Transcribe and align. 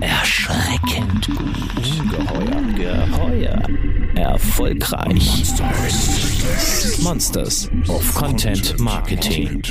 Erschreckend 0.00 1.26
gut. 1.28 1.38
Ungeheuer. 2.00 2.62
Geheuer. 2.74 3.62
Erfolgreich. 4.14 5.44
Monsters 7.02 7.70
of 7.88 8.14
Content 8.14 8.78
Marketing. 8.78 9.62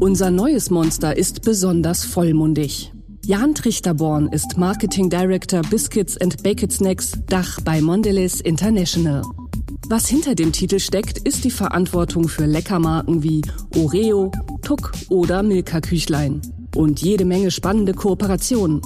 Unser 0.00 0.30
neues 0.30 0.70
Monster 0.70 1.16
ist 1.16 1.42
besonders 1.42 2.04
vollmundig. 2.04 2.92
Jan 3.24 3.54
Trichterborn 3.54 4.28
ist 4.28 4.58
Marketing 4.58 5.08
Director 5.08 5.62
Biscuits 5.62 6.20
and 6.20 6.42
Baked 6.42 6.72
Snacks 6.72 7.12
Dach 7.26 7.60
bei 7.64 7.80
Mondelez 7.80 8.40
International. 8.40 9.22
Was 9.88 10.08
hinter 10.08 10.34
dem 10.34 10.52
Titel 10.52 10.78
steckt, 10.78 11.18
ist 11.18 11.44
die 11.44 11.50
Verantwortung 11.50 12.28
für 12.28 12.44
Leckermarken 12.44 13.22
wie 13.22 13.42
Oreo, 13.76 14.30
Tuck 14.62 14.92
oder 15.08 15.42
Milka 15.42 15.80
Küchlein. 15.80 16.42
Und 16.74 17.00
jede 17.00 17.24
Menge 17.24 17.50
spannende 17.50 17.94
Kooperationen. 17.94 18.82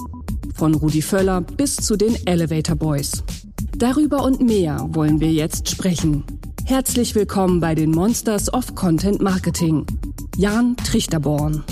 Von 0.61 0.75
Rudi 0.75 1.01
Völler 1.01 1.41
bis 1.41 1.75
zu 1.75 1.97
den 1.97 2.15
Elevator 2.27 2.75
Boys. 2.75 3.23
Darüber 3.79 4.23
und 4.23 4.41
mehr 4.41 4.87
wollen 4.91 5.19
wir 5.19 5.31
jetzt 5.31 5.67
sprechen. 5.67 6.23
Herzlich 6.65 7.15
willkommen 7.15 7.59
bei 7.59 7.73
den 7.73 7.89
Monsters 7.89 8.53
of 8.53 8.75
Content 8.75 9.23
Marketing. 9.23 9.87
Jan 10.37 10.75
Trichterborn. 10.77 11.63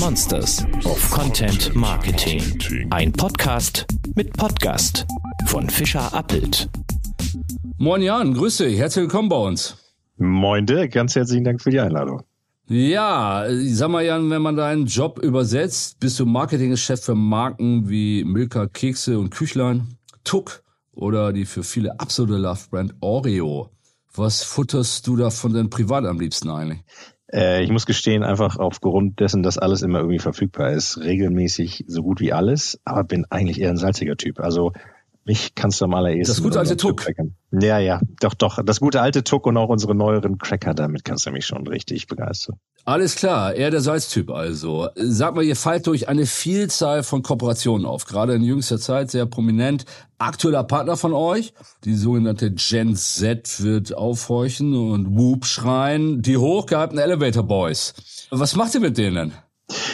Monsters 0.00 0.66
of 0.82 1.10
Content 1.12 1.72
Marketing. 1.76 2.42
Ein 2.90 3.12
Podcast 3.12 3.86
mit 4.16 4.36
Podcast 4.36 5.06
von 5.46 5.70
Fischer 5.70 6.12
Appelt. 6.12 6.68
Moin 7.78 8.02
Jan, 8.02 8.34
grüß 8.34 8.56
dich, 8.56 8.76
herzlich 8.76 9.04
willkommen 9.04 9.28
bei 9.28 9.36
uns. 9.36 9.76
Moin 10.16 10.66
Dirk, 10.66 10.90
ganz 10.90 11.14
herzlichen 11.14 11.44
Dank 11.44 11.62
für 11.62 11.70
die 11.70 11.78
Einladung. 11.78 12.24
Ja, 12.72 13.46
sag 13.48 13.90
mal 13.90 14.04
Jan, 14.04 14.30
wenn 14.30 14.42
man 14.42 14.54
deinen 14.54 14.86
Job 14.86 15.18
übersetzt, 15.18 15.98
bist 15.98 16.20
du 16.20 16.24
Marketingchef 16.24 17.02
für 17.02 17.16
Marken 17.16 17.88
wie 17.88 18.22
Milka 18.22 18.68
Kekse 18.68 19.18
und 19.18 19.30
Küchlein, 19.30 19.96
Tuck 20.22 20.62
oder 20.92 21.32
die 21.32 21.46
für 21.46 21.64
viele 21.64 21.98
absolute 21.98 22.38
Love-Brand 22.40 22.94
Oreo. 23.00 23.70
Was 24.14 24.44
futterst 24.44 25.04
du 25.08 25.16
da 25.16 25.30
von 25.30 25.52
deinem 25.52 25.68
Privat 25.68 26.04
am 26.04 26.20
liebsten 26.20 26.48
eigentlich? 26.48 26.84
Äh, 27.32 27.64
ich 27.64 27.72
muss 27.72 27.86
gestehen, 27.86 28.22
einfach 28.22 28.56
aufgrund 28.56 29.18
dessen, 29.18 29.42
dass 29.42 29.58
alles 29.58 29.82
immer 29.82 29.98
irgendwie 29.98 30.20
verfügbar 30.20 30.70
ist, 30.70 30.98
regelmäßig 30.98 31.86
so 31.88 32.04
gut 32.04 32.20
wie 32.20 32.32
alles, 32.32 32.78
aber 32.84 33.02
bin 33.02 33.26
eigentlich 33.30 33.60
eher 33.60 33.70
ein 33.70 33.78
salziger 33.78 34.16
Typ. 34.16 34.38
Also 34.38 34.70
mich 35.30 35.54
kannst 35.54 35.80
du 35.80 35.84
am 35.84 35.94
allerersten. 35.94 36.26
Das 36.26 36.42
gute 36.42 36.58
alte 36.58 36.76
Tuck. 36.76 37.06
Ja, 37.52 37.78
ja, 37.78 38.00
doch, 38.20 38.34
doch. 38.34 38.58
Das 38.64 38.80
gute 38.80 39.00
alte 39.00 39.22
Tuck 39.22 39.46
und 39.46 39.56
auch 39.56 39.68
unsere 39.68 39.94
neueren 39.94 40.38
Cracker, 40.38 40.74
damit 40.74 41.04
kannst 41.04 41.24
du 41.26 41.30
mich 41.30 41.46
schon 41.46 41.66
richtig 41.68 42.08
begeistern. 42.08 42.56
Alles 42.84 43.14
klar, 43.14 43.54
eher 43.54 43.70
der 43.70 43.80
Salztyp 43.80 44.30
also. 44.30 44.88
Sag 44.96 45.36
mal, 45.36 45.44
ihr 45.44 45.54
fallt 45.54 45.86
durch 45.86 46.08
eine 46.08 46.26
Vielzahl 46.26 47.04
von 47.04 47.22
Kooperationen 47.22 47.86
auf, 47.86 48.06
gerade 48.06 48.34
in 48.34 48.42
jüngster 48.42 48.78
Zeit 48.78 49.10
sehr 49.10 49.26
prominent. 49.26 49.84
Aktueller 50.18 50.64
Partner 50.64 50.96
von 50.96 51.12
euch, 51.12 51.54
die 51.84 51.94
sogenannte 51.94 52.50
Gen 52.50 52.96
Z 52.96 53.62
wird 53.62 53.94
aufhorchen 53.94 54.74
und 54.74 55.16
Whoop 55.16 55.46
schreien, 55.46 56.22
die 56.22 56.36
hochgehaltenen 56.36 57.04
Elevator 57.04 57.44
Boys. 57.44 57.94
Was 58.30 58.56
macht 58.56 58.74
ihr 58.74 58.80
mit 58.80 58.98
denen? 58.98 59.32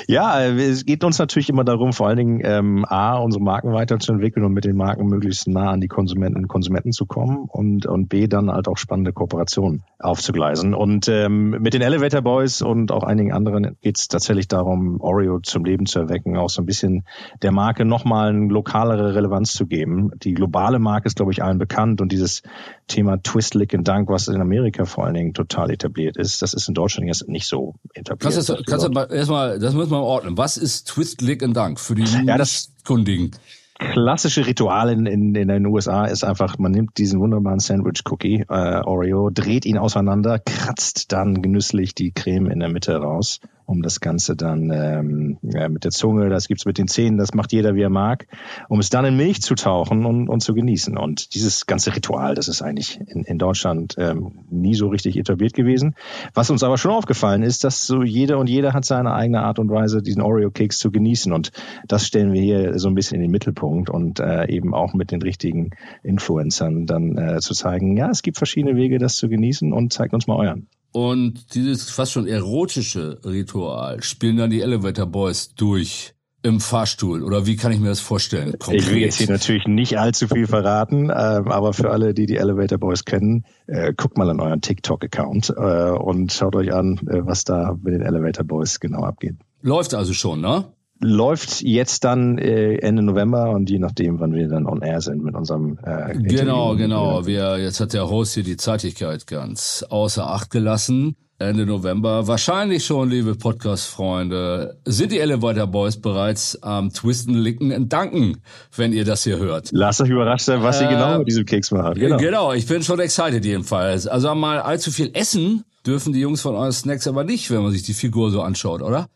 Ja, 0.06 0.42
es 0.42 0.84
geht 0.84 1.04
uns 1.04 1.18
natürlich 1.18 1.48
immer 1.48 1.64
darum, 1.64 1.92
vor 1.92 2.08
allen 2.08 2.16
Dingen 2.16 2.40
ähm, 2.44 2.84
A, 2.88 3.16
unsere 3.18 3.42
Marken 3.42 3.72
weiterzuentwickeln 3.72 4.44
und 4.44 4.52
mit 4.52 4.64
den 4.64 4.76
Marken 4.76 5.06
möglichst 5.06 5.48
nah 5.48 5.70
an 5.70 5.80
die 5.80 5.88
Konsumenten 5.88 6.38
und 6.38 6.48
Konsumenten 6.48 6.92
zu 6.92 7.06
kommen 7.06 7.46
und, 7.48 7.86
und 7.86 8.08
B, 8.08 8.26
dann 8.26 8.50
halt 8.50 8.68
auch 8.68 8.76
spannende 8.76 9.12
Kooperationen 9.12 9.82
aufzugleisen. 9.98 10.74
Und 10.74 11.08
ähm, 11.08 11.50
mit 11.50 11.74
den 11.74 11.82
Elevator 11.82 12.22
Boys 12.22 12.62
und 12.62 12.92
auch 12.92 13.02
einigen 13.02 13.32
anderen 13.32 13.76
geht 13.80 13.98
es 13.98 14.08
tatsächlich 14.08 14.48
darum, 14.48 15.00
Oreo 15.00 15.40
zum 15.40 15.64
Leben 15.64 15.86
zu 15.86 15.98
erwecken, 15.98 16.36
auch 16.36 16.50
so 16.50 16.62
ein 16.62 16.66
bisschen 16.66 17.04
der 17.42 17.52
Marke 17.52 17.84
nochmal 17.84 18.30
eine 18.30 18.48
lokalere 18.48 19.14
Relevanz 19.14 19.52
zu 19.52 19.66
geben. 19.66 20.10
Die 20.22 20.34
globale 20.34 20.78
Marke 20.78 21.06
ist, 21.06 21.16
glaube 21.16 21.32
ich, 21.32 21.42
allen 21.42 21.58
bekannt 21.58 22.00
und 22.00 22.12
dieses 22.12 22.42
Thema 22.86 23.22
Twist, 23.22 23.54
Lick 23.54 23.74
and 23.74 23.86
Dunk, 23.86 24.08
was 24.08 24.28
in 24.28 24.40
Amerika 24.40 24.84
vor 24.84 25.04
allen 25.04 25.14
Dingen 25.14 25.34
total 25.34 25.70
etabliert 25.70 26.16
ist, 26.16 26.42
das 26.42 26.54
ist 26.54 26.68
in 26.68 26.74
Deutschland 26.74 27.08
jetzt 27.08 27.28
nicht 27.28 27.46
so 27.46 27.74
etabliert. 27.94 28.34
Kannst 28.34 28.48
du, 28.48 28.56
kannst 28.64 28.86
du 28.86 29.14
erstmal, 29.14 29.60
das 29.66 29.74
müssen 29.74 29.90
wir 29.90 30.00
ordnen. 30.00 30.38
Was 30.38 30.56
ist 30.56 30.86
Twist, 30.86 31.20
Lick 31.22 31.42
and 31.42 31.56
Dunk 31.56 31.80
für 31.80 31.96
die 31.96 32.04
ja, 32.04 32.38
das, 32.38 32.72
Kundigen? 32.84 33.32
klassische 33.78 34.46
Ritual 34.46 34.90
in, 34.90 35.06
in, 35.06 35.34
in 35.34 35.48
den 35.48 35.66
USA 35.66 36.06
ist 36.06 36.24
einfach, 36.24 36.56
man 36.56 36.72
nimmt 36.72 36.96
diesen 36.98 37.20
wunderbaren 37.20 37.58
Sandwich-Cookie, 37.58 38.44
äh, 38.48 38.80
Oreo, 38.80 39.28
dreht 39.30 39.66
ihn 39.66 39.76
auseinander, 39.76 40.38
kratzt 40.38 41.12
dann 41.12 41.42
genüsslich 41.42 41.94
die 41.94 42.12
Creme 42.12 42.46
in 42.46 42.60
der 42.60 42.70
Mitte 42.70 42.96
raus 42.96 43.40
um 43.66 43.82
das 43.82 44.00
Ganze 44.00 44.36
dann 44.36 44.70
ähm, 44.70 45.38
ja, 45.42 45.68
mit 45.68 45.84
der 45.84 45.90
Zunge, 45.90 46.28
das 46.28 46.46
gibt's 46.46 46.64
mit 46.64 46.78
den 46.78 46.86
Zähnen, 46.86 47.18
das 47.18 47.34
macht 47.34 47.52
jeder, 47.52 47.74
wie 47.74 47.82
er 47.82 47.90
mag, 47.90 48.26
um 48.68 48.78
es 48.78 48.90
dann 48.90 49.04
in 49.04 49.16
Milch 49.16 49.42
zu 49.42 49.56
tauchen 49.56 50.06
und, 50.06 50.28
und 50.28 50.40
zu 50.40 50.54
genießen. 50.54 50.96
Und 50.96 51.34
dieses 51.34 51.66
ganze 51.66 51.94
Ritual, 51.94 52.34
das 52.34 52.46
ist 52.48 52.62
eigentlich 52.62 53.00
in, 53.06 53.24
in 53.24 53.38
Deutschland 53.38 53.96
ähm, 53.98 54.44
nie 54.48 54.74
so 54.74 54.88
richtig 54.88 55.16
etabliert 55.16 55.52
gewesen. 55.52 55.96
Was 56.32 56.48
uns 56.48 56.62
aber 56.62 56.78
schon 56.78 56.92
aufgefallen 56.92 57.42
ist, 57.42 57.64
dass 57.64 57.86
so 57.86 58.02
jeder 58.02 58.38
und 58.38 58.48
jeder 58.48 58.72
hat 58.72 58.84
seine 58.84 59.12
eigene 59.12 59.42
Art 59.42 59.58
und 59.58 59.68
Weise, 59.68 60.00
diesen 60.00 60.22
Oreo-Keks 60.22 60.78
zu 60.78 60.92
genießen. 60.92 61.32
Und 61.32 61.50
das 61.88 62.06
stellen 62.06 62.32
wir 62.32 62.40
hier 62.40 62.78
so 62.78 62.88
ein 62.88 62.94
bisschen 62.94 63.16
in 63.16 63.22
den 63.22 63.30
Mittelpunkt 63.32 63.90
und 63.90 64.20
äh, 64.20 64.48
eben 64.48 64.74
auch 64.74 64.94
mit 64.94 65.10
den 65.10 65.22
richtigen 65.22 65.70
Influencern 66.04 66.86
dann 66.86 67.18
äh, 67.18 67.40
zu 67.40 67.52
zeigen, 67.52 67.96
ja, 67.96 68.10
es 68.10 68.22
gibt 68.22 68.36
verschiedene 68.36 68.76
Wege, 68.76 68.98
das 68.98 69.16
zu 69.16 69.28
genießen 69.28 69.72
und 69.72 69.92
zeigt 69.92 70.14
uns 70.14 70.28
mal 70.28 70.36
euren. 70.36 70.68
Und 70.96 71.54
dieses 71.54 71.90
fast 71.90 72.12
schon 72.12 72.26
erotische 72.26 73.20
Ritual 73.22 74.02
spielen 74.02 74.38
dann 74.38 74.48
die 74.48 74.62
Elevator 74.62 75.04
Boys 75.04 75.54
durch 75.54 76.14
im 76.42 76.58
Fahrstuhl 76.58 77.22
oder 77.22 77.44
wie 77.44 77.56
kann 77.56 77.70
ich 77.70 77.80
mir 77.80 77.90
das 77.90 78.00
vorstellen? 78.00 78.58
Konkret? 78.58 78.80
Ich 78.80 78.90
will 78.90 78.96
jetzt 79.02 79.18
hier 79.18 79.28
natürlich 79.28 79.66
nicht 79.66 79.98
allzu 79.98 80.26
viel 80.26 80.46
verraten, 80.46 81.10
äh, 81.10 81.12
aber 81.12 81.74
für 81.74 81.90
alle, 81.90 82.14
die 82.14 82.24
die 82.24 82.36
Elevator 82.36 82.78
Boys 82.78 83.04
kennen, 83.04 83.44
äh, 83.66 83.92
guckt 83.94 84.16
mal 84.16 84.30
an 84.30 84.40
euren 84.40 84.62
TikTok-Account 84.62 85.50
äh, 85.54 85.90
und 85.90 86.32
schaut 86.32 86.56
euch 86.56 86.72
an, 86.72 86.98
äh, 87.10 87.26
was 87.26 87.44
da 87.44 87.76
mit 87.78 87.92
den 87.92 88.00
Elevator 88.00 88.46
Boys 88.46 88.80
genau 88.80 89.02
abgeht. 89.02 89.36
Läuft 89.60 89.92
also 89.92 90.14
schon, 90.14 90.40
ne? 90.40 90.64
Läuft 91.00 91.62
jetzt 91.62 92.04
dann 92.04 92.38
äh, 92.38 92.76
Ende 92.76 93.02
November 93.02 93.50
und 93.50 93.68
je 93.70 93.78
nachdem, 93.78 94.20
wann 94.20 94.32
wir 94.32 94.48
dann 94.48 94.66
on 94.66 94.82
air 94.82 95.00
sind 95.00 95.22
mit 95.22 95.34
unserem 95.34 95.78
äh, 95.84 96.14
Genau, 96.14 96.76
genau. 96.76 97.26
Wir, 97.26 97.58
jetzt 97.58 97.80
hat 97.80 97.92
der 97.92 98.08
Host 98.08 98.34
hier 98.34 98.44
die 98.44 98.56
Zeitigkeit 98.56 99.26
ganz 99.26 99.84
außer 99.88 100.28
Acht 100.28 100.50
gelassen. 100.50 101.16
Ende 101.38 101.66
November. 101.66 102.26
Wahrscheinlich 102.26 102.86
schon, 102.86 103.10
liebe 103.10 103.34
Podcast-Freunde, 103.34 104.78
sind 104.86 105.12
die 105.12 105.18
Elevator 105.18 105.66
Boys 105.66 106.00
bereits 106.00 106.62
am 106.62 106.90
Twisten, 106.90 107.34
Licken 107.34 107.72
und 107.72 107.92
Danken, 107.92 108.40
wenn 108.74 108.94
ihr 108.94 109.04
das 109.04 109.24
hier 109.24 109.36
hört. 109.36 109.68
Lasst 109.72 110.00
euch 110.00 110.08
überrascht 110.08 110.46
sein, 110.46 110.62
was 110.62 110.80
äh, 110.80 110.84
sie 110.84 110.88
genau 110.88 111.18
mit 111.18 111.28
diesem 111.28 111.44
Keks 111.44 111.72
machen. 111.72 111.92
Genau. 112.00 112.16
genau, 112.16 112.52
ich 112.54 112.66
bin 112.66 112.82
schon 112.82 113.00
excited 113.00 113.44
jedenfalls. 113.44 114.06
Also 114.06 114.34
mal 114.34 114.60
allzu 114.60 114.90
viel 114.90 115.10
essen 115.12 115.64
dürfen 115.86 116.12
die 116.12 116.20
Jungs 116.20 116.42
von 116.42 116.54
euren 116.54 116.72
Snacks 116.72 117.06
aber 117.06 117.24
nicht, 117.24 117.50
wenn 117.50 117.62
man 117.62 117.72
sich 117.72 117.82
die 117.82 117.94
Figur 117.94 118.30
so 118.30 118.42
anschaut, 118.42 118.82
oder? 118.82 119.08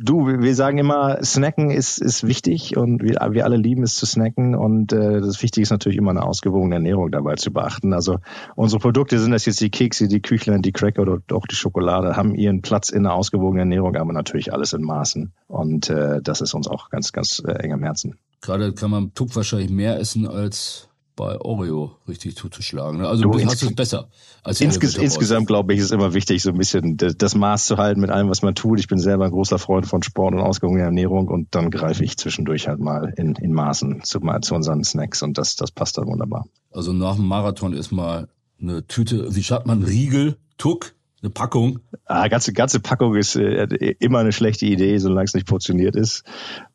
Du, 0.00 0.26
wir 0.26 0.54
sagen 0.54 0.78
immer, 0.78 1.22
Snacken 1.22 1.70
ist, 1.70 1.98
ist 1.98 2.26
wichtig 2.26 2.76
und 2.76 3.02
wir, 3.02 3.18
wir 3.32 3.44
alle 3.44 3.56
lieben 3.56 3.82
es 3.82 3.94
zu 3.94 4.06
snacken 4.06 4.54
und 4.54 4.92
äh, 4.92 5.20
das 5.20 5.42
Wichtige 5.42 5.62
ist 5.62 5.70
natürlich 5.70 5.98
immer 5.98 6.10
eine 6.10 6.22
ausgewogene 6.22 6.76
Ernährung 6.76 7.10
dabei 7.10 7.34
zu 7.34 7.52
beachten. 7.52 7.92
Also 7.92 8.18
unsere 8.56 8.80
Produkte 8.80 9.18
sind 9.18 9.32
das 9.32 9.44
jetzt 9.46 9.60
die 9.60 9.70
Kekse, 9.70 10.08
die 10.08 10.20
Küchlein, 10.20 10.62
die 10.62 10.72
Cracker 10.72 11.02
oder 11.02 11.18
auch 11.32 11.46
die 11.46 11.54
Schokolade, 11.54 12.16
haben 12.16 12.34
ihren 12.34 12.62
Platz 12.62 12.88
in 12.88 13.04
einer 13.04 13.14
ausgewogenen 13.14 13.70
Ernährung, 13.70 13.96
aber 13.96 14.12
natürlich 14.12 14.52
alles 14.52 14.72
in 14.72 14.82
Maßen 14.82 15.32
und 15.48 15.90
äh, 15.90 16.20
das 16.22 16.40
ist 16.40 16.54
uns 16.54 16.68
auch 16.68 16.88
ganz, 16.90 17.12
ganz 17.12 17.42
äh, 17.46 17.52
eng 17.52 17.72
am 17.72 17.82
Herzen. 17.82 18.16
Gerade 18.40 18.72
kann 18.72 18.90
man 18.90 19.12
Tuck 19.14 19.34
wahrscheinlich 19.36 19.70
mehr 19.70 19.98
essen 19.98 20.26
als 20.26 20.87
bei 21.18 21.38
Oreo 21.40 21.96
richtig 22.06 22.36
zuzuschlagen. 22.36 23.00
Ne? 23.00 23.08
Also 23.08 23.24
du 23.24 23.44
hast 23.44 23.62
es 23.62 23.74
besser. 23.74 24.08
Als 24.44 24.60
insges 24.60 24.96
insgesamt 24.96 25.48
glaube 25.48 25.74
ich, 25.74 25.80
ist 25.80 25.90
immer 25.90 26.14
wichtig, 26.14 26.42
so 26.42 26.50
ein 26.50 26.56
bisschen 26.56 26.96
das 26.96 27.34
Maß 27.34 27.66
zu 27.66 27.76
halten 27.76 28.00
mit 28.00 28.10
allem, 28.10 28.30
was 28.30 28.42
man 28.42 28.54
tut. 28.54 28.78
Ich 28.78 28.86
bin 28.86 28.98
selber 28.98 29.24
ein 29.24 29.32
großer 29.32 29.58
Freund 29.58 29.84
von 29.86 30.04
Sport 30.04 30.34
und 30.34 30.40
ausgewogener 30.40 30.84
Ernährung 30.84 31.26
und 31.26 31.48
dann 31.56 31.70
greife 31.70 32.04
ich 32.04 32.16
zwischendurch 32.16 32.68
halt 32.68 32.78
mal 32.78 33.12
in, 33.16 33.34
in 33.34 33.52
Maßen 33.52 34.02
zu, 34.04 34.20
zu 34.40 34.54
unseren 34.54 34.84
Snacks 34.84 35.22
und 35.22 35.36
das, 35.36 35.56
das 35.56 35.72
passt 35.72 35.98
dann 35.98 36.06
wunderbar. 36.06 36.46
Also 36.70 36.92
nach 36.92 37.16
dem 37.16 37.26
Marathon 37.26 37.72
ist 37.72 37.90
mal 37.90 38.28
eine 38.60 38.86
Tüte, 38.86 39.34
wie 39.34 39.42
schreibt 39.42 39.66
man, 39.66 39.82
Riegel, 39.82 40.36
Tuck, 40.56 40.94
eine 41.22 41.30
Packung? 41.30 41.80
Ah, 42.04 42.28
ganze, 42.28 42.52
ganze 42.52 42.80
Packung 42.80 43.16
ist 43.16 43.36
äh, 43.36 43.64
immer 43.98 44.20
eine 44.20 44.32
schlechte 44.32 44.66
Idee, 44.66 44.98
solange 44.98 45.24
es 45.24 45.34
nicht 45.34 45.46
portioniert 45.46 45.96
ist. 45.96 46.24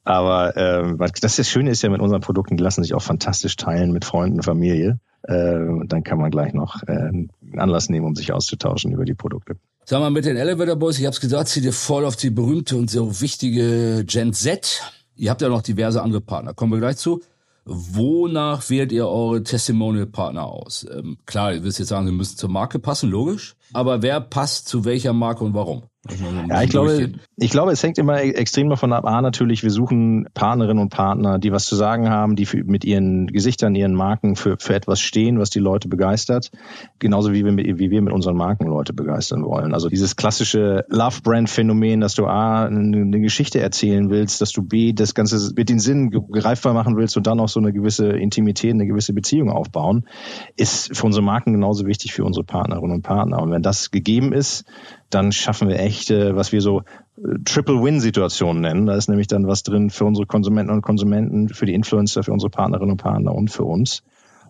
Aber 0.04 0.58
ähm, 0.58 0.98
das, 0.98 1.36
das 1.36 1.50
Schöne 1.50 1.70
ist 1.70 1.82
ja 1.82 1.90
mit 1.90 2.02
unseren 2.02 2.22
Produkten, 2.22 2.58
die 2.58 2.64
lassen 2.64 2.84
sich 2.84 2.94
auch 2.94 3.02
fantastisch 3.02 3.56
teilen 3.56 3.92
mit 3.92 4.06
Freunden, 4.06 4.44
Familie. 4.44 5.00
Äh, 5.24 5.60
dann 5.86 6.04
kann 6.04 6.18
man 6.18 6.32
gleich 6.32 6.54
noch 6.54 6.84
äh, 6.84 6.92
einen 6.92 7.30
Anlass 7.58 7.90
nehmen, 7.90 8.06
um 8.06 8.16
sich 8.16 8.34
auszutauschen 8.34 8.92
über 8.92 9.06
die 9.06 9.16
Produkte. 9.16 9.56
Sag 9.86 10.00
mal, 10.00 10.12
mit 10.12 10.26
den 10.26 10.38
Elevator 10.38 10.76
Boys, 10.76 11.00
ich 11.00 11.06
habe 11.06 11.14
es 11.14 11.22
gesagt, 11.22 11.48
zieht 11.48 11.64
ihr 11.64 11.74
voll 11.74 12.06
auf 12.06 12.16
die 12.16 12.30
berühmte 12.30 12.76
und 12.76 12.90
so 12.90 13.22
wichtige 13.22 14.04
Gen 14.06 14.34
Z. 14.34 14.82
Ihr 15.16 15.30
habt 15.30 15.42
ja 15.42 15.50
noch 15.50 15.62
diverse 15.62 16.02
andere 16.02 16.22
Partner, 16.22 16.54
kommen 16.54 16.74
wir 16.74 16.80
gleich 16.80 16.98
zu. 16.98 17.22
Wonach 17.66 18.70
wählt 18.70 18.92
ihr 18.92 19.08
eure 19.08 19.42
Testimonial-Partner 19.44 20.46
aus? 20.46 20.86
Ähm, 20.92 21.18
klar, 21.26 21.54
ihr 21.54 21.64
wisst 21.64 21.80
jetzt 21.80 21.90
sagen, 21.90 22.06
sie 22.06 22.12
müssen 22.12 22.38
zur 22.38 22.50
Marke 22.50 22.80
passen, 22.80 23.10
logisch. 23.10 23.56
Aber 23.72 24.02
wer 24.02 24.20
passt 24.20 24.68
zu 24.68 24.84
welcher 24.84 25.14
Marke 25.14 25.44
und 25.44 25.54
warum? 25.54 25.84
Ja, 26.50 26.62
ich 26.62 26.70
glaube, 26.70 27.14
ich 27.38 27.50
glaube, 27.50 27.72
es 27.72 27.82
hängt 27.82 27.98
immer 27.98 28.22
extrem 28.22 28.70
davon 28.70 28.92
ab. 28.92 29.06
A, 29.06 29.22
natürlich, 29.22 29.64
wir 29.64 29.72
suchen 29.72 30.28
Partnerinnen 30.34 30.84
und 30.84 30.90
Partner, 30.90 31.40
die 31.40 31.54
was 31.54 31.66
zu 31.66 31.78
sagen 31.78 32.10
haben, 32.10 32.36
die 32.36 32.46
für, 32.46 32.62
mit 32.66 32.84
ihren 32.84 33.28
Gesichtern, 33.28 33.74
ihren 33.74 33.94
Marken 33.94 34.36
für, 34.36 34.58
für 34.60 34.76
etwas 34.76 35.00
stehen, 35.00 35.40
was 35.40 35.50
die 35.50 35.60
Leute 35.60 35.88
begeistert. 35.88 36.52
Genauso 37.00 37.32
wie 37.32 37.46
wir, 37.46 37.54
mit, 37.54 37.80
wie 37.80 37.90
wir 37.90 38.02
mit 38.02 38.12
unseren 38.12 38.36
Marken 38.36 38.68
Leute 38.68 38.92
begeistern 38.92 39.46
wollen. 39.46 39.74
Also 39.74 39.88
dieses 39.88 40.18
klassische 40.18 40.84
Love-Brand-Phänomen, 40.90 42.02
dass 42.02 42.16
du 42.16 42.26
A, 42.26 42.66
eine, 42.66 43.22
Geschichte 43.22 43.62
erzählen 43.62 44.10
willst, 44.10 44.42
dass 44.42 44.52
du 44.52 44.62
B, 44.62 44.92
das 44.92 45.16
Ganze 45.16 45.54
mit 45.56 45.70
den 45.70 45.80
Sinn 45.80 46.10
greifbar 46.10 46.74
machen 46.74 46.98
willst 46.98 47.16
und 47.16 47.28
dann 47.28 47.40
auch 47.40 47.48
so 47.48 47.62
eine 47.62 47.72
gewisse 47.72 48.08
Intimität, 48.10 48.74
eine 48.74 48.88
gewisse 48.88 49.14
Beziehung 49.14 49.50
aufbauen, 49.50 50.06
ist 50.58 50.98
für 50.98 51.06
unsere 51.06 51.24
Marken 51.24 51.54
genauso 51.54 51.86
wichtig 51.86 52.12
für 52.12 52.26
unsere 52.26 52.44
Partnerinnen 52.44 52.98
und 52.98 53.04
Partner. 53.04 53.42
Und 53.42 53.52
wenn 53.52 53.62
das 53.62 53.90
gegeben 53.90 54.34
ist, 54.34 54.66
dann 55.14 55.32
schaffen 55.32 55.68
wir 55.68 55.80
echt, 55.80 56.10
was 56.10 56.52
wir 56.52 56.62
so 56.62 56.82
äh, 57.18 57.40
Triple-Win-Situationen 57.46 58.62
nennen. 58.62 58.86
Da 58.86 58.96
ist 58.96 59.10
nämlich 59.10 59.28
dann 59.28 59.48
was 59.48 59.64
drin 59.64 59.90
für 59.90 60.06
unsere 60.06 60.26
Konsumenten 60.26 60.72
und 60.72 60.82
Konsumenten, 60.82 61.50
für 61.50 61.66
die 61.66 61.74
Influencer, 61.74 62.24
für 62.24 62.34
unsere 62.34 62.50
Partnerinnen 62.50 62.92
und 62.92 63.02
Partner 63.02 63.34
und 63.34 63.50
für 63.50 63.64
uns. 63.64 64.04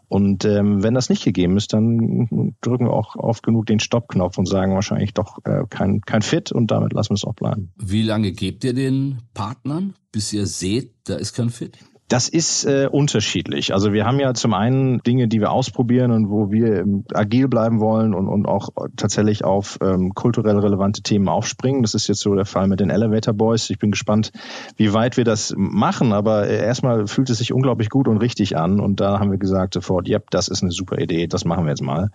Und 0.10 0.46
ähm, 0.46 0.84
wenn 0.84 0.94
das 0.94 1.10
nicht 1.10 1.24
gegeben 1.24 1.58
ist, 1.58 1.74
dann 1.74 2.54
drücken 2.62 2.86
wir 2.86 2.94
auch 2.94 3.16
oft 3.16 3.42
genug 3.42 3.66
den 3.66 3.80
Stoppknopf 3.80 4.38
und 4.38 4.48
sagen 4.48 4.76
wahrscheinlich 4.76 5.14
doch 5.14 5.40
äh, 5.44 5.64
kein, 5.70 6.02
kein 6.02 6.22
Fit 6.22 6.52
und 6.52 6.70
damit 6.70 6.94
lassen 6.94 7.12
wir 7.12 7.16
es 7.16 7.24
auch 7.24 7.34
bleiben. 7.34 7.72
Wie 7.78 8.04
lange 8.04 8.32
gebt 8.32 8.64
ihr 8.64 8.74
den 8.74 9.20
Partnern, 9.34 9.96
bis 10.12 10.32
ihr 10.32 10.46
seht, 10.46 10.92
da 11.06 11.16
ist 11.16 11.34
kein 11.34 11.50
Fit? 11.50 11.80
Das 12.10 12.28
ist 12.28 12.66
äh, 12.66 12.88
unterschiedlich. 12.92 13.74
Also 13.74 13.94
wir 13.94 14.06
haben 14.06 14.20
ja 14.20 14.34
zum 14.34 14.54
einen 14.54 15.00
Dinge, 15.00 15.28
die 15.28 15.40
wir 15.40 15.52
ausprobieren 15.52 16.12
und 16.12 16.30
wo 16.30 16.52
wir 16.52 16.82
ähm, 16.82 17.06
agil 17.14 17.48
bleiben 17.48 17.80
wollen 17.80 18.14
und, 18.14 18.28
und 18.28 18.46
auch 18.46 18.70
tatsächlich 18.98 19.44
auf 19.44 19.80
ähm, 19.82 20.14
kulturell 20.14 20.60
relevante 20.60 21.02
Themen 21.02 21.30
aufspringen. 21.30 21.82
Das 21.82 21.94
ist 21.94 22.08
jetzt 22.08 22.20
so 22.20 22.36
der 22.36 22.46
Fall 22.46 22.68
mit 22.68 22.82
den 22.82 22.90
Elevator 22.90 23.34
Boys. 23.34 23.70
Ich 23.70 23.80
bin 23.80 23.92
gespannt, 23.92 24.32
wie 24.76 24.94
weit 24.94 25.18
wir 25.18 25.24
das 25.24 25.54
machen, 25.58 26.14
aber 26.14 26.48
äh, 26.48 26.64
erstmal 26.64 27.08
fühlt 27.08 27.30
es 27.30 27.38
sich 27.38 27.54
unglaublich 27.54 27.90
gut 27.90 28.08
und 28.08 28.18
richtig 28.18 28.58
an 28.58 28.80
und 28.80 29.00
da 29.00 29.20
haben 29.20 29.32
wir 29.32 29.40
gesagt 29.40 29.74
sofort, 29.74 30.08
yep, 30.08 30.30
das 30.30 30.50
ist 30.50 30.62
eine 30.62 30.72
super 30.72 31.00
Idee, 31.00 31.28
das 31.28 31.46
machen 31.46 31.66
wir 31.66 31.70
jetzt 31.70 31.82
mal. 31.82 32.10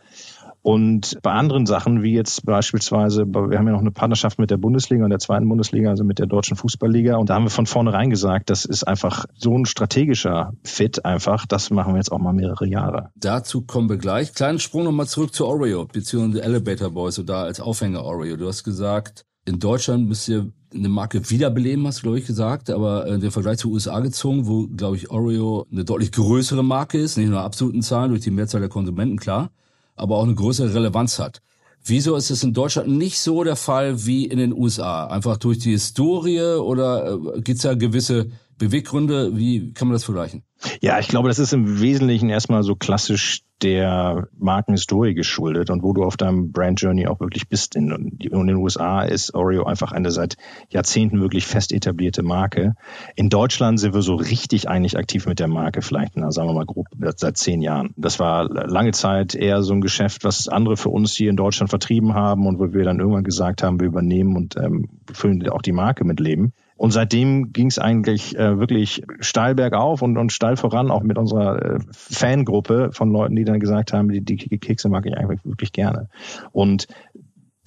Und 0.62 1.18
bei 1.22 1.32
anderen 1.32 1.66
Sachen, 1.66 2.02
wie 2.02 2.14
jetzt 2.14 2.44
beispielsweise, 2.44 3.24
wir 3.26 3.58
haben 3.58 3.66
ja 3.66 3.72
noch 3.72 3.80
eine 3.80 3.90
Partnerschaft 3.90 4.38
mit 4.38 4.50
der 4.50 4.56
Bundesliga 4.56 5.04
und 5.04 5.10
der 5.10 5.18
zweiten 5.18 5.48
Bundesliga, 5.48 5.90
also 5.90 6.04
mit 6.04 6.18
der 6.18 6.26
Deutschen 6.26 6.56
Fußballliga. 6.56 7.16
Und 7.16 7.30
da 7.30 7.34
haben 7.34 7.44
wir 7.44 7.50
von 7.50 7.66
vornherein 7.66 8.10
gesagt, 8.10 8.50
das 8.50 8.64
ist 8.64 8.84
einfach 8.84 9.26
so 9.34 9.56
ein 9.56 9.66
strategischer 9.66 10.52
Fit 10.64 11.04
einfach. 11.04 11.46
Das 11.46 11.70
machen 11.70 11.94
wir 11.94 11.98
jetzt 11.98 12.12
auch 12.12 12.18
mal 12.18 12.32
mehrere 12.32 12.66
Jahre. 12.66 13.10
Dazu 13.14 13.62
kommen 13.62 13.88
wir 13.88 13.98
gleich. 13.98 14.34
Kleinen 14.34 14.58
Sprung 14.58 14.84
nochmal 14.84 15.06
zurück 15.06 15.32
zu 15.32 15.46
Oreo, 15.46 15.86
beziehungsweise 15.86 16.42
Elevator 16.42 16.90
Boys 16.90 17.18
oder 17.18 17.38
als 17.38 17.60
Aufhänger 17.60 18.04
Oreo. 18.04 18.36
Du 18.36 18.48
hast 18.48 18.64
gesagt, 18.64 19.24
in 19.44 19.60
Deutschland 19.60 20.08
müsst 20.08 20.28
ihr 20.28 20.52
eine 20.74 20.88
Marke 20.90 21.30
wiederbeleben, 21.30 21.86
hast 21.86 22.00
du, 22.00 22.02
glaube 22.02 22.18
ich, 22.18 22.26
gesagt, 22.26 22.68
aber 22.68 23.06
äh, 23.06 23.18
den 23.18 23.30
Vergleich 23.30 23.56
zu 23.58 23.70
USA 23.70 24.00
gezogen, 24.00 24.46
wo, 24.46 24.66
glaube 24.66 24.96
ich, 24.96 25.10
Oreo 25.10 25.66
eine 25.72 25.84
deutlich 25.84 26.12
größere 26.12 26.62
Marke 26.62 26.98
ist, 26.98 27.16
nicht 27.16 27.30
nur 27.30 27.40
absoluten 27.40 27.80
Zahlen 27.80 28.10
durch 28.10 28.20
die 28.20 28.30
Mehrzahl 28.30 28.60
der 28.60 28.68
Konsumenten, 28.68 29.16
klar 29.16 29.50
aber 29.98 30.16
auch 30.16 30.24
eine 30.24 30.34
größere 30.34 30.74
Relevanz 30.74 31.18
hat. 31.18 31.40
Wieso 31.84 32.16
ist 32.16 32.30
es 32.30 32.42
in 32.42 32.52
Deutschland 32.52 32.88
nicht 32.88 33.18
so 33.18 33.44
der 33.44 33.56
Fall 33.56 34.04
wie 34.04 34.26
in 34.26 34.38
den 34.38 34.52
USA? 34.52 35.06
Einfach 35.06 35.36
durch 35.36 35.58
die 35.58 35.70
Historie 35.70 36.40
oder 36.40 37.12
äh, 37.12 37.40
gibt 37.40 37.56
es 37.56 37.62
da 37.62 37.74
gewisse 37.74 38.30
Beweggründe? 38.58 39.36
Wie 39.36 39.72
kann 39.72 39.88
man 39.88 39.94
das 39.94 40.04
vergleichen? 40.04 40.42
Ja, 40.80 40.98
ich 40.98 41.08
glaube, 41.08 41.28
das 41.28 41.38
ist 41.38 41.52
im 41.52 41.80
Wesentlichen 41.80 42.28
erstmal 42.28 42.62
so 42.62 42.74
klassisch 42.74 43.42
der 43.62 44.28
Markenhistorie 44.38 45.14
geschuldet 45.14 45.70
und 45.70 45.82
wo 45.82 45.92
du 45.92 46.04
auf 46.04 46.16
deinem 46.16 46.52
Brand 46.52 46.80
Journey 46.80 47.06
auch 47.06 47.20
wirklich 47.20 47.48
bist. 47.48 47.74
In, 47.76 48.16
in 48.20 48.46
den 48.46 48.56
USA 48.56 49.02
ist 49.02 49.34
Oreo 49.34 49.64
einfach 49.64 49.92
eine 49.92 50.10
seit 50.10 50.36
Jahrzehnten 50.70 51.20
wirklich 51.20 51.46
fest 51.46 51.72
etablierte 51.72 52.22
Marke. 52.22 52.74
In 53.16 53.28
Deutschland 53.30 53.80
sind 53.80 53.94
wir 53.94 54.02
so 54.02 54.14
richtig 54.14 54.68
eigentlich 54.68 54.96
aktiv 54.96 55.26
mit 55.26 55.40
der 55.40 55.48
Marke, 55.48 55.82
vielleicht, 55.82 56.16
na, 56.16 56.30
sagen 56.30 56.48
wir 56.48 56.54
mal 56.54 56.66
grob, 56.66 56.86
seit 57.16 57.36
zehn 57.36 57.60
Jahren. 57.60 57.94
Das 57.96 58.20
war 58.20 58.44
lange 58.44 58.92
Zeit 58.92 59.34
eher 59.34 59.62
so 59.62 59.74
ein 59.74 59.80
Geschäft, 59.80 60.24
was 60.24 60.48
andere 60.48 60.76
für 60.76 60.90
uns 60.90 61.14
hier 61.14 61.30
in 61.30 61.36
Deutschland 61.36 61.70
vertrieben 61.70 62.14
haben 62.14 62.46
und 62.46 62.58
wo 62.58 62.72
wir 62.72 62.84
dann 62.84 63.00
irgendwann 63.00 63.24
gesagt 63.24 63.62
haben, 63.62 63.80
wir 63.80 63.88
übernehmen 63.88 64.36
und 64.36 64.56
ähm, 64.56 64.88
füllen 65.12 65.48
auch 65.48 65.62
die 65.62 65.72
Marke 65.72 66.04
mit 66.04 66.20
Leben. 66.20 66.52
Und 66.78 66.92
seitdem 66.92 67.52
ging 67.52 67.66
es 67.66 67.80
eigentlich 67.80 68.38
äh, 68.38 68.58
wirklich 68.58 69.02
steil 69.18 69.56
bergauf 69.56 70.00
und, 70.00 70.16
und 70.16 70.32
steil 70.32 70.56
voran, 70.56 70.92
auch 70.92 71.02
mit 71.02 71.18
unserer 71.18 71.60
äh, 71.60 71.78
Fangruppe 71.90 72.90
von 72.92 73.10
Leuten, 73.10 73.34
die 73.34 73.44
dann 73.44 73.58
gesagt 73.58 73.92
haben, 73.92 74.08
die, 74.08 74.20
die 74.24 74.58
Kekse 74.58 74.88
mag 74.88 75.04
ich 75.04 75.16
eigentlich 75.16 75.44
wirklich 75.44 75.72
gerne. 75.72 76.08
Und 76.52 76.86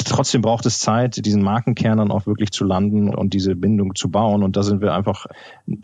Trotzdem 0.04 0.42
braucht 0.42 0.66
es 0.66 0.80
Zeit, 0.80 1.26
diesen 1.26 1.44
Markenkern 1.44 1.98
dann 1.98 2.12
auch 2.12 2.26
wirklich 2.26 2.52
zu 2.52 2.64
landen 2.64 3.14
und 3.14 3.34
diese 3.34 3.56
Bindung 3.56 3.96
zu 3.96 4.10
bauen. 4.10 4.44
Und 4.44 4.58
da 4.58 4.64
sind 4.64 4.82
wir 4.82 4.94
einfach, 4.94 5.26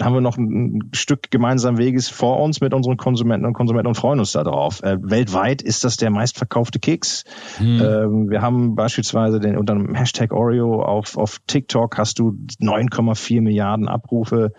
haben 0.02 0.14
wir 0.14 0.22
noch 0.22 0.38
ein 0.38 0.90
Stück 0.94 1.32
gemeinsamen 1.32 1.78
Weges 1.78 2.10
vor 2.10 2.40
uns 2.42 2.62
mit 2.62 2.74
unseren 2.74 2.98
Konsumenten 2.98 3.46
und 3.46 3.54
Konsumenten 3.54 3.88
und 3.88 3.96
freuen 3.96 4.20
uns 4.20 4.32
darauf. 4.32 4.84
Äh, 4.84 4.98
weltweit 5.02 5.62
ist 5.62 5.84
das 5.84 5.98
der 5.98 6.10
meistverkaufte 6.10 6.80
Keks. 6.80 7.24
Hm. 7.58 7.82
Ähm, 7.82 8.30
wir 8.30 8.42
haben 8.42 8.76
beispielsweise 8.76 9.40
den, 9.40 9.58
unter 9.58 9.74
dem 9.74 9.96
Hashtag 9.96 10.34
Oreo 10.34 10.82
auf, 10.82 11.18
auf 11.18 11.40
TikTok 11.48 11.98
hast 11.98 12.20
du 12.20 12.38
9,4 12.62 13.42
Milliarden 13.42 13.88
Abrufe. 13.88 14.52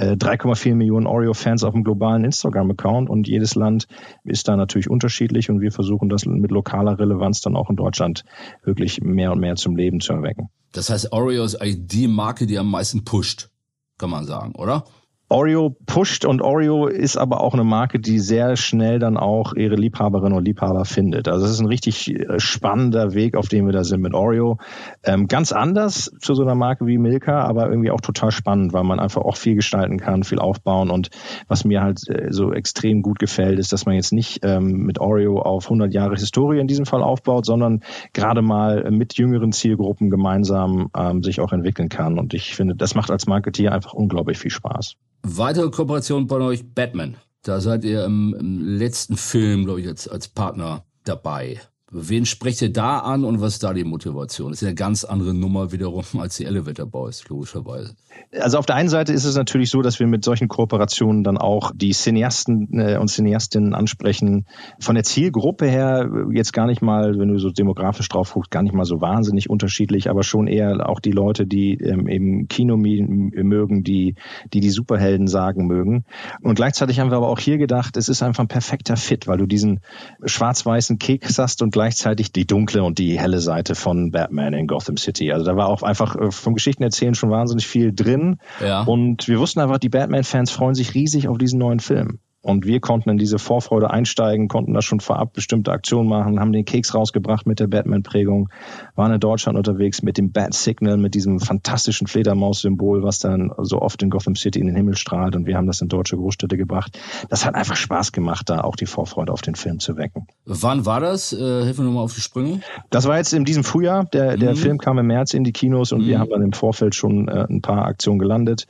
3,4 0.00 0.70
äh, 0.70 0.74
Millionen 0.74 1.06
Oreo-Fans 1.06 1.64
auf 1.64 1.74
dem 1.74 1.84
globalen 1.84 2.24
Instagram-Account 2.24 3.10
und 3.10 3.28
jedes 3.28 3.54
Land 3.54 3.86
ist 4.24 4.48
da 4.48 4.56
natürlich 4.56 4.88
unterschiedlich 4.88 5.50
und 5.50 5.60
wir 5.60 5.72
versuchen 5.72 6.08
das 6.08 6.26
mit 6.26 6.50
lokaler 6.50 6.98
Relevanz 6.98 7.40
dann 7.40 7.56
auch 7.56 7.70
in 7.70 7.76
Deutschland 7.76 8.24
wirklich 8.64 9.00
mehr 9.02 9.32
und 9.32 9.40
mehr 9.40 9.56
zum 9.56 9.76
Leben 9.76 10.00
zu 10.00 10.12
erwecken. 10.12 10.48
Das 10.72 10.90
heißt, 10.90 11.12
Oreo 11.12 11.44
ist 11.44 11.56
eigentlich 11.56 11.86
die 11.86 12.08
Marke, 12.08 12.46
die 12.46 12.58
am 12.58 12.70
meisten 12.70 13.04
pusht, 13.04 13.50
kann 13.98 14.10
man 14.10 14.24
sagen, 14.24 14.54
oder? 14.54 14.84
Oreo 15.32 15.76
pusht 15.86 16.24
und 16.24 16.42
Oreo 16.42 16.88
ist 16.88 17.16
aber 17.16 17.40
auch 17.40 17.54
eine 17.54 17.62
Marke, 17.62 18.00
die 18.00 18.18
sehr 18.18 18.56
schnell 18.56 18.98
dann 18.98 19.16
auch 19.16 19.54
ihre 19.54 19.76
Liebhaberinnen 19.76 20.36
und 20.36 20.44
Liebhaber 20.44 20.84
findet. 20.84 21.28
Also 21.28 21.46
es 21.46 21.52
ist 21.52 21.60
ein 21.60 21.68
richtig 21.68 22.10
äh, 22.10 22.40
spannender 22.40 23.14
Weg, 23.14 23.36
auf 23.36 23.46
dem 23.46 23.66
wir 23.66 23.72
da 23.72 23.84
sind 23.84 24.00
mit 24.00 24.12
Oreo. 24.12 24.58
Ähm, 25.04 25.28
ganz 25.28 25.52
anders 25.52 26.10
zu 26.18 26.34
so 26.34 26.42
einer 26.42 26.56
Marke 26.56 26.84
wie 26.86 26.98
Milka, 26.98 27.44
aber 27.44 27.68
irgendwie 27.68 27.92
auch 27.92 28.00
total 28.00 28.32
spannend, 28.32 28.72
weil 28.72 28.82
man 28.82 28.98
einfach 28.98 29.22
auch 29.22 29.36
viel 29.36 29.54
gestalten 29.54 29.98
kann, 29.98 30.24
viel 30.24 30.40
aufbauen 30.40 30.90
und 30.90 31.10
was 31.46 31.64
mir 31.64 31.80
halt 31.80 32.00
äh, 32.08 32.32
so 32.32 32.52
extrem 32.52 33.00
gut 33.00 33.20
gefällt, 33.20 33.60
ist, 33.60 33.72
dass 33.72 33.86
man 33.86 33.94
jetzt 33.94 34.12
nicht 34.12 34.40
ähm, 34.42 34.84
mit 34.84 34.98
Oreo 34.98 35.40
auf 35.40 35.66
100 35.66 35.94
Jahre 35.94 36.16
Historie 36.16 36.58
in 36.58 36.66
diesem 36.66 36.86
Fall 36.86 37.04
aufbaut, 37.04 37.46
sondern 37.46 37.84
gerade 38.14 38.42
mal 38.42 38.90
mit 38.90 39.16
jüngeren 39.16 39.52
Zielgruppen 39.52 40.10
gemeinsam 40.10 40.90
ähm, 40.96 41.22
sich 41.22 41.40
auch 41.40 41.52
entwickeln 41.52 41.88
kann. 41.88 42.18
Und 42.18 42.34
ich 42.34 42.56
finde, 42.56 42.74
das 42.74 42.96
macht 42.96 43.12
als 43.12 43.28
Marketeer 43.28 43.70
einfach 43.70 43.92
unglaublich 43.92 44.36
viel 44.36 44.50
Spaß. 44.50 44.96
Weitere 45.22 45.70
Kooperation 45.70 46.26
bei 46.26 46.36
euch, 46.36 46.74
Batman. 46.74 47.16
Da 47.42 47.60
seid 47.60 47.84
ihr 47.84 48.04
im, 48.04 48.34
im 48.38 48.78
letzten 48.78 49.16
Film, 49.16 49.64
glaube 49.64 49.80
ich, 49.80 49.88
als, 49.88 50.08
als 50.08 50.28
Partner 50.28 50.84
dabei. 51.04 51.60
Wen 51.90 52.24
sprecht 52.24 52.62
ihr 52.62 52.72
da 52.72 53.00
an 53.00 53.24
und 53.24 53.40
was 53.40 53.54
ist 53.54 53.62
da 53.62 53.72
die 53.72 53.84
Motivation? 53.84 54.52
Das 54.52 54.62
ist 54.62 54.66
eine 54.66 54.74
ganz 54.74 55.04
andere 55.04 55.34
Nummer 55.34 55.72
wiederum 55.72 56.04
als 56.18 56.36
die 56.36 56.44
Elevator 56.44 56.86
Boys, 56.86 57.28
logischerweise. 57.28 57.94
Also 58.38 58.58
auf 58.58 58.66
der 58.66 58.76
einen 58.76 58.88
Seite 58.88 59.12
ist 59.12 59.24
es 59.24 59.36
natürlich 59.36 59.70
so, 59.70 59.82
dass 59.82 59.98
wir 59.98 60.06
mit 60.06 60.24
solchen 60.24 60.46
Kooperationen 60.48 61.24
dann 61.24 61.36
auch 61.36 61.72
die 61.74 61.90
Cineasten 61.90 62.68
äh, 62.78 62.96
und 62.96 63.08
Cineastinnen 63.08 63.74
ansprechen. 63.74 64.46
Von 64.78 64.94
der 64.94 65.02
Zielgruppe 65.02 65.66
her 65.66 66.08
jetzt 66.32 66.52
gar 66.52 66.66
nicht 66.66 66.80
mal, 66.80 67.18
wenn 67.18 67.28
du 67.28 67.38
so 67.38 67.50
demografisch 67.50 68.08
drauf 68.08 68.32
guckst, 68.32 68.50
gar 68.50 68.62
nicht 68.62 68.74
mal 68.74 68.84
so 68.84 69.00
wahnsinnig 69.00 69.50
unterschiedlich, 69.50 70.08
aber 70.08 70.22
schon 70.22 70.46
eher 70.46 70.88
auch 70.88 71.00
die 71.00 71.10
Leute, 71.10 71.46
die 71.46 71.74
ähm, 71.74 72.08
eben 72.08 72.46
Kino 72.46 72.76
mögen, 72.76 73.82
die, 73.82 74.14
die 74.52 74.60
die 74.60 74.70
Superhelden 74.70 75.26
sagen 75.26 75.66
mögen. 75.66 76.04
Und 76.42 76.54
gleichzeitig 76.54 77.00
haben 77.00 77.10
wir 77.10 77.16
aber 77.16 77.28
auch 77.28 77.40
hier 77.40 77.58
gedacht, 77.58 77.96
es 77.96 78.08
ist 78.08 78.22
einfach 78.22 78.44
ein 78.44 78.48
perfekter 78.48 78.96
Fit, 78.96 79.26
weil 79.26 79.38
du 79.38 79.46
diesen 79.46 79.80
schwarz-weißen 80.24 80.98
Keks 80.98 81.38
hast 81.38 81.62
und 81.62 81.72
gleichzeitig 81.72 82.32
die 82.32 82.46
dunkle 82.46 82.84
und 82.84 82.98
die 82.98 83.18
helle 83.18 83.40
Seite 83.40 83.74
von 83.74 84.10
Batman 84.10 84.52
in 84.52 84.66
Gotham 84.66 84.96
City. 84.96 85.32
Also 85.32 85.44
da 85.44 85.56
war 85.56 85.68
auch 85.68 85.82
einfach 85.82 86.16
äh, 86.16 86.30
vom 86.30 86.54
Geschichten 86.54 86.82
erzählen 86.82 87.14
schon 87.14 87.30
wahnsinnig 87.30 87.66
viel 87.66 87.92
drin. 88.02 88.38
Ja. 88.60 88.82
Und 88.82 89.28
wir 89.28 89.38
wussten 89.38 89.60
einfach, 89.60 89.78
die 89.78 89.88
Batman-Fans 89.88 90.50
freuen 90.50 90.74
sich 90.74 90.94
riesig 90.94 91.28
auf 91.28 91.38
diesen 91.38 91.58
neuen 91.58 91.80
Film. 91.80 92.20
Und 92.42 92.64
wir 92.64 92.80
konnten 92.80 93.10
in 93.10 93.18
diese 93.18 93.38
Vorfreude 93.38 93.90
einsteigen, 93.90 94.48
konnten 94.48 94.72
da 94.72 94.80
schon 94.80 95.00
vorab 95.00 95.34
bestimmte 95.34 95.72
Aktionen 95.72 96.08
machen, 96.08 96.40
haben 96.40 96.52
den 96.52 96.64
Keks 96.64 96.94
rausgebracht 96.94 97.46
mit 97.46 97.60
der 97.60 97.66
Batman-Prägung, 97.66 98.48
waren 98.94 99.12
in 99.12 99.20
Deutschland 99.20 99.58
unterwegs 99.58 100.02
mit 100.02 100.16
dem 100.16 100.32
Bat-Signal, 100.32 100.96
mit 100.96 101.14
diesem 101.14 101.38
fantastischen 101.38 102.06
Fledermaus-Symbol, 102.06 103.02
was 103.02 103.18
dann 103.18 103.52
so 103.58 103.82
oft 103.82 104.02
in 104.02 104.08
Gotham 104.08 104.36
City 104.36 104.58
in 104.58 104.66
den 104.66 104.76
Himmel 104.76 104.96
strahlt. 104.96 105.36
Und 105.36 105.46
wir 105.46 105.56
haben 105.56 105.66
das 105.66 105.82
in 105.82 105.88
deutsche 105.88 106.16
Großstädte 106.16 106.56
gebracht. 106.56 106.98
Das 107.28 107.44
hat 107.44 107.54
einfach 107.54 107.76
Spaß 107.76 108.12
gemacht, 108.12 108.48
da 108.48 108.62
auch 108.62 108.76
die 108.76 108.86
Vorfreude 108.86 109.32
auf 109.32 109.42
den 109.42 109.54
Film 109.54 109.78
zu 109.78 109.98
wecken. 109.98 110.26
Wann 110.46 110.86
war 110.86 111.00
das? 111.00 111.34
Äh, 111.34 111.64
hilf 111.64 111.78
mir 111.78 111.84
nochmal 111.84 112.04
auf 112.04 112.14
die 112.14 112.22
Sprünge. 112.22 112.60
Das 112.88 113.06
war 113.06 113.18
jetzt 113.18 113.34
in 113.34 113.44
diesem 113.44 113.64
Frühjahr. 113.64 114.04
Der, 114.06 114.38
der 114.38 114.52
mhm. 114.52 114.56
Film 114.56 114.78
kam 114.78 114.98
im 114.98 115.06
März 115.06 115.34
in 115.34 115.44
die 115.44 115.52
Kinos 115.52 115.92
und 115.92 116.02
mhm. 116.02 116.06
wir 116.06 116.18
haben 116.18 116.30
dann 116.30 116.42
im 116.42 116.52
Vorfeld 116.54 116.94
schon 116.94 117.28
äh, 117.28 117.46
ein 117.50 117.60
paar 117.60 117.84
Aktionen 117.84 118.18
gelandet 118.18 118.66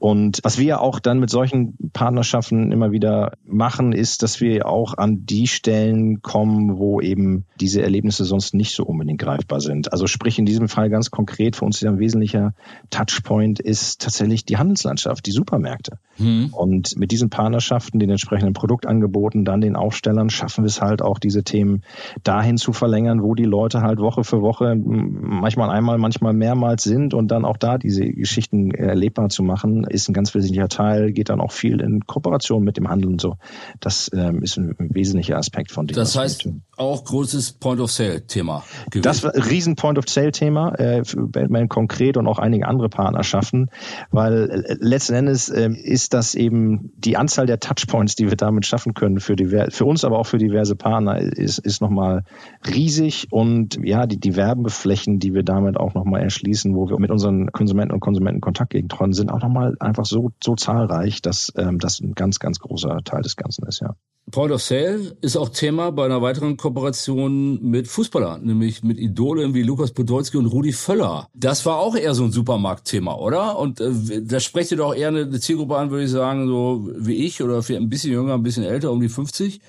Und 0.00 0.40
was 0.42 0.58
wir 0.58 0.80
auch 0.80 0.98
dann 0.98 1.20
mit 1.20 1.28
solchen 1.28 1.76
Partnerschaften 1.92 2.72
immer 2.72 2.90
wieder 2.90 3.34
machen, 3.44 3.92
ist, 3.92 4.22
dass 4.22 4.40
wir 4.40 4.66
auch 4.66 4.96
an 4.96 5.26
die 5.26 5.46
Stellen 5.46 6.22
kommen, 6.22 6.78
wo 6.78 7.02
eben 7.02 7.44
diese 7.60 7.82
Erlebnisse 7.82 8.24
sonst 8.24 8.54
nicht 8.54 8.74
so 8.74 8.84
unbedingt 8.84 9.20
greifbar 9.20 9.60
sind. 9.60 9.92
Also 9.92 10.06
sprich 10.06 10.38
in 10.38 10.46
diesem 10.46 10.68
Fall 10.68 10.88
ganz 10.88 11.10
konkret 11.10 11.54
für 11.54 11.66
uns 11.66 11.84
ein 11.84 11.98
wesentlicher 11.98 12.54
Touchpoint 12.88 13.60
ist 13.60 14.00
tatsächlich 14.00 14.46
die 14.46 14.56
Handelslandschaft, 14.56 15.26
die 15.26 15.32
Supermärkte. 15.32 15.98
Mhm. 16.16 16.54
Und 16.54 16.96
mit 16.96 17.12
diesen 17.12 17.28
Partnerschaften, 17.28 17.98
den 17.98 18.08
entsprechenden 18.08 18.54
Produktangeboten, 18.54 19.44
dann 19.44 19.60
den 19.60 19.76
Aufstellern, 19.76 20.30
schaffen 20.30 20.64
wir 20.64 20.68
es 20.68 20.80
halt 20.80 21.02
auch, 21.02 21.18
diese 21.18 21.44
Themen 21.44 21.82
dahin 22.24 22.56
zu 22.56 22.72
verlängern, 22.72 23.22
wo 23.22 23.34
die 23.34 23.44
Leute 23.44 23.82
halt 23.82 23.98
Woche 23.98 24.24
für 24.24 24.40
Woche 24.40 24.76
manchmal 24.76 25.68
einmal, 25.68 25.98
manchmal 25.98 26.32
mehrmals 26.32 26.84
sind 26.84 27.12
und 27.12 27.28
dann 27.30 27.44
auch 27.44 27.58
da 27.58 27.76
diese 27.76 28.06
Geschichten 28.06 28.70
erlebbar 28.70 29.28
zu 29.28 29.42
machen, 29.42 29.89
ist 29.90 30.08
ein 30.08 30.12
ganz 30.12 30.34
wesentlicher 30.34 30.68
Teil, 30.68 31.12
geht 31.12 31.28
dann 31.28 31.40
auch 31.40 31.52
viel 31.52 31.80
in 31.80 32.06
Kooperation 32.06 32.62
mit 32.62 32.76
dem 32.76 32.88
Handel 32.88 33.10
und 33.10 33.20
so. 33.20 33.36
Das 33.80 34.10
ähm, 34.14 34.42
ist 34.42 34.56
ein, 34.56 34.74
wesentlicher 34.78 35.36
Aspekt 35.36 35.72
von 35.72 35.86
dem. 35.86 35.94
Das 35.94 36.16
heißt, 36.16 36.48
auch 36.76 37.04
großes 37.04 37.52
Point-of-Sale-Thema. 37.52 38.64
Das 38.92 39.22
war 39.22 39.34
ein 39.34 39.42
riesen 39.42 39.76
Point-of-Sale-Thema 39.76 40.74
äh, 40.76 41.04
für 41.04 41.26
Batman 41.28 41.68
konkret 41.68 42.16
und 42.16 42.26
auch 42.26 42.38
einige 42.38 42.66
andere 42.66 42.88
Partnerschaften, 42.88 43.68
weil 44.10 44.50
äh, 44.50 44.76
letzten 44.80 45.14
Endes 45.14 45.48
äh, 45.48 45.70
ist 45.70 46.14
das 46.14 46.34
eben 46.34 46.92
die 46.96 47.16
Anzahl 47.16 47.46
der 47.46 47.60
Touchpoints, 47.60 48.14
die 48.14 48.28
wir 48.28 48.36
damit 48.36 48.66
schaffen 48.66 48.94
können 48.94 49.20
für, 49.20 49.36
diver 49.36 49.70
für 49.70 49.84
uns, 49.84 50.04
aber 50.04 50.18
auch 50.18 50.26
für 50.26 50.38
diverse 50.38 50.76
Partner, 50.76 51.18
ist, 51.18 51.58
ist 51.58 51.80
nochmal 51.80 52.24
riesig 52.66 53.28
und 53.30 53.78
ja, 53.82 54.06
die, 54.06 54.18
die 54.18 54.36
Werbeflächen, 54.36 55.18
die 55.18 55.34
wir 55.34 55.42
damit 55.42 55.76
auch 55.76 55.94
nochmal 55.94 56.22
erschließen, 56.22 56.74
wo 56.74 56.88
wir 56.88 56.98
mit 56.98 57.10
unseren 57.10 57.52
Konsumenten 57.52 57.92
und 57.92 58.00
Konsumenten 58.00 58.40
Kontakt 58.40 58.70
gegen 58.70 58.88
sind 59.12 59.30
auch 59.30 59.40
nochmal 59.40 59.76
einfach 59.80 60.06
so, 60.06 60.32
so 60.42 60.54
zahlreich, 60.54 61.22
dass 61.22 61.52
ähm, 61.56 61.78
das 61.78 62.00
ein 62.00 62.14
ganz, 62.14 62.38
ganz 62.38 62.58
großer 62.58 63.00
Teil 63.04 63.22
des 63.22 63.36
Ganzen 63.36 63.66
ist, 63.66 63.80
ja. 63.80 63.94
Point 64.30 64.52
of 64.52 64.62
Sale 64.62 65.16
ist 65.22 65.36
auch 65.36 65.48
Thema 65.48 65.90
bei 65.90 66.04
einer 66.04 66.22
weiteren 66.22 66.56
Kooperation 66.56 67.60
mit 67.62 67.88
Fußballern, 67.88 68.44
nämlich 68.44 68.82
mit 68.84 68.98
Idolen 68.98 69.54
wie 69.54 69.62
Lukas 69.62 69.90
Podolski 69.90 70.36
und 70.36 70.46
Rudi 70.46 70.72
Völler. 70.72 71.28
Das 71.34 71.66
war 71.66 71.78
auch 71.78 71.96
eher 71.96 72.14
so 72.14 72.24
ein 72.24 72.30
Supermarktthema, 72.30 73.14
oder? 73.14 73.58
Und 73.58 73.80
äh, 73.80 74.22
da 74.22 74.38
sprecht 74.38 74.70
ihr 74.70 74.76
doch 74.76 74.94
eher 74.94 75.08
eine 75.08 75.40
Zielgruppe 75.40 75.76
an, 75.76 75.90
würde 75.90 76.04
ich 76.04 76.10
sagen, 76.10 76.46
so 76.46 76.88
wie 76.96 77.14
ich 77.14 77.42
oder 77.42 77.62
vielleicht 77.62 77.82
ein 77.82 77.88
bisschen 77.88 78.12
jünger, 78.12 78.34
ein 78.34 78.42
bisschen 78.42 78.62
älter, 78.62 78.92
um 78.92 79.00
die 79.00 79.08
50. 79.08 79.60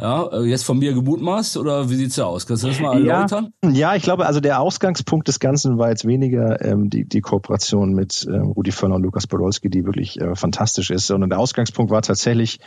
Ja, 0.00 0.28
äh, 0.32 0.44
jetzt 0.44 0.64
von 0.64 0.78
mir 0.78 0.94
gemutmaßt 0.94 1.58
oder 1.58 1.90
wie 1.90 1.94
sieht's 1.94 2.16
da 2.16 2.24
aus? 2.24 2.46
Kannst 2.46 2.64
du 2.64 2.68
das 2.68 2.80
mal 2.80 2.94
erläutern? 2.94 3.52
Ja, 3.62 3.70
ja, 3.70 3.94
ich 3.96 4.02
glaube, 4.02 4.24
also 4.24 4.40
der 4.40 4.60
Ausgangspunkt 4.60 5.28
des 5.28 5.40
Ganzen 5.40 5.76
war 5.76 5.90
jetzt 5.90 6.06
weniger 6.06 6.64
ähm, 6.64 6.88
die, 6.88 7.04
die 7.04 7.20
Kooperation 7.20 7.92
mit 7.92 8.26
äh, 8.26 8.36
Rudi 8.36 8.72
Völler 8.72 8.94
und 8.94 9.02
Lukas 9.02 9.26
Podolski, 9.26 9.68
die 9.68 9.84
wirklich 9.84 10.18
äh, 10.18 10.34
fantastisch 10.34 10.90
ist, 10.90 11.06
sondern 11.06 11.28
der 11.28 11.38
Ausgangspunkt 11.38 11.92
war 11.92 12.00
tatsächlich, 12.00 12.60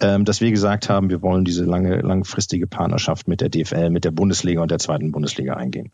ähm, 0.00 0.24
dass 0.24 0.40
wir 0.40 0.50
gesagt 0.50 0.88
haben, 0.88 1.08
wir 1.08 1.22
wollen 1.22 1.44
diese 1.44 1.64
lange, 1.64 2.00
langfristige 2.00 2.66
Partnerschaft 2.66 3.28
mit 3.28 3.40
der 3.40 3.48
DFL, 3.48 3.90
mit 3.90 4.04
der 4.04 4.10
Bundesliga 4.10 4.60
und 4.60 4.70
der 4.72 4.80
zweiten 4.80 5.12
Bundesliga 5.12 5.54
eingehen. 5.54 5.92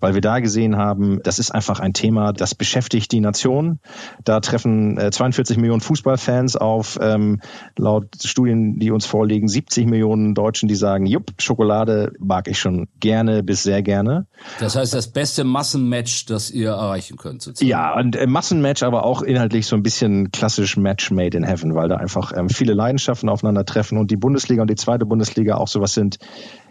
Weil 0.00 0.12
wir 0.12 0.20
da 0.20 0.40
gesehen 0.40 0.76
haben, 0.76 1.20
das 1.22 1.38
ist 1.38 1.52
einfach 1.52 1.80
ein 1.80 1.94
Thema, 1.94 2.34
das 2.34 2.54
beschäftigt 2.54 3.12
die 3.12 3.20
Nation. 3.20 3.78
Da 4.24 4.40
treffen 4.40 4.98
äh, 4.98 5.10
42 5.10 5.56
Millionen 5.56 5.80
Fußballfans 5.80 6.56
auf, 6.56 6.98
ähm, 7.00 7.40
laut 7.78 8.08
Studien, 8.22 8.78
die 8.78 8.90
uns 8.90 9.06
vorliegen, 9.06 9.48
70 9.48 9.86
Millionen 9.86 10.17
Millionen 10.18 10.34
Deutschen, 10.34 10.68
die 10.68 10.74
sagen, 10.74 11.06
jupp, 11.06 11.32
Schokolade 11.38 12.12
mag 12.18 12.48
ich 12.48 12.58
schon 12.58 12.88
gerne 13.00 13.42
bis 13.42 13.62
sehr 13.62 13.82
gerne. 13.82 14.26
Das 14.60 14.76
heißt, 14.76 14.94
das 14.94 15.08
beste 15.08 15.44
Massenmatch, 15.44 16.26
das 16.26 16.50
ihr 16.50 16.70
erreichen 16.70 17.16
könnt. 17.16 17.42
Sozusagen. 17.42 17.68
Ja, 17.68 17.96
und 17.96 18.16
äh, 18.16 18.26
Massenmatch, 18.26 18.82
aber 18.82 19.04
auch 19.04 19.22
inhaltlich 19.22 19.66
so 19.66 19.76
ein 19.76 19.82
bisschen 19.82 20.30
klassisch 20.32 20.76
Match 20.76 21.10
made 21.10 21.36
in 21.36 21.44
heaven, 21.44 21.74
weil 21.74 21.88
da 21.88 21.96
einfach 21.96 22.32
ähm, 22.36 22.48
viele 22.48 22.74
Leidenschaften 22.74 23.28
aufeinandertreffen 23.28 23.98
und 23.98 24.10
die 24.10 24.16
Bundesliga 24.16 24.62
und 24.62 24.70
die 24.70 24.76
zweite 24.76 25.06
Bundesliga 25.06 25.56
auch 25.56 25.68
sowas 25.68 25.94
sind, 25.94 26.18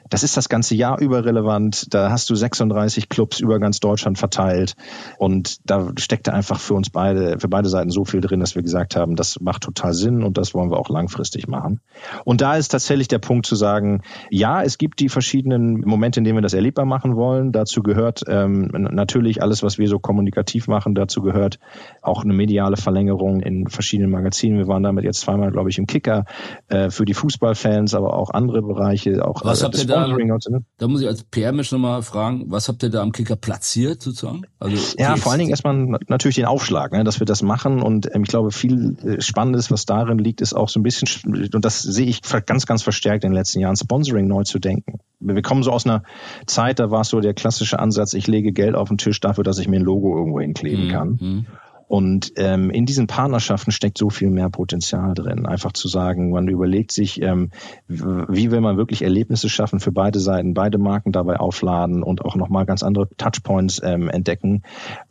das 0.09 0.23
ist 0.23 0.37
das 0.37 0.49
ganze 0.49 0.75
Jahr 0.75 0.99
über 0.99 1.25
relevant. 1.25 1.93
Da 1.93 2.11
hast 2.11 2.29
du 2.29 2.35
36 2.35 3.09
Clubs 3.09 3.39
über 3.39 3.59
ganz 3.59 3.79
Deutschland 3.79 4.17
verteilt. 4.17 4.75
Und 5.17 5.69
da 5.69 5.91
steckte 5.97 6.33
einfach 6.33 6.59
für 6.59 6.73
uns 6.73 6.89
beide, 6.89 7.39
für 7.39 7.47
beide 7.47 7.69
Seiten 7.69 7.89
so 7.89 8.05
viel 8.05 8.21
drin, 8.21 8.39
dass 8.39 8.55
wir 8.55 8.63
gesagt 8.63 8.95
haben, 8.95 9.15
das 9.15 9.39
macht 9.39 9.63
total 9.63 9.93
Sinn 9.93 10.23
und 10.23 10.37
das 10.37 10.53
wollen 10.53 10.71
wir 10.71 10.77
auch 10.77 10.89
langfristig 10.89 11.47
machen. 11.47 11.81
Und 12.23 12.41
da 12.41 12.55
ist 12.55 12.69
tatsächlich 12.69 13.07
der 13.07 13.19
Punkt 13.19 13.45
zu 13.45 13.55
sagen, 13.55 14.01
ja, 14.29 14.61
es 14.61 14.77
gibt 14.77 14.99
die 14.99 15.09
verschiedenen 15.09 15.81
Momente, 15.81 16.19
in 16.19 16.23
denen 16.23 16.37
wir 16.37 16.41
das 16.41 16.53
erlebbar 16.53 16.85
machen 16.85 17.15
wollen. 17.15 17.51
Dazu 17.51 17.81
gehört 17.83 18.23
ähm, 18.27 18.69
natürlich 18.73 19.41
alles, 19.41 19.63
was 19.63 19.77
wir 19.77 19.87
so 19.87 19.99
kommunikativ 19.99 20.67
machen. 20.67 20.95
Dazu 20.95 21.21
gehört 21.21 21.59
auch 22.01 22.23
eine 22.23 22.33
mediale 22.33 22.77
Verlängerung 22.77 23.41
in 23.41 23.67
verschiedenen 23.67 24.11
Magazinen. 24.11 24.57
Wir 24.57 24.67
waren 24.67 24.83
damit 24.83 25.03
jetzt 25.03 25.21
zweimal, 25.21 25.51
glaube 25.51 25.69
ich, 25.69 25.77
im 25.77 25.87
Kicker 25.87 26.25
äh, 26.69 26.89
für 26.89 27.05
die 27.05 27.13
Fußballfans, 27.13 27.93
aber 27.93 28.13
auch 28.13 28.29
andere 28.29 28.61
Bereiche. 28.61 29.25
Auch 29.25 29.43
was 29.43 29.63
habt 29.63 29.77
ihr 29.77 29.87
da 29.87 29.96
da, 30.05 30.59
da 30.77 30.87
muss 30.87 31.01
ich 31.01 31.07
als 31.07 31.23
PR-Mensch 31.23 31.71
nochmal 31.71 32.01
fragen, 32.01 32.45
was 32.47 32.67
habt 32.67 32.83
ihr 32.83 32.89
da 32.89 33.01
am 33.01 33.11
Kicker 33.11 33.35
platziert 33.35 34.01
sozusagen? 34.01 34.43
Also 34.59 34.77
ja, 34.97 35.15
vor 35.15 35.31
allen 35.31 35.39
Dingen 35.39 35.51
erstmal 35.51 35.75
natürlich 36.07 36.35
den 36.35 36.45
Aufschlag, 36.45 36.91
ne, 36.91 37.03
dass 37.03 37.19
wir 37.19 37.25
das 37.25 37.41
machen 37.41 37.81
und 37.81 38.13
ähm, 38.13 38.23
ich 38.23 38.29
glaube, 38.29 38.51
viel 38.51 38.95
äh, 39.03 39.21
Spannendes, 39.21 39.71
was 39.71 39.85
darin 39.85 40.17
liegt, 40.17 40.41
ist 40.41 40.53
auch 40.53 40.69
so 40.69 40.79
ein 40.79 40.83
bisschen, 40.83 41.07
und 41.53 41.65
das 41.65 41.81
sehe 41.81 42.05
ich 42.05 42.21
ganz, 42.45 42.65
ganz 42.65 42.83
verstärkt 42.83 43.23
in 43.23 43.31
den 43.31 43.35
letzten 43.35 43.59
Jahren, 43.59 43.75
Sponsoring 43.75 44.27
neu 44.27 44.43
zu 44.43 44.59
denken. 44.59 44.99
Wir 45.19 45.41
kommen 45.41 45.63
so 45.63 45.71
aus 45.71 45.85
einer 45.85 46.03
Zeit, 46.45 46.79
da 46.79 46.91
war 46.91 47.01
es 47.01 47.09
so 47.09 47.19
der 47.19 47.33
klassische 47.33 47.79
Ansatz, 47.79 48.13
ich 48.13 48.27
lege 48.27 48.51
Geld 48.51 48.75
auf 48.75 48.89
den 48.89 48.97
Tisch 48.97 49.19
dafür, 49.19 49.43
dass 49.43 49.59
ich 49.59 49.67
mir 49.67 49.79
ein 49.79 49.85
Logo 49.85 50.17
irgendwo 50.17 50.39
hinkleben 50.39 50.87
mhm. 50.87 50.91
kann. 50.91 51.45
Und 51.87 52.33
ähm, 52.35 52.69
in 52.69 52.85
diesen 52.85 53.07
Partnerschaften 53.07 53.71
steckt 53.71 53.97
so 53.97 54.09
viel 54.09 54.29
mehr 54.29 54.49
Potenzial 54.49 55.13
drin. 55.13 55.45
Einfach 55.45 55.71
zu 55.71 55.87
sagen, 55.87 56.31
man 56.31 56.47
überlegt 56.49 56.91
sich, 56.91 57.21
ähm, 57.21 57.51
wie 57.87 58.51
will 58.51 58.59
man 58.59 58.75
wirklich 58.75 59.03
Erlebnisse 59.03 59.47
schaffen 59.47 59.79
für 59.79 59.93
beide 59.93 60.19
Seiten, 60.19 60.53
beide 60.53 60.79
Marken 60.79 61.13
dabei 61.13 61.37
aufladen 61.37 62.03
und 62.03 62.25
auch 62.25 62.35
nochmal 62.35 62.65
ganz 62.65 62.83
andere 62.83 63.07
Touchpoints 63.15 63.81
ähm, 63.83 64.09
entdecken. 64.09 64.63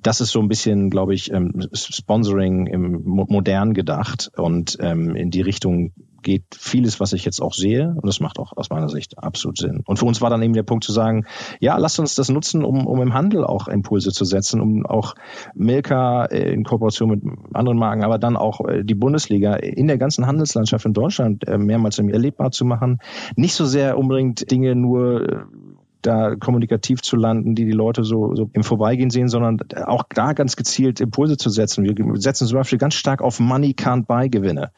Das 0.03 0.21
ist 0.21 0.33
so 0.33 0.41
ein 0.41 0.49
bisschen, 0.49 0.91
glaube 0.91 1.15
ich, 1.15 1.33
ähm, 1.33 1.67
Sponsoring 1.73 2.67
im 2.67 3.03
modern 3.05 3.73
gedacht 3.73 4.31
und 4.37 4.77
ähm, 4.81 5.17
in 5.17 5.31
die 5.31 5.41
Richtung 5.41 5.93
geht 6.23 6.45
vieles, 6.57 7.01
was 7.01 7.13
ich 7.13 7.25
jetzt 7.25 7.41
auch 7.41 7.53
sehe. 7.53 7.95
Und 7.95 8.07
das 8.07 8.21
macht 8.21 8.39
auch 8.39 8.53
aus 8.57 8.71
meiner 8.71 8.89
Sicht 8.89 9.19
absolut 9.19 9.59
Sinn. 9.59 9.83
Und 9.87 9.99
für 9.99 10.05
uns 10.07 10.21
war 10.21 10.31
dann 10.31 10.43
eben 10.43 10.55
der 10.55 10.63
Punkt 10.63 10.85
zu 10.85 10.93
sagen, 10.93 11.27
ja, 11.61 11.77
lasst 11.77 11.99
uns 12.01 12.15
das 12.15 12.29
nutzen, 12.29 12.65
um, 12.65 12.87
um 12.87 13.01
im 13.01 13.15
Handel 13.15 13.45
auch 13.45 13.69
Impulse 13.69 14.11
zu 14.13 14.25
setzen, 14.25 14.61
um 14.61 14.87
auch 14.87 15.15
Milka 15.55 16.27
äh, 16.27 16.53
in 16.53 16.65
Kooperation 16.65 17.11
mit 17.11 17.23
anderen 17.55 17.79
Marken, 17.79 18.05
aber 18.05 18.19
dann 18.19 18.37
auch 18.37 18.61
äh, 18.67 18.85
die 18.85 18.95
Bundesliga 18.95 19.55
in 19.55 19.87
der 19.87 19.99
ganzen 19.99 20.27
Handelslandschaft 20.27 20.85
in 20.87 20.93
Deutschland 20.93 21.47
äh, 21.47 21.59
mehrmals 21.59 21.99
erlebbar 21.99 22.51
zu 22.51 22.65
machen. 22.65 22.99
Nicht 23.37 23.55
so 23.55 23.65
sehr 23.65 23.99
unbedingt 23.99 24.51
Dinge 24.51 24.75
nur 24.75 25.47
da 26.07 26.37
kommunikativ 26.37 27.03
zu 27.03 27.17
landen, 27.17 27.55
die 27.55 27.65
die 27.65 27.73
Leute 27.73 28.05
so, 28.05 28.35
so 28.35 28.49
im 28.53 28.63
Vorbeigehen 28.63 29.11
sehen, 29.11 29.29
sondern 29.29 29.59
auch 29.87 30.05
da 30.15 30.33
ganz 30.33 30.57
gezielt 30.57 31.01
Impulse 31.01 31.37
zu 31.37 31.51
setzen. 31.51 31.85
Wir 31.85 32.21
setzen 32.21 32.47
zum 32.47 32.59
Beispiel 32.59 32.79
ganz 32.79 32.95
stark 32.95 33.23
auf 33.23 33.41
Money 33.41 33.75
Can't 33.75 34.07
Buy 34.07 34.29
Gewinne. 34.29 34.71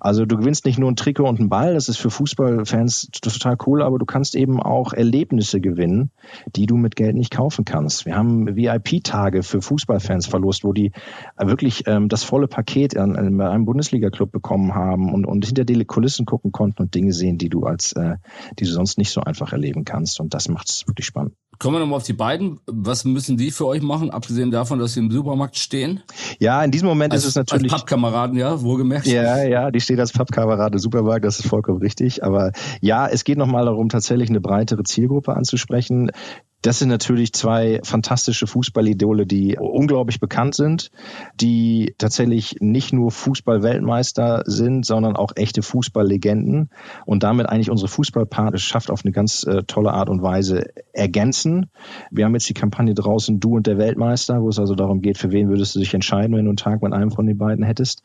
Also 0.00 0.26
du 0.26 0.36
gewinnst 0.36 0.64
nicht 0.64 0.78
nur 0.78 0.90
ein 0.90 0.96
Trikot 0.96 1.28
und 1.28 1.38
einen 1.38 1.48
Ball, 1.48 1.74
das 1.74 1.88
ist 1.88 1.98
für 1.98 2.10
Fußballfans 2.10 3.10
total 3.12 3.56
cool, 3.66 3.82
aber 3.82 3.98
du 3.98 4.06
kannst 4.06 4.34
eben 4.34 4.60
auch 4.60 4.92
Erlebnisse 4.92 5.60
gewinnen, 5.60 6.10
die 6.56 6.66
du 6.66 6.76
mit 6.76 6.96
Geld 6.96 7.14
nicht 7.14 7.30
kaufen 7.30 7.64
kannst. 7.64 8.04
Wir 8.04 8.16
haben 8.16 8.56
VIP-Tage 8.56 9.42
für 9.42 9.62
Fußballfans 9.62 10.26
verlost, 10.26 10.64
wo 10.64 10.72
die 10.72 10.92
wirklich 11.38 11.84
ähm, 11.86 12.08
das 12.08 12.24
volle 12.24 12.48
Paket 12.48 12.96
an, 12.96 13.16
an 13.16 13.40
einem 13.40 13.64
Bundesliga-Club 13.64 14.32
bekommen 14.32 14.74
haben 14.74 15.12
und, 15.12 15.26
und 15.26 15.46
hinter 15.46 15.64
die 15.64 15.84
Kulissen 15.84 16.26
gucken 16.26 16.52
konnten 16.52 16.82
und 16.82 16.94
Dinge 16.94 17.12
sehen, 17.12 17.38
die 17.38 17.48
du 17.48 17.64
als, 17.64 17.92
äh, 17.92 18.16
die 18.58 18.64
du 18.64 18.70
sonst 18.70 18.98
nicht 18.98 19.10
so 19.10 19.20
einfach 19.20 19.52
erleben 19.52 19.84
kannst. 19.84 20.20
Und 20.20 20.34
das 20.34 20.48
macht 20.48 20.71
ist 20.74 20.88
wirklich 20.88 21.06
spannend. 21.06 21.34
Kommen 21.58 21.76
wir 21.76 21.80
nochmal 21.80 21.98
auf 21.98 22.02
die 22.02 22.12
beiden. 22.12 22.58
Was 22.66 23.04
müssen 23.04 23.36
die 23.36 23.52
für 23.52 23.66
euch 23.66 23.82
machen, 23.82 24.10
abgesehen 24.10 24.50
davon, 24.50 24.80
dass 24.80 24.94
sie 24.94 25.00
im 25.00 25.10
Supermarkt 25.10 25.56
stehen? 25.56 26.02
Ja, 26.40 26.64
in 26.64 26.72
diesem 26.72 26.88
Moment 26.88 27.12
als, 27.12 27.22
ist 27.22 27.30
es 27.30 27.34
natürlich. 27.36 27.70
Als 27.72 27.82
Pappkameraden, 27.82 28.36
ja, 28.36 28.62
wohlgemerkt. 28.62 29.06
Ja, 29.06 29.44
ja, 29.44 29.70
die 29.70 29.80
steht 29.80 30.00
als 30.00 30.12
Pappkamerad 30.12 30.72
im 30.72 30.78
Supermarkt, 30.78 31.24
das 31.24 31.38
ist 31.38 31.46
vollkommen 31.46 31.78
richtig. 31.78 32.24
Aber 32.24 32.50
ja, 32.80 33.06
es 33.06 33.22
geht 33.22 33.38
nochmal 33.38 33.66
darum, 33.66 33.88
tatsächlich 33.88 34.28
eine 34.28 34.40
breitere 34.40 34.82
Zielgruppe 34.82 35.36
anzusprechen. 35.36 36.10
Das 36.62 36.78
sind 36.78 36.88
natürlich 36.88 37.32
zwei 37.32 37.80
fantastische 37.82 38.46
Fußballidole, 38.46 39.26
die 39.26 39.56
unglaublich 39.58 40.20
bekannt 40.20 40.54
sind, 40.54 40.92
die 41.40 41.96
tatsächlich 41.98 42.58
nicht 42.60 42.92
nur 42.92 43.10
Fußballweltmeister 43.10 44.44
sind, 44.46 44.86
sondern 44.86 45.16
auch 45.16 45.32
echte 45.34 45.62
Fußballlegenden 45.62 46.70
und 47.04 47.24
damit 47.24 47.46
eigentlich 47.48 47.70
unsere 47.70 47.88
Fußballpartnerschaft 47.88 48.92
auf 48.92 49.04
eine 49.04 49.10
ganz 49.10 49.42
äh, 49.42 49.64
tolle 49.64 49.92
Art 49.92 50.08
und 50.08 50.22
Weise 50.22 50.66
ergänzen. 50.92 51.68
Wir 52.12 52.26
haben 52.26 52.34
jetzt 52.34 52.48
die 52.48 52.54
Kampagne 52.54 52.94
draußen 52.94 53.40
Du 53.40 53.56
und 53.56 53.66
der 53.66 53.78
Weltmeister, 53.78 54.40
wo 54.40 54.48
es 54.48 54.60
also 54.60 54.76
darum 54.76 55.02
geht, 55.02 55.18
für 55.18 55.32
wen 55.32 55.48
würdest 55.48 55.74
du 55.74 55.80
dich 55.80 55.92
entscheiden, 55.94 56.36
wenn 56.36 56.44
du 56.44 56.50
einen 56.50 56.56
Tag 56.56 56.80
mit 56.80 56.92
einem 56.92 57.10
von 57.10 57.26
den 57.26 57.38
beiden 57.38 57.64
hättest. 57.64 58.04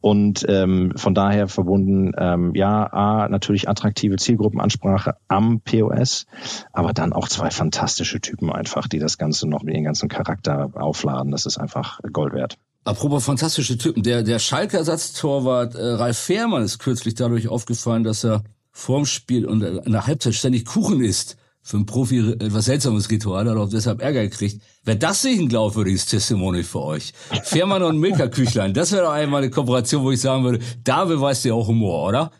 Und 0.00 0.44
ähm, 0.48 0.92
von 0.96 1.14
daher 1.14 1.46
verbunden, 1.46 2.10
ähm, 2.18 2.52
ja, 2.56 2.92
A, 2.92 3.28
natürlich 3.28 3.68
attraktive 3.68 4.16
Zielgruppenansprache 4.16 5.14
am 5.28 5.60
POS, 5.60 6.26
aber 6.72 6.92
dann 6.92 7.12
auch 7.12 7.28
zwei 7.28 7.50
fantastische 7.50 7.91
Typen 7.96 8.52
einfach, 8.52 8.88
die 8.88 8.98
das 8.98 9.18
Ganze 9.18 9.48
noch 9.48 9.62
mit 9.62 9.74
ihren 9.74 9.84
ganzen 9.84 10.08
Charakter 10.08 10.70
aufladen. 10.74 11.32
Das 11.32 11.46
ist 11.46 11.58
einfach 11.58 12.00
Gold 12.12 12.32
wert. 12.32 12.58
Apropos 12.84 13.24
fantastische 13.24 13.78
Typen, 13.78 14.02
der, 14.02 14.22
der 14.22 14.40
Schalke-Ersatztorwart 14.40 15.76
äh, 15.76 15.82
Ralf 15.82 16.18
Fährmann 16.18 16.62
ist 16.62 16.80
kürzlich 16.80 17.14
dadurch 17.14 17.46
aufgefallen, 17.46 18.02
dass 18.02 18.24
er 18.24 18.42
vorm 18.72 19.06
Spiel 19.06 19.46
und 19.46 19.62
in 19.62 19.92
der 19.92 20.06
Halbzeit 20.06 20.34
ständig 20.34 20.64
Kuchen 20.64 21.02
isst. 21.02 21.36
Für 21.64 21.76
einen 21.76 21.86
Profi 21.86 22.32
etwas 22.40 22.64
seltsames 22.64 23.08
Ritual, 23.08 23.48
hat 23.48 23.56
auch 23.56 23.68
deshalb 23.68 24.02
Ärger 24.02 24.22
gekriegt. 24.22 24.60
Wäre 24.82 24.96
das 24.96 25.22
nicht 25.22 25.38
ein 25.38 25.48
glaubwürdiges 25.48 26.06
Testimony 26.06 26.64
für 26.64 26.80
euch? 26.80 27.12
Fährmann 27.44 27.84
und 27.84 27.98
Milka 27.98 28.26
Küchlein, 28.26 28.74
das 28.74 28.90
wäre 28.90 29.04
doch 29.04 29.12
einmal 29.12 29.42
eine 29.42 29.50
Kooperation, 29.50 30.02
wo 30.02 30.10
ich 30.10 30.20
sagen 30.20 30.42
würde, 30.42 30.58
da 30.82 31.04
beweist 31.04 31.44
ihr 31.44 31.54
auch 31.54 31.68
Humor, 31.68 32.08
oder? 32.08 32.32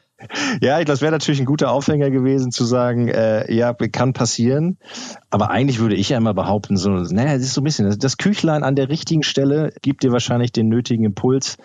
Ja, 0.61 0.83
das 0.85 1.01
wäre 1.01 1.13
natürlich 1.13 1.41
ein 1.41 1.47
guter 1.47 1.71
Aufhänger 1.71 2.11
gewesen 2.11 2.53
zu 2.53 2.65
sagen, 2.65 3.09
äh, 3.09 3.53
ja, 3.53 3.73
kann 3.75 4.13
passieren. 4.13 4.79
Aber 5.31 5.51
eigentlich 5.51 5.81
würde 5.81 5.95
ich 5.95 6.11
ja 6.11 6.19
immer 6.19 6.35
behaupten, 6.35 6.77
so, 6.77 6.91
naja, 6.91 7.35
das 7.35 7.43
ist 7.43 7.55
so 7.55 7.61
ein 7.61 7.65
bisschen, 7.65 7.99
das 7.99 8.17
Küchlein 8.17 8.63
an 8.63 8.77
der 8.77 8.89
richtigen 8.89 9.23
Stelle 9.23 9.73
gibt 9.83 10.03
dir 10.03 10.13
wahrscheinlich 10.13 10.53
den 10.53 10.69
nötigen 10.69 11.05
Impuls. 11.05 11.57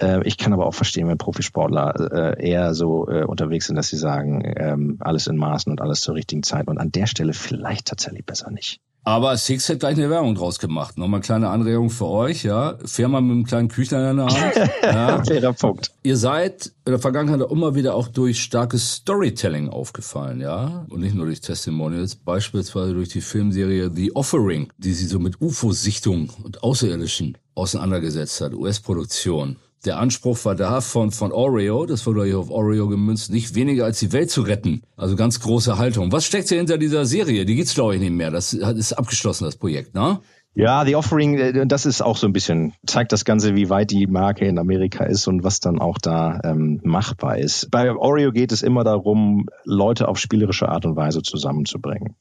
Äh, 0.00 0.26
ich 0.26 0.38
kann 0.38 0.52
aber 0.52 0.66
auch 0.66 0.74
verstehen, 0.74 1.08
wenn 1.08 1.18
Profisportler 1.18 2.34
äh, 2.36 2.48
eher 2.48 2.74
so 2.74 3.08
äh, 3.08 3.24
unterwegs 3.24 3.66
sind, 3.66 3.76
dass 3.76 3.88
sie 3.88 3.96
sagen, 3.96 4.42
ähm, 4.56 4.96
alles 5.00 5.26
in 5.26 5.36
Maßen 5.36 5.70
und 5.70 5.80
alles 5.80 6.00
zur 6.00 6.14
richtigen 6.14 6.42
Zeit 6.42 6.68
und 6.68 6.78
an 6.78 6.92
der 6.92 7.06
Stelle 7.06 7.32
vielleicht 7.32 7.86
tatsächlich 7.86 8.24
besser 8.24 8.50
nicht. 8.50 8.80
Aber 9.04 9.36
Six 9.36 9.68
hat 9.68 9.80
gleich 9.80 9.96
eine 9.96 10.08
Werbung 10.08 10.34
draus 10.34 10.58
gemacht. 10.58 10.96
Nochmal 10.96 11.20
kleine 11.20 11.50
Anregung 11.50 11.90
für 11.90 12.06
euch, 12.06 12.42
ja. 12.42 12.78
Firma 12.86 13.20
mit 13.20 13.32
einem 13.32 13.44
kleinen 13.44 13.68
Küchlein 13.68 14.12
in 14.12 14.16
der 14.16 14.26
Hand. 14.26 14.70
Ja. 14.82 15.24
Fairer 15.24 15.52
Punkt. 15.52 15.92
Ihr 16.02 16.16
seid 16.16 16.72
in 16.84 16.92
der 16.92 16.98
Vergangenheit 16.98 17.40
immer 17.50 17.74
wieder 17.74 17.94
auch 17.94 18.08
durch 18.08 18.42
starkes 18.42 18.96
Storytelling 18.96 19.68
aufgefallen, 19.68 20.40
ja. 20.40 20.86
Und 20.88 21.00
nicht 21.00 21.14
nur 21.14 21.26
durch 21.26 21.40
Testimonials, 21.40 22.14
beispielsweise 22.16 22.94
durch 22.94 23.08
die 23.08 23.20
Filmserie 23.20 23.90
The 23.94 24.14
Offering, 24.14 24.72
die 24.78 24.92
sie 24.92 25.06
so 25.06 25.18
mit 25.18 25.40
UFO-Sichtung 25.40 26.30
und 26.42 26.62
Außerirdischen 26.62 27.36
auseinandergesetzt 27.54 28.40
hat. 28.40 28.54
US-Produktion. 28.54 29.56
Der 29.84 29.98
Anspruch 29.98 30.44
war 30.44 30.54
da 30.54 30.80
von, 30.80 31.10
von 31.10 31.30
Oreo, 31.30 31.84
das 31.84 32.06
wurde 32.06 32.24
hier 32.24 32.38
auf 32.38 32.50
Oreo 32.50 32.88
gemünzt, 32.88 33.30
nicht 33.30 33.54
weniger 33.54 33.84
als 33.84 33.98
die 33.98 34.12
Welt 34.12 34.30
zu 34.30 34.40
retten. 34.40 34.82
Also 34.96 35.14
ganz 35.14 35.40
große 35.40 35.76
Haltung. 35.76 36.10
Was 36.10 36.24
steckt 36.24 36.48
hier 36.48 36.58
hinter 36.58 36.78
dieser 36.78 37.04
Serie? 37.04 37.44
Die 37.44 37.54
gibt's 37.54 37.74
glaube 37.74 37.94
ich 37.94 38.00
nicht 38.00 38.12
mehr. 38.12 38.30
Das 38.30 38.54
ist 38.54 38.92
abgeschlossen, 38.94 39.44
das 39.44 39.56
Projekt, 39.56 39.94
ne? 39.94 40.20
Ja, 40.56 40.84
The 40.84 40.94
Offering, 40.94 41.36
äh, 41.36 41.66
das 41.66 41.84
ist 41.84 42.00
auch 42.00 42.16
so 42.16 42.28
ein 42.28 42.32
bisschen, 42.32 42.74
zeigt 42.86 43.12
das 43.12 43.24
Ganze, 43.24 43.56
wie 43.56 43.70
weit 43.70 43.90
die 43.90 44.06
Marke 44.06 44.46
in 44.46 44.58
Amerika 44.58 45.04
ist 45.04 45.26
und 45.26 45.42
was 45.42 45.58
dann 45.58 45.80
auch 45.80 45.98
da 45.98 46.40
ähm, 46.44 46.80
machbar 46.84 47.38
ist. 47.38 47.70
Bei 47.72 47.92
Oreo 47.92 48.30
geht 48.30 48.52
es 48.52 48.62
immer 48.62 48.84
darum, 48.84 49.46
Leute 49.64 50.06
auf 50.06 50.16
spielerische 50.18 50.68
Art 50.68 50.86
und 50.86 50.94
Weise 50.94 51.22
zusammenzubringen. 51.22 52.14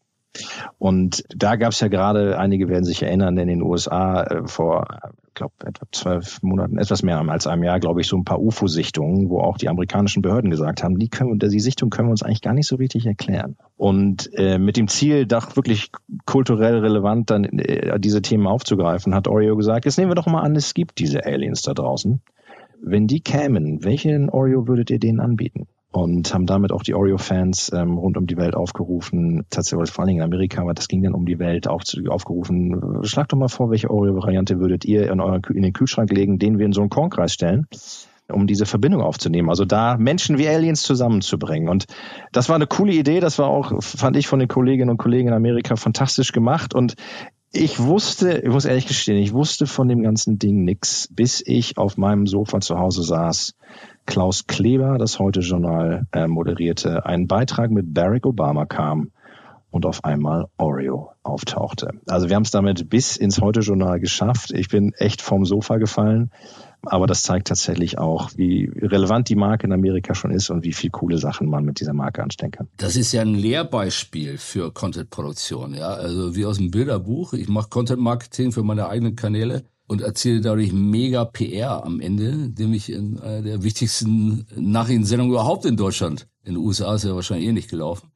Und 0.79 1.23
da 1.29 1.55
gab 1.55 1.71
es 1.71 1.79
ja 1.79 1.87
gerade, 1.87 2.37
einige 2.39 2.67
werden 2.67 2.83
sich 2.83 3.03
erinnern, 3.03 3.37
in 3.37 3.47
den 3.47 3.61
USA 3.61 4.23
äh, 4.23 4.47
vor, 4.47 4.87
ich 5.27 5.33
glaube, 5.35 5.53
etwa 5.65 5.85
zwölf 5.91 6.41
Monaten, 6.41 6.77
etwas 6.77 7.03
mehr 7.03 7.19
als 7.19 7.47
einem 7.47 7.63
Jahr, 7.63 7.79
glaube 7.79 8.01
ich, 8.01 8.07
so 8.07 8.17
ein 8.17 8.23
paar 8.23 8.41
UFO-Sichtungen, 8.41 9.29
wo 9.29 9.39
auch 9.41 9.57
die 9.57 9.69
amerikanischen 9.69 10.21
Behörden 10.21 10.49
gesagt 10.49 10.83
haben, 10.83 10.97
die, 10.97 11.09
können, 11.09 11.37
die 11.37 11.59
Sichtung 11.59 11.89
können 11.89 12.07
wir 12.07 12.11
uns 12.11 12.23
eigentlich 12.23 12.41
gar 12.41 12.53
nicht 12.53 12.67
so 12.67 12.75
richtig 12.75 13.05
erklären. 13.05 13.55
Und 13.77 14.29
äh, 14.33 14.57
mit 14.57 14.77
dem 14.77 14.87
Ziel, 14.87 15.25
doch 15.25 15.55
wirklich 15.55 15.91
kulturell 16.25 16.79
relevant 16.79 17.29
dann 17.29 17.43
äh, 17.45 17.99
diese 17.99 18.21
Themen 18.21 18.47
aufzugreifen, 18.47 19.15
hat 19.15 19.27
Oreo 19.27 19.55
gesagt, 19.55 19.85
jetzt 19.85 19.97
nehmen 19.97 20.11
wir 20.11 20.15
doch 20.15 20.27
mal 20.27 20.41
an, 20.41 20.55
es 20.55 20.73
gibt 20.73 20.99
diese 20.99 21.25
Aliens 21.25 21.61
da 21.61 21.73
draußen. 21.73 22.21
Wenn 22.81 23.07
die 23.07 23.21
kämen, 23.21 23.83
welchen 23.83 24.29
Oreo 24.29 24.67
würdet 24.67 24.89
ihr 24.89 24.99
denen 24.99 25.19
anbieten? 25.21 25.67
Und 25.93 26.33
haben 26.33 26.47
damit 26.47 26.71
auch 26.71 26.81
die 26.81 26.95
Oreo-Fans 26.95 27.71
ähm, 27.73 27.97
rund 27.97 28.17
um 28.17 28.25
die 28.25 28.35
Welt 28.35 28.55
aufgerufen, 28.55 29.45
tatsächlich 29.51 29.91
vor 29.91 30.01
allen 30.01 30.07
Dingen 30.07 30.21
in 30.21 30.25
Amerika, 30.25 30.61
aber 30.61 30.73
das 30.73 30.87
ging 30.87 31.03
dann 31.03 31.13
um 31.13 31.25
die 31.25 31.37
Welt, 31.37 31.67
auf, 31.67 31.83
aufgerufen, 32.09 33.03
schlagt 33.03 33.31
doch 33.31 33.37
mal 33.37 33.47
vor, 33.47 33.69
welche 33.69 33.91
Oreo-Variante 33.91 34.59
würdet 34.59 34.85
ihr 34.85 35.11
in, 35.11 35.21
euren, 35.21 35.41
in 35.53 35.61
den 35.61 35.71
Kühlschrank 35.71 36.11
legen, 36.11 36.39
den 36.39 36.57
wir 36.57 36.65
in 36.65 36.73
so 36.73 36.81
einen 36.81 36.89
Kornkreis 36.89 37.31
stellen 37.31 37.67
um 38.31 38.47
diese 38.47 38.65
Verbindung 38.65 39.01
aufzunehmen. 39.01 39.49
Also 39.49 39.65
da 39.65 39.97
Menschen 39.97 40.37
wie 40.37 40.47
Aliens 40.47 40.81
zusammenzubringen. 40.81 41.67
Und 41.67 41.85
das 42.31 42.47
war 42.47 42.55
eine 42.55 42.67
coole 42.67 42.93
Idee. 42.93 43.19
Das 43.19 43.37
war 43.37 43.47
auch, 43.47 43.83
fand 43.83 44.15
ich 44.15 44.27
von 44.27 44.39
den 44.39 44.47
Kolleginnen 44.47 44.89
und 44.89 44.97
Kollegen 44.97 45.27
in 45.27 45.33
Amerika 45.33 45.75
fantastisch 45.75 46.31
gemacht. 46.31 46.73
Und 46.73 46.95
ich 47.55 47.79
wusste, 47.79 48.39
ich 48.39 48.49
muss 48.49 48.65
ehrlich 48.65 48.87
gestehen, 48.87 49.17
ich 49.17 49.31
wusste 49.31 49.67
von 49.67 49.87
dem 49.87 50.01
ganzen 50.01 50.39
Ding 50.39 50.63
nix, 50.63 51.07
bis 51.11 51.41
ich 51.45 51.77
auf 51.77 51.97
meinem 51.97 52.25
Sofa 52.25 52.59
zu 52.59 52.79
Hause 52.79 53.03
saß 53.03 53.55
Klaus 54.07 54.47
Kleber, 54.47 54.97
das 54.97 55.19
Heute-Journal, 55.19 56.07
äh, 56.11 56.27
moderierte, 56.27 57.05
einen 57.05 57.27
Beitrag 57.27 57.69
mit 57.69 57.93
Barack 57.93 58.25
Obama 58.25 58.65
kam 58.65 59.11
und 59.69 59.85
auf 59.85 60.03
einmal 60.03 60.47
Oreo 60.57 61.11
auftauchte. 61.21 61.91
Also 62.07 62.27
wir 62.27 62.35
haben 62.35 62.43
es 62.43 62.51
damit 62.51 62.89
bis 62.89 63.17
ins 63.17 63.39
Heute-Journal 63.39 63.99
geschafft. 63.99 64.51
Ich 64.51 64.67
bin 64.67 64.93
echt 64.93 65.21
vom 65.21 65.45
Sofa 65.45 65.77
gefallen. 65.77 66.31
Aber 66.85 67.07
das 67.07 67.23
zeigt 67.23 67.47
tatsächlich 67.47 67.97
auch, 67.97 68.31
wie 68.35 68.71
relevant 68.75 69.29
die 69.29 69.35
Marke 69.35 69.65
in 69.67 69.73
Amerika 69.73 70.15
schon 70.15 70.31
ist 70.31 70.49
und 70.49 70.63
wie 70.63 70.73
viel 70.73 70.89
coole 70.89 71.17
Sachen 71.17 71.49
man 71.49 71.63
mit 71.63 71.79
dieser 71.79 71.93
Marke 71.93 72.21
anstellen 72.21 72.51
kann. 72.51 72.67
Das 72.77 72.95
ist 72.95 73.13
ja 73.13 73.21
ein 73.21 73.35
Lehrbeispiel 73.35 74.37
für 74.37 74.71
Content-Produktion, 74.71 75.73
ja. 75.73 75.93
Also 75.93 76.35
wie 76.35 76.45
aus 76.45 76.57
dem 76.57 76.71
Bilderbuch. 76.71 77.33
Ich 77.33 77.47
mache 77.47 77.69
Content-Marketing 77.69 78.51
für 78.51 78.63
meine 78.63 78.87
eigenen 78.87 79.15
Kanäle 79.15 79.63
und 79.87 80.01
erziele 80.01 80.41
dadurch 80.41 80.73
mega 80.73 81.25
PR 81.25 81.85
am 81.85 81.99
Ende, 81.99 82.51
nämlich 82.57 82.91
in 82.91 83.19
einer 83.19 83.41
der 83.41 83.63
wichtigsten 83.63 84.45
Nachrichtensendungen 84.55 85.33
überhaupt 85.33 85.65
in 85.65 85.77
Deutschland. 85.77 86.27
In 86.43 86.55
den 86.55 86.63
USA 86.63 86.95
ist 86.95 87.05
ja 87.05 87.15
wahrscheinlich 87.15 87.47
eh 87.47 87.53
nicht 87.53 87.69
gelaufen. 87.69 88.09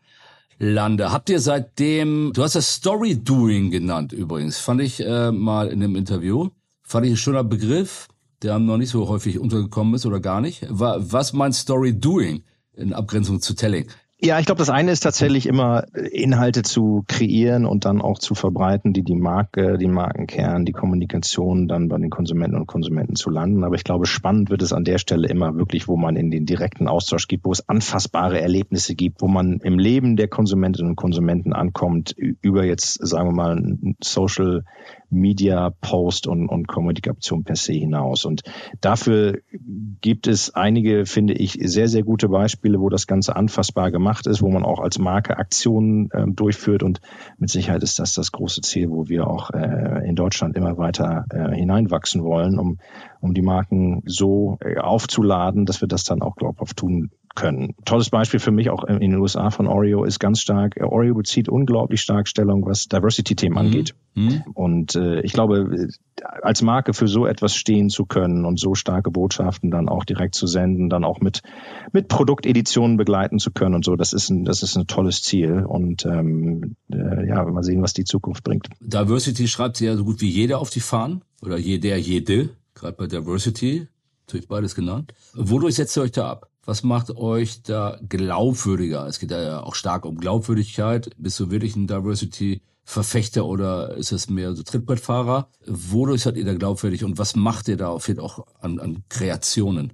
Lande. 0.59 1.11
Habt 1.11 1.29
ihr 1.29 1.39
seitdem, 1.39 2.31
du 2.33 2.43
hast 2.43 2.55
das 2.55 2.73
Story 2.73 3.15
Doing 3.15 3.69
genannt 3.69 4.11
übrigens, 4.11 4.57
fand 4.57 4.81
ich 4.81 4.99
äh, 4.99 5.31
mal 5.31 5.67
in 5.67 5.83
einem 5.83 5.95
Interview, 5.95 6.49
fand 6.81 7.05
ich 7.05 7.13
ein 7.13 7.17
schöner 7.17 7.43
Begriff, 7.43 8.07
der 8.43 8.59
noch 8.59 8.77
nicht 8.77 8.89
so 8.89 9.07
häufig 9.07 9.39
untergekommen 9.39 9.95
ist 9.95 10.05
oder 10.05 10.19
gar 10.19 10.41
nicht. 10.41 10.65
Was 10.69 11.33
meint 11.33 11.55
Story 11.55 11.99
Doing 11.99 12.43
in 12.73 12.93
Abgrenzung 12.93 13.41
zu 13.41 13.55
Telling? 13.55 13.87
Ja, 14.19 14.39
ich 14.39 14.47
glaube, 14.47 14.57
das 14.57 14.71
eine 14.71 14.91
ist 14.91 15.01
tatsächlich 15.01 15.45
immer 15.45 15.83
Inhalte 15.93 16.63
zu 16.63 17.03
kreieren 17.07 17.67
und 17.67 17.85
dann 17.85 18.01
auch 18.01 18.17
zu 18.17 18.33
verbreiten, 18.33 18.91
die 18.91 19.03
die 19.03 19.13
Marke, 19.13 19.77
die 19.77 19.87
Markenkern, 19.87 20.65
die 20.65 20.71
Kommunikation 20.71 21.67
dann 21.67 21.87
bei 21.87 21.99
den 21.99 22.09
Konsumenten 22.09 22.57
und 22.57 22.65
Konsumenten 22.65 23.15
zu 23.15 23.29
landen. 23.29 23.63
Aber 23.63 23.75
ich 23.75 23.83
glaube, 23.83 24.07
spannend 24.07 24.49
wird 24.49 24.63
es 24.63 24.73
an 24.73 24.85
der 24.85 24.97
Stelle 24.97 25.27
immer 25.27 25.55
wirklich, 25.55 25.87
wo 25.87 25.97
man 25.97 26.15
in 26.15 26.31
den 26.31 26.47
direkten 26.47 26.87
Austausch 26.87 27.27
gibt, 27.27 27.45
wo 27.45 27.51
es 27.51 27.69
anfassbare 27.69 28.41
Erlebnisse 28.41 28.95
gibt, 28.95 29.21
wo 29.21 29.27
man 29.27 29.59
im 29.59 29.77
Leben 29.77 30.15
der 30.15 30.29
Konsumentinnen 30.29 30.89
und 30.89 30.95
Konsumenten 30.95 31.53
ankommt, 31.53 32.15
über 32.17 32.65
jetzt, 32.65 32.97
sagen 33.07 33.29
wir 33.29 33.35
mal, 33.35 33.77
Social 34.01 34.63
Media 35.09 35.71
Post 35.81 36.27
und, 36.27 36.49
und 36.49 36.67
Kommunikation 36.67 37.43
per 37.43 37.55
se 37.55 37.73
hinaus. 37.73 38.25
Und 38.25 38.43
dafür 38.81 39.39
gibt 40.01 40.27
es 40.27 40.53
einige, 40.53 41.05
finde 41.05 41.33
ich, 41.33 41.57
sehr, 41.61 41.87
sehr 41.87 42.03
gute 42.03 42.29
Beispiele, 42.29 42.79
wo 42.79 42.89
das 42.89 43.07
Ganze 43.07 43.35
anfassbar 43.35 43.91
gemacht 43.91 44.27
ist, 44.27 44.41
wo 44.41 44.49
man 44.49 44.63
auch 44.63 44.79
als 44.79 44.99
Marke 44.99 45.37
Aktionen 45.37 46.09
äh, 46.11 46.25
durchführt. 46.27 46.83
Und 46.83 47.01
mit 47.37 47.49
Sicherheit 47.49 47.83
ist 47.83 47.99
das 47.99 48.13
das 48.13 48.31
große 48.31 48.61
Ziel, 48.61 48.89
wo 48.89 49.07
wir 49.07 49.27
auch 49.27 49.51
äh, 49.51 50.07
in 50.07 50.15
Deutschland 50.15 50.55
immer 50.55 50.77
weiter 50.77 51.25
äh, 51.29 51.55
hineinwachsen 51.55 52.23
wollen, 52.23 52.59
um, 52.59 52.79
um 53.21 53.33
die 53.33 53.41
Marken 53.41 54.03
so 54.05 54.57
äh, 54.61 54.77
aufzuladen, 54.77 55.65
dass 55.65 55.81
wir 55.81 55.87
das 55.87 56.03
dann 56.03 56.21
auch 56.21 56.35
glaubhaft 56.35 56.77
tun 56.77 57.11
können. 57.37 57.75
Tolles 57.85 58.09
Beispiel 58.09 58.39
für 58.39 58.51
mich 58.51 58.69
auch 58.69 58.83
in 58.83 58.99
den 58.99 59.15
USA 59.15 59.51
von 59.51 59.67
Oreo 59.67 60.03
ist 60.03 60.19
ganz 60.19 60.41
stark, 60.41 60.75
äh, 60.75 60.83
Oreo 60.83 61.13
bezieht 61.13 61.47
unglaublich 61.47 62.01
stark 62.01 62.27
Stellung, 62.27 62.65
was 62.65 62.87
Diversity-Themen 62.87 63.53
mhm. 63.53 63.57
angeht. 63.57 63.95
Mhm. 64.15 64.43
Und 64.53 64.95
äh, 64.95 65.21
ich 65.21 65.31
glaube, 65.31 65.87
als 66.41 66.63
Marke 66.63 66.93
für 66.93 67.07
so 67.07 67.27
etwas 67.27 67.55
stehen 67.55 67.89
zu 67.89 68.05
können 68.05 68.43
und 68.43 68.59
so 68.59 68.73
starke 68.73 69.11
Botschaften 69.11 69.69
dann 69.69 69.87
auch 69.87 70.03
direkt 70.03 70.33
zu 70.35 70.47
senden, 70.47 70.89
dann 70.89 71.05
auch 71.05 71.21
mit, 71.21 71.41
mit 71.93 72.07
Produkteditionen 72.07 72.97
begleiten 72.97 73.37
zu 73.37 73.51
können 73.51 73.75
und 73.75 73.85
so, 73.85 73.95
das 73.95 74.11
ist 74.11 74.29
ein, 74.29 74.43
das 74.43 74.63
ist 74.63 74.75
ein 74.75 74.87
tolles 74.87 75.21
Ziel. 75.21 75.63
Und 75.63 76.05
ähm, 76.05 76.75
äh, 76.91 77.27
ja, 77.27 77.45
mal 77.45 77.63
sehen, 77.63 77.83
was 77.83 77.93
die 77.93 78.03
Zukunft 78.03 78.43
bringt. 78.43 78.67
Diversity 78.81 79.47
schreibt 79.47 79.77
sie 79.77 79.85
ja 79.85 79.95
so 79.95 80.03
gut 80.03 80.19
wie 80.21 80.29
jeder 80.29 80.59
auf 80.59 80.71
die 80.71 80.79
Fahnen 80.79 81.21
oder 81.43 81.57
jeder, 81.57 81.95
jede, 81.97 82.49
gerade 82.73 82.97
bei 82.97 83.05
Diversity, 83.05 83.87
natürlich 84.25 84.47
beides 84.47 84.73
genannt. 84.73 85.13
Wodurch 85.35 85.75
setzt 85.75 85.95
ihr 85.95 86.01
euch 86.01 86.11
da 86.11 86.31
ab? 86.31 86.49
Was 86.67 86.83
macht 86.83 87.15
euch 87.15 87.63
da 87.63 87.97
glaubwürdiger? 88.09 89.07
Es 89.07 89.19
geht 89.19 89.31
ja 89.31 89.63
auch 89.63 89.73
stark 89.73 90.03
um 90.03 90.17
Glaubwürdigkeit. 90.17 91.09
Bist 91.17 91.39
du 91.39 91.49
wirklich 91.49 91.77
ein 91.77 91.87
Diversity-Verfechter 91.87 93.45
oder 93.45 93.95
ist 93.95 94.11
es 94.11 94.29
mehr 94.29 94.53
so 94.53 94.63
Trittbrettfahrer? 94.63 95.47
Wodurch 95.65 96.23
seid 96.23 96.35
ihr 96.35 96.43
da 96.43 96.53
glaubwürdig 96.53 97.05
und 97.05 97.17
was 97.17 97.37
macht 97.37 97.69
ihr 97.69 97.77
da 97.77 97.87
auf 97.87 98.09
jeden 98.09 98.19
auch 98.19 98.45
an, 98.59 98.81
an 98.81 99.05
Kreationen? 99.07 99.93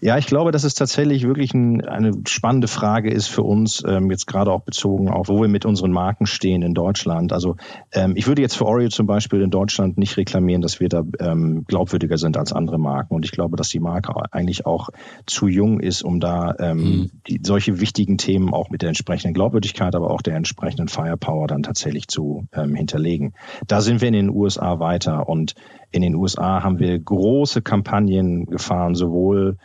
Ja, 0.00 0.18
ich 0.18 0.26
glaube, 0.26 0.52
dass 0.52 0.64
es 0.64 0.74
tatsächlich 0.74 1.26
wirklich 1.26 1.54
ein, 1.54 1.84
eine 1.84 2.12
spannende 2.26 2.68
Frage 2.68 3.10
ist 3.10 3.28
für 3.28 3.42
uns, 3.42 3.82
ähm, 3.86 4.10
jetzt 4.10 4.26
gerade 4.26 4.50
auch 4.50 4.62
bezogen 4.62 5.08
auf, 5.08 5.28
wo 5.28 5.40
wir 5.40 5.48
mit 5.48 5.64
unseren 5.66 5.92
Marken 5.92 6.26
stehen 6.26 6.62
in 6.62 6.74
Deutschland. 6.74 7.32
Also 7.32 7.56
ähm, 7.92 8.14
ich 8.16 8.26
würde 8.26 8.42
jetzt 8.42 8.56
für 8.56 8.66
Oreo 8.66 8.88
zum 8.88 9.06
Beispiel 9.06 9.40
in 9.42 9.50
Deutschland 9.50 9.98
nicht 9.98 10.16
reklamieren, 10.16 10.62
dass 10.62 10.80
wir 10.80 10.88
da 10.88 11.02
ähm, 11.20 11.64
glaubwürdiger 11.66 12.18
sind 12.18 12.36
als 12.36 12.52
andere 12.52 12.78
Marken. 12.78 13.14
Und 13.14 13.24
ich 13.24 13.32
glaube, 13.32 13.56
dass 13.56 13.68
die 13.68 13.80
Marke 13.80 14.12
eigentlich 14.32 14.66
auch 14.66 14.90
zu 15.26 15.48
jung 15.48 15.80
ist, 15.80 16.02
um 16.02 16.20
da 16.20 16.54
ähm, 16.58 16.78
mhm. 16.78 17.10
die, 17.28 17.40
solche 17.42 17.80
wichtigen 17.80 18.18
Themen 18.18 18.52
auch 18.52 18.70
mit 18.70 18.82
der 18.82 18.88
entsprechenden 18.88 19.34
Glaubwürdigkeit, 19.34 19.94
aber 19.94 20.10
auch 20.10 20.22
der 20.22 20.36
entsprechenden 20.36 20.88
Firepower 20.88 21.46
dann 21.46 21.62
tatsächlich 21.62 22.08
zu 22.08 22.46
ähm, 22.52 22.74
hinterlegen. 22.74 23.34
Da 23.66 23.80
sind 23.80 24.00
wir 24.00 24.08
in 24.08 24.14
den 24.14 24.30
USA 24.30 24.78
weiter 24.78 25.28
und 25.28 25.54
in 25.94 26.02
den 26.02 26.16
USA 26.16 26.64
haben 26.64 26.80
wir 26.80 26.98
große 26.98 27.62
Kampagnen 27.62 28.46
gefahren, 28.46 28.96
sowohl 28.96 29.58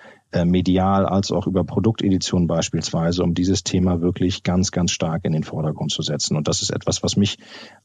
medial 0.46 1.06
als 1.06 1.32
auch 1.32 1.48
über 1.48 1.63
Produkteditionen 1.63 2.48
beispielsweise, 2.48 3.24
um 3.24 3.34
dieses 3.34 3.63
Thema 3.63 4.02
wirklich 4.02 4.44
ganz, 4.44 4.72
ganz 4.72 4.92
stark 4.92 5.26
in 5.26 5.32
den 5.32 5.44
Vordergrund 5.44 5.92
zu 5.92 6.02
setzen. 6.02 6.38
Und 6.38 6.48
das 6.48 6.62
ist 6.62 6.70
etwas, 6.70 7.02
was 7.02 7.15
mich 7.15 7.39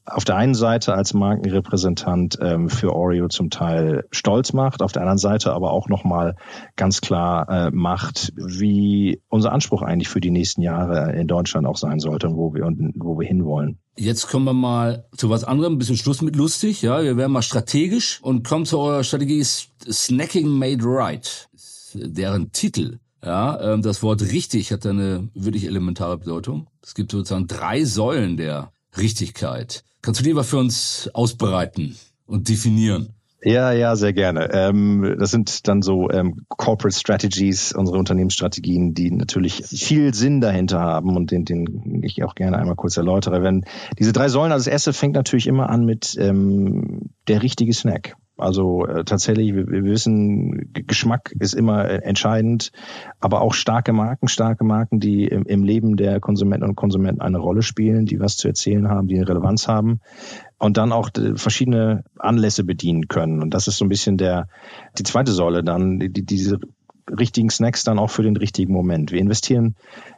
auf 0.05 0.25
der 0.25 0.35
einen 0.35 0.53
Seite 0.53 0.93
als 0.93 1.13
Markenrepräsentant 1.13 2.37
ähm, 2.41 2.69
für 2.69 2.93
Oreo 2.93 3.27
zum 3.29 3.49
Teil 3.49 4.05
stolz 4.11 4.53
macht, 4.53 4.83
auf 4.83 4.91
der 4.91 5.01
anderen 5.01 5.17
Seite 5.17 5.53
aber 5.53 5.71
auch 5.71 5.89
nochmal 5.89 6.35
ganz 6.75 7.01
klar 7.01 7.49
äh, 7.49 7.71
macht, 7.71 8.33
wie 8.35 9.21
unser 9.29 9.51
Anspruch 9.51 9.81
eigentlich 9.81 10.09
für 10.09 10.21
die 10.21 10.31
nächsten 10.31 10.61
Jahre 10.61 11.13
in 11.13 11.27
Deutschland 11.27 11.65
auch 11.65 11.77
sein 11.77 11.99
sollte 11.99 12.27
und 12.27 12.37
wo 12.37 12.53
wir, 12.53 12.65
und 12.65 12.93
wo 12.95 13.19
wir 13.19 13.27
hinwollen. 13.27 13.79
Jetzt 13.97 14.27
kommen 14.27 14.45
wir 14.45 14.53
mal 14.53 15.05
zu 15.15 15.29
was 15.29 15.45
anderem, 15.45 15.73
ein 15.73 15.77
bisschen 15.77 15.95
Schluss 15.95 16.21
mit 16.21 16.35
lustig, 16.35 16.81
ja. 16.81 17.01
Wir 17.01 17.15
werden 17.15 17.31
mal 17.31 17.41
strategisch 17.41 18.19
und 18.21 18.45
kommen 18.45 18.65
zu 18.65 18.77
eurer 18.77 19.05
Strategie 19.05 19.41
Snacking 19.41 20.49
Made 20.49 20.83
Right 20.83 21.47
deren 21.95 22.51
Titel. 22.51 22.99
Ja, 23.23 23.73
ähm, 23.73 23.81
das 23.81 24.03
Wort 24.03 24.21
richtig 24.21 24.71
hat 24.71 24.85
eine 24.85 25.29
wirklich 25.33 25.65
elementare 25.65 26.17
Bedeutung. 26.17 26.67
Es 26.83 26.93
gibt 26.93 27.11
sozusagen 27.11 27.47
drei 27.47 27.83
Säulen 27.83 28.37
der 28.37 28.71
Richtigkeit. 28.97 29.83
Kannst 30.01 30.19
du 30.19 30.23
die 30.23 30.33
mal 30.33 30.43
für 30.43 30.57
uns 30.57 31.09
ausbreiten 31.13 31.95
und 32.27 32.47
definieren? 32.49 33.09
Ja, 33.41 33.71
ja, 33.71 33.95
sehr 33.95 34.13
gerne. 34.13 34.49
Ähm, 34.53 35.17
das 35.19 35.29
sind 35.29 35.67
dann 35.67 35.83
so 35.83 36.09
ähm, 36.09 36.45
Corporate 36.49 36.97
Strategies, 36.97 37.73
unsere 37.73 37.99
Unternehmensstrategien, 37.99 38.95
die 38.95 39.11
natürlich 39.11 39.63
viel 39.65 40.15
Sinn 40.15 40.41
dahinter 40.41 40.79
haben 40.79 41.15
und 41.15 41.29
den, 41.29 41.45
den 41.45 42.01
ich 42.03 42.23
auch 42.23 42.33
gerne 42.33 42.57
einmal 42.57 42.75
kurz 42.75 42.97
erläutere. 42.97 43.43
Wenn 43.43 43.65
diese 43.99 44.13
drei 44.13 44.29
Säulen, 44.29 44.51
also 44.51 44.65
das 44.65 44.71
erste 44.71 44.93
fängt 44.93 45.13
natürlich 45.13 45.45
immer 45.45 45.69
an 45.69 45.85
mit 45.85 46.15
ähm, 46.19 47.11
der 47.27 47.43
richtige 47.43 47.73
Snack. 47.73 48.15
Also 48.37 48.85
äh, 48.85 49.05
tatsächlich, 49.05 49.55
wir, 49.55 49.67
wir 49.67 49.83
wissen, 49.83 50.73
Geschmack 50.73 51.33
ist 51.39 51.53
immer 51.53 51.85
äh, 51.85 52.01
entscheidend, 52.03 52.71
aber 53.19 53.41
auch 53.41 53.53
starke 53.53 53.93
Marken, 53.93 54.27
starke 54.27 54.65
Marken, 54.65 54.99
die 54.99 55.25
im, 55.25 55.43
im 55.43 55.63
Leben 55.63 55.95
der 55.95 56.19
Konsumenten 56.19 56.67
und 56.67 56.75
Konsumenten 56.75 57.21
eine 57.21 57.37
Rolle 57.37 57.61
spielen, 57.61 58.05
die 58.05 58.19
was 58.19 58.35
zu 58.35 58.47
erzählen 58.47 58.89
haben, 58.89 59.07
die 59.07 59.15
eine 59.15 59.27
Relevanz 59.27 59.67
haben 59.69 60.01
und 60.57 60.77
dann 60.77 60.91
auch 60.91 61.09
verschiedene 61.35 62.03
Anlässe 62.17 62.65
bedienen 62.65 63.07
können. 63.07 63.41
Und 63.41 63.53
das 63.53 63.67
ist 63.67 63.77
so 63.77 63.85
ein 63.85 63.89
bisschen 63.89 64.17
der 64.17 64.47
die 64.97 65.03
zweite 65.03 65.31
Säule 65.31 65.63
dann, 65.63 65.99
die, 65.99 66.25
diese 66.25 66.59
richtigen 67.07 67.49
Snacks 67.49 67.83
dann 67.83 67.99
auch 67.99 68.09
für 68.09 68.23
den 68.23 68.35
richtigen 68.35 68.73
Moment. 68.73 69.11
Wir 69.11 69.19
investieren 69.19 69.75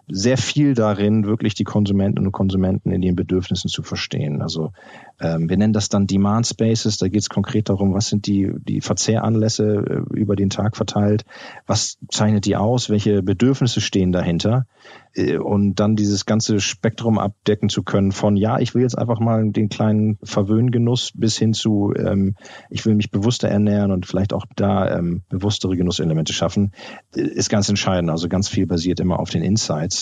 sehr 0.09 0.37
viel 0.37 0.73
darin, 0.73 1.25
wirklich 1.25 1.53
die 1.53 1.65
Konsumentinnen 1.65 2.27
und 2.27 2.31
Konsumenten 2.31 2.91
in 2.91 3.01
ihren 3.01 3.15
Bedürfnissen 3.15 3.69
zu 3.69 3.83
verstehen. 3.83 4.41
Also 4.41 4.71
ähm, 5.19 5.49
wir 5.49 5.57
nennen 5.57 5.73
das 5.73 5.89
dann 5.89 6.07
Demand 6.07 6.47
Spaces. 6.47 6.97
Da 6.97 7.07
geht 7.07 7.21
es 7.21 7.29
konkret 7.29 7.69
darum, 7.69 7.93
was 7.93 8.07
sind 8.07 8.27
die, 8.27 8.51
die 8.59 8.81
Verzehranlässe 8.81 9.65
äh, 9.65 10.15
über 10.15 10.35
den 10.35 10.49
Tag 10.49 10.77
verteilt, 10.77 11.25
was 11.65 11.97
zeichnet 12.09 12.45
die 12.45 12.55
aus, 12.55 12.89
welche 12.89 13.21
Bedürfnisse 13.21 13.81
stehen 13.81 14.11
dahinter 14.11 14.65
äh, 15.13 15.37
und 15.37 15.75
dann 15.75 15.95
dieses 15.95 16.25
ganze 16.25 16.59
Spektrum 16.59 17.19
abdecken 17.19 17.69
zu 17.69 17.83
können 17.83 18.11
von 18.11 18.37
ja, 18.37 18.59
ich 18.59 18.75
will 18.75 18.83
jetzt 18.83 18.97
einfach 18.97 19.19
mal 19.19 19.51
den 19.51 19.69
kleinen 19.69 20.17
Verwöhngenuss 20.23 21.11
bis 21.15 21.37
hin 21.37 21.53
zu 21.53 21.93
ähm, 21.97 22.35
ich 22.69 22.85
will 22.85 22.95
mich 22.95 23.11
bewusster 23.11 23.49
ernähren 23.49 23.91
und 23.91 24.05
vielleicht 24.05 24.33
auch 24.33 24.45
da 24.55 24.97
ähm, 24.97 25.23
bewusstere 25.29 25.75
Genusselemente 25.75 26.31
schaffen, 26.31 26.71
äh, 27.15 27.21
ist 27.21 27.49
ganz 27.49 27.67
entscheidend. 27.69 28.11
Also 28.11 28.29
ganz 28.29 28.47
viel 28.47 28.67
basiert 28.67 28.99
immer 28.99 29.19
auf 29.19 29.29
den 29.29 29.41
Insights. 29.41 29.96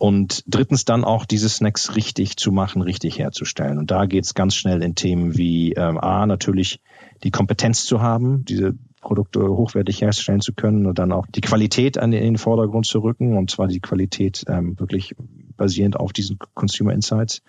Und 0.00 0.44
drittens 0.46 0.86
dann 0.86 1.04
auch 1.04 1.26
diese 1.26 1.50
Snacks 1.50 1.94
richtig 1.94 2.38
zu 2.38 2.52
machen, 2.52 2.80
richtig 2.80 3.18
herzustellen. 3.18 3.76
Und 3.76 3.90
da 3.90 4.06
geht's 4.06 4.32
ganz 4.32 4.54
schnell 4.54 4.82
in 4.82 4.94
Themen 4.94 5.36
wie 5.36 5.74
ähm, 5.74 5.98
A, 5.98 6.24
natürlich 6.24 6.80
die 7.22 7.30
Kompetenz 7.30 7.84
zu 7.84 8.00
haben, 8.00 8.46
diese 8.46 8.72
Produkte 9.00 9.40
hochwertig 9.40 10.02
herstellen 10.02 10.40
zu 10.40 10.52
können 10.52 10.86
und 10.86 10.98
dann 10.98 11.12
auch 11.12 11.26
die 11.26 11.40
Qualität 11.40 11.98
an 11.98 12.10
den 12.10 12.38
Vordergrund 12.38 12.86
zu 12.86 13.00
rücken 13.00 13.36
und 13.36 13.50
zwar 13.50 13.66
die 13.66 13.80
Qualität 13.80 14.44
ähm, 14.48 14.78
wirklich 14.78 15.14
basierend 15.56 15.98
auf 15.98 16.12
diesen 16.12 16.38
Consumer 16.54 16.92
Insights 16.92 17.42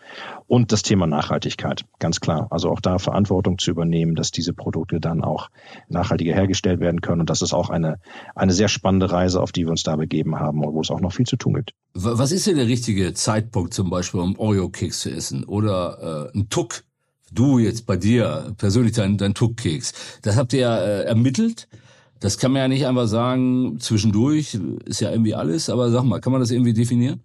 und 0.48 0.72
das 0.72 0.82
Thema 0.82 1.08
Nachhaltigkeit, 1.08 1.86
ganz 2.00 2.20
klar. 2.20 2.48
Also 2.50 2.70
auch 2.70 2.82
da 2.82 3.00
Verantwortung 3.00 3.58
zu 3.58 3.72
übernehmen, 3.72 4.16
dass 4.16 4.32
diese 4.32 4.54
Produkte 4.54 5.00
dann 5.00 5.24
auch 5.24 5.50
nachhaltiger 5.88 6.34
hergestellt 6.34 6.80
werden 6.80 7.02
können 7.02 7.22
und 7.22 7.30
das 7.30 7.42
ist 7.42 7.54
auch 7.54 7.70
eine, 7.70 8.00
eine 8.36 8.54
sehr 8.54 8.68
spannende 8.68 9.12
Reise, 9.12 9.42
auf 9.42 9.52
die 9.52 9.66
wir 9.66 9.72
uns 9.72 9.84
da 9.84 9.96
begeben 9.96 10.40
haben 10.40 10.64
und 10.64 10.74
wo 10.74 10.82
es 10.82 10.92
auch 10.92 11.02
noch 11.02 11.14
viel 11.14 11.26
zu 11.26 11.38
tun 11.38 11.54
gibt. 11.54 11.74
Was 11.94 12.32
ist 12.32 12.48
denn 12.48 12.56
der 12.56 12.68
richtige 12.68 13.14
Zeitpunkt 13.14 13.74
zum 13.74 13.90
Beispiel, 13.90 14.22
um 14.22 14.38
Oreo-Keks 14.38 15.02
zu 15.02 15.12
essen 15.12 15.44
oder 15.44 16.30
äh, 16.34 16.38
ein 16.38 16.50
Tuck 16.50 16.84
du 17.32 17.60
jetzt 17.60 17.86
bei 17.86 17.98
dir 17.98 18.54
persönlich 18.58 18.94
dein, 18.94 19.18
dein 19.18 19.34
Tuckkeks, 19.34 19.94
das 20.22 20.38
habt 20.38 20.54
ihr 20.54 20.60
ja 20.60 20.78
äh, 20.78 21.04
ermittelt. 21.04 21.68
Das 22.22 22.38
kann 22.38 22.52
man 22.52 22.62
ja 22.62 22.68
nicht 22.68 22.86
einfach 22.86 23.08
sagen, 23.08 23.80
zwischendurch 23.80 24.60
ist 24.86 25.02
ja 25.02 25.10
irgendwie 25.10 25.34
alles, 25.34 25.72
aber 25.72 25.90
sag 25.90 26.04
mal, 26.04 26.22
kann 26.22 26.32
man 26.32 26.40
das 26.40 26.52
irgendwie 26.52 26.74
definieren? 26.74 27.22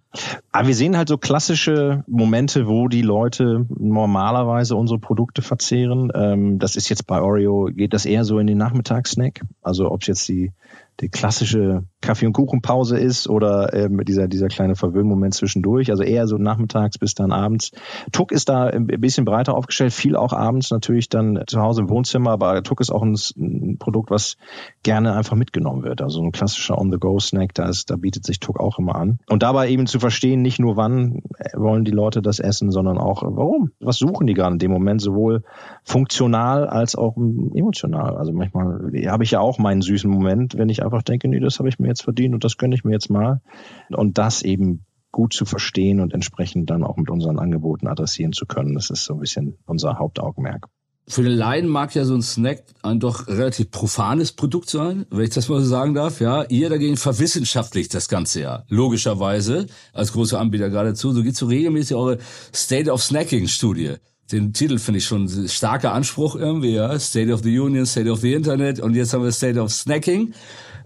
Aber 0.51 0.63
ah, 0.63 0.67
wir 0.67 0.73
sehen 0.73 0.97
halt 0.97 1.07
so 1.07 1.19
klassische 1.19 2.03
Momente, 2.07 2.67
wo 2.67 2.87
die 2.87 3.03
Leute 3.03 3.67
normalerweise 3.77 4.75
unsere 4.75 4.97
Produkte 4.97 5.43
verzehren. 5.43 6.11
Ähm, 6.15 6.57
das 6.57 6.75
ist 6.75 6.89
jetzt 6.89 7.05
bei 7.05 7.21
Oreo, 7.21 7.65
geht 7.65 7.93
das 7.93 8.07
eher 8.07 8.25
so 8.25 8.39
in 8.39 8.47
den 8.47 8.57
Nachmittagssnack. 8.57 9.41
Also 9.61 9.91
ob 9.91 10.01
es 10.01 10.07
jetzt 10.07 10.27
die 10.29 10.51
die 10.99 11.09
klassische 11.09 11.83
Kaffee- 12.01 12.25
und 12.25 12.33
Kuchenpause 12.33 12.97
ist 12.97 13.27
oder 13.27 13.73
ähm, 13.73 14.03
dieser, 14.05 14.27
dieser 14.27 14.47
kleine 14.47 14.75
Verwöhnmoment 14.75 15.33
zwischendurch, 15.33 15.91
also 15.91 16.03
eher 16.03 16.27
so 16.27 16.37
nachmittags 16.37 16.97
bis 16.97 17.13
dann 17.13 17.31
abends. 17.31 17.71
Tuck 18.11 18.31
ist 18.31 18.49
da 18.49 18.65
ein 18.65 18.87
bisschen 18.87 19.25
breiter 19.25 19.55
aufgestellt, 19.55 19.93
viel 19.93 20.15
auch 20.15 20.33
abends 20.33 20.71
natürlich 20.71 21.09
dann 21.09 21.43
zu 21.47 21.61
Hause 21.61 21.81
im 21.81 21.89
Wohnzimmer, 21.89 22.31
aber 22.31 22.63
Tuck 22.63 22.81
ist 22.81 22.91
auch 22.91 23.03
ein, 23.03 23.15
ein 23.37 23.77
Produkt, 23.77 24.09
was 24.09 24.37
gerne 24.83 25.15
einfach 25.15 25.35
mitgenommen 25.35 25.83
wird. 25.83 26.01
Also 26.01 26.21
ein 26.21 26.31
klassischer 26.31 26.77
On-the-Go-Snack, 26.77 27.53
da, 27.53 27.67
ist, 27.67 27.89
da 27.89 27.95
bietet 27.95 28.25
sich 28.25 28.39
Tuck 28.39 28.59
auch 28.59 28.79
immer 28.79 28.95
an. 28.95 29.19
Und 29.29 29.43
dabei 29.43 29.69
eben 29.69 29.85
zu 29.85 29.99
verstehen, 29.99 30.41
nicht 30.41 30.59
nur 30.59 30.77
wann 30.77 31.21
wollen 31.55 31.83
die 31.83 31.91
Leute 31.91 32.21
das 32.21 32.39
essen, 32.39 32.71
sondern 32.71 32.97
auch 32.97 33.23
warum. 33.23 33.71
Was 33.79 33.97
suchen 33.97 34.27
die 34.27 34.33
gerade 34.33 34.53
in 34.53 34.59
dem 34.59 34.71
Moment, 34.71 35.01
sowohl 35.01 35.43
funktional 35.83 36.67
als 36.67 36.95
auch 36.95 37.17
emotional. 37.17 38.17
Also 38.17 38.33
manchmal 38.33 38.91
habe 39.07 39.23
ich 39.23 39.31
ja 39.31 39.39
auch 39.39 39.59
meinen 39.59 39.81
süßen 39.81 40.09
Moment, 40.09 40.57
wenn 40.57 40.69
ich 40.69 40.83
einfach 40.87 41.03
denke, 41.03 41.27
nee, 41.27 41.39
das 41.39 41.59
habe 41.59 41.69
ich 41.69 41.79
mir 41.79 41.87
jetzt 41.87 42.03
verdient 42.03 42.33
und 42.33 42.43
das 42.43 42.57
gönne 42.57 42.75
ich 42.75 42.83
mir 42.83 42.93
jetzt 42.93 43.09
mal. 43.09 43.41
Und 43.89 44.17
das 44.17 44.41
eben 44.41 44.85
gut 45.11 45.33
zu 45.33 45.45
verstehen 45.45 45.99
und 45.99 46.13
entsprechend 46.13 46.69
dann 46.69 46.83
auch 46.83 46.97
mit 46.97 47.09
unseren 47.09 47.39
Angeboten 47.39 47.87
adressieren 47.87 48.33
zu 48.33 48.45
können, 48.45 48.75
das 48.75 48.89
ist 48.89 49.05
so 49.05 49.13
ein 49.13 49.19
bisschen 49.19 49.57
unser 49.65 49.97
Hauptaugenmerk. 49.99 50.67
Für 51.09 51.23
den 51.23 51.31
Laien 51.31 51.67
mag 51.69 51.95
ja 51.95 52.03
so 52.03 52.15
ein 52.15 52.21
Snack 52.21 52.63
ein 52.83 52.99
doch 52.99 53.27
relativ 53.27 53.71
profanes 53.71 54.33
Produkt 54.33 54.69
sein, 54.69 55.05
wenn 55.09 55.23
ich 55.23 55.29
das 55.29 55.47
mal 55.47 55.61
so 55.61 55.67
sagen 55.67 55.93
darf. 55.93 56.19
Ja, 56.19 56.43
ihr 56.43 56.69
dagegen 56.69 56.97
verwissenschaftlicht 56.97 57.93
das 57.93 58.09
Ganze 58.09 58.41
ja. 58.41 58.63
Logischerweise, 58.67 59.67
als 59.93 60.11
großer 60.11 60.37
Anbieter 60.37 60.69
geradezu. 60.69 61.13
So 61.13 61.23
geht 61.23 61.37
so 61.37 61.45
regelmäßig 61.45 61.95
eure 61.95 62.17
State 62.53 62.91
of 62.91 63.01
Snacking 63.01 63.47
Studie 63.47 63.95
den 64.31 64.53
Titel 64.53 64.77
finde 64.77 64.97
ich 64.97 65.05
schon 65.05 65.47
starker 65.47 65.93
Anspruch 65.93 66.35
irgendwie, 66.35 66.73
ja. 66.73 66.97
State 66.99 67.31
of 67.31 67.43
the 67.43 67.59
Union, 67.59 67.85
State 67.85 68.09
of 68.11 68.19
the 68.19 68.33
Internet 68.33 68.79
und 68.79 68.95
jetzt 68.95 69.13
haben 69.13 69.23
wir 69.23 69.31
State 69.31 69.59
of 69.59 69.71
Snacking. 69.71 70.33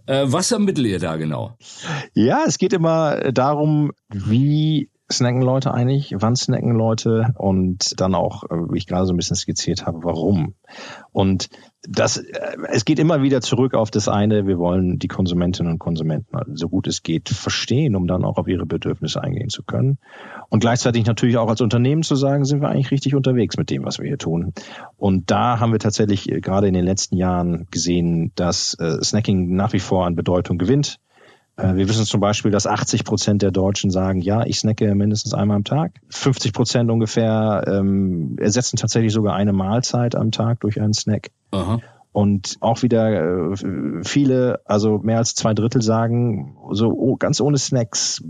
Äh, 0.05 0.25
was 0.25 0.51
ermittelt 0.51 0.87
ihr 0.87 0.99
da 0.99 1.15
genau? 1.15 1.57
Ja, 2.13 2.43
es 2.45 2.57
geht 2.57 2.73
immer 2.73 3.31
darum, 3.31 3.91
wie 4.09 4.90
snacken 5.12 5.41
Leute 5.41 5.74
eigentlich, 5.74 6.13
wann 6.17 6.36
snacken 6.36 6.76
Leute 6.76 7.34
und 7.36 8.00
dann 8.00 8.15
auch, 8.15 8.43
äh, 8.43 8.56
wie 8.71 8.78
ich 8.78 8.88
gerade 8.88 9.06
so 9.06 9.13
ein 9.13 9.17
bisschen 9.17 9.36
skizziert 9.36 9.86
habe, 9.86 10.04
warum. 10.04 10.56
Und 11.12 11.50
das, 11.84 12.17
äh, 12.17 12.58
es 12.69 12.86
geht 12.86 13.00
immer 13.00 13.21
wieder 13.21 13.41
zurück 13.41 13.74
auf 13.74 13.91
das 13.91 14.08
eine, 14.08 14.47
wir 14.47 14.58
wollen 14.58 15.00
die 15.00 15.08
Konsumentinnen 15.08 15.74
und 15.74 15.80
Konsumenten 15.80 16.56
so 16.56 16.69
gut 16.69 16.88
es 16.88 17.04
geht 17.04 17.30
verstehen, 17.30 17.95
um 17.95 18.08
dann 18.08 18.24
auch 18.24 18.38
auf 18.38 18.47
ihre 18.47 18.65
Bedürfnisse 18.65 19.21
eingehen 19.21 19.50
zu 19.50 19.63
können. 19.63 19.97
Und 20.50 20.60
gleichzeitig 20.60 21.06
natürlich 21.06 21.38
auch 21.38 21.50
als 21.50 21.62
Unternehmen 21.62 22.04
zu 22.04 22.15
sagen, 22.15 22.45
sind 22.45 22.62
wir 22.62 22.69
eigentlich 22.69 22.91
richtig 22.91 23.15
unterwegs 23.15 23.58
mit 23.58 23.69
dem, 23.69 23.84
was 23.84 24.00
wir 24.00 24.08
hier 24.08 24.17
tun. 24.17 24.54
Und 24.97 25.32
da 25.32 25.60
haben 25.60 25.71
wir 25.71 25.80
tatsächlich 25.80 26.32
äh, 26.32 26.41
gerade 26.41 26.67
in 26.67 26.74
den 26.74 26.86
letzten 26.86 27.17
Jahren 27.17 27.67
gesehen, 27.71 28.32
dass 28.36 28.78
Snacking 29.02 29.56
nach 29.56 29.74
wie 29.74 29.80
vor 29.80 30.06
an 30.06 30.15
Bedeutung 30.15 30.58
gewinnt. 30.58 31.00
Äh, 31.57 31.75
wir 31.75 31.89
wissen 31.89 32.05
zum 32.05 32.21
Beispiel, 32.21 32.51
dass 32.51 32.67
80 32.67 33.03
Prozent 33.03 33.41
der 33.41 33.51
Deutschen 33.51 33.91
sagen, 33.91 34.21
ja, 34.21 34.45
ich 34.45 34.59
snacke 34.59 34.93
mindestens 34.95 35.33
einmal 35.33 35.57
am 35.57 35.63
Tag. 35.63 35.93
50 36.09 36.53
Prozent 36.53 36.91
ungefähr 36.91 37.63
ähm, 37.67 38.35
ersetzen 38.39 38.77
tatsächlich 38.77 39.13
sogar 39.13 39.35
eine 39.35 39.53
Mahlzeit 39.53 40.15
am 40.15 40.31
Tag 40.31 40.61
durch 40.61 40.81
einen 40.81 40.93
Snack. 40.93 41.31
Aha. 41.51 41.79
Und 42.13 42.57
auch 42.59 42.81
wieder 42.81 43.51
äh, 43.51 44.03
viele, 44.03 44.59
also 44.65 44.99
mehr 44.99 45.17
als 45.17 45.33
zwei 45.33 45.53
Drittel 45.53 45.81
sagen, 45.81 46.57
so 46.71 46.89
oh, 46.89 47.15
ganz 47.15 47.39
ohne 47.39 47.57
Snacks 47.57 48.21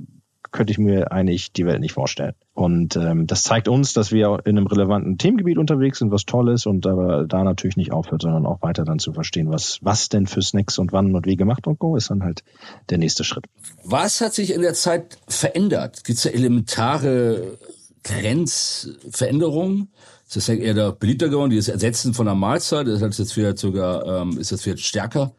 könnte 0.51 0.71
ich 0.71 0.77
mir 0.77 1.11
eigentlich 1.11 1.53
die 1.53 1.65
Welt 1.65 1.79
nicht 1.79 1.93
vorstellen. 1.93 2.33
Und 2.53 2.97
ähm, 2.97 3.25
das 3.25 3.43
zeigt 3.43 3.67
uns, 3.67 3.93
dass 3.93 4.11
wir 4.11 4.39
in 4.43 4.57
einem 4.57 4.67
relevanten 4.67 5.17
Themengebiet 5.17 5.57
unterwegs 5.57 5.99
sind, 5.99 6.11
was 6.11 6.25
toll 6.25 6.49
ist 6.49 6.65
und 6.65 6.85
aber 6.85 7.25
da 7.25 7.43
natürlich 7.43 7.77
nicht 7.77 7.93
aufhört, 7.93 8.21
sondern 8.21 8.45
auch 8.45 8.61
weiter 8.61 8.83
dann 8.83 8.99
zu 8.99 9.13
verstehen, 9.13 9.49
was, 9.49 9.79
was 9.81 10.09
denn 10.09 10.27
für 10.27 10.41
Snacks 10.41 10.77
und 10.77 10.91
wann 10.91 11.15
und 11.15 11.25
wie 11.25 11.37
gemacht 11.37 11.67
und 11.67 11.79
go, 11.79 11.95
ist 11.95 12.09
dann 12.09 12.23
halt 12.23 12.43
der 12.89 12.97
nächste 12.97 13.23
Schritt. 13.23 13.45
Was 13.83 14.19
hat 14.19 14.33
sich 14.33 14.53
in 14.53 14.61
der 14.61 14.73
Zeit 14.73 15.17
verändert? 15.27 16.03
Gibt 16.03 16.17
es 16.17 16.23
da 16.23 16.29
elementare 16.29 17.57
Grenzveränderungen? 18.03 19.89
Ist 20.27 20.35
das 20.35 20.49
eher 20.49 20.73
da 20.73 20.91
beliebter 20.91 21.29
geworden, 21.29 21.49
dieses 21.49 21.69
Ersetzen 21.69 22.13
von 22.13 22.27
einer 22.27 22.35
Mahlzeit? 22.35 22.87
Das 22.87 23.01
ist 23.01 23.19
jetzt 23.19 23.33
vielleicht 23.33 23.57
sogar, 23.57 24.21
ähm, 24.21 24.37
ist 24.37 24.51
das 24.51 24.61
vielleicht 24.61 24.85
stärker 24.85 25.31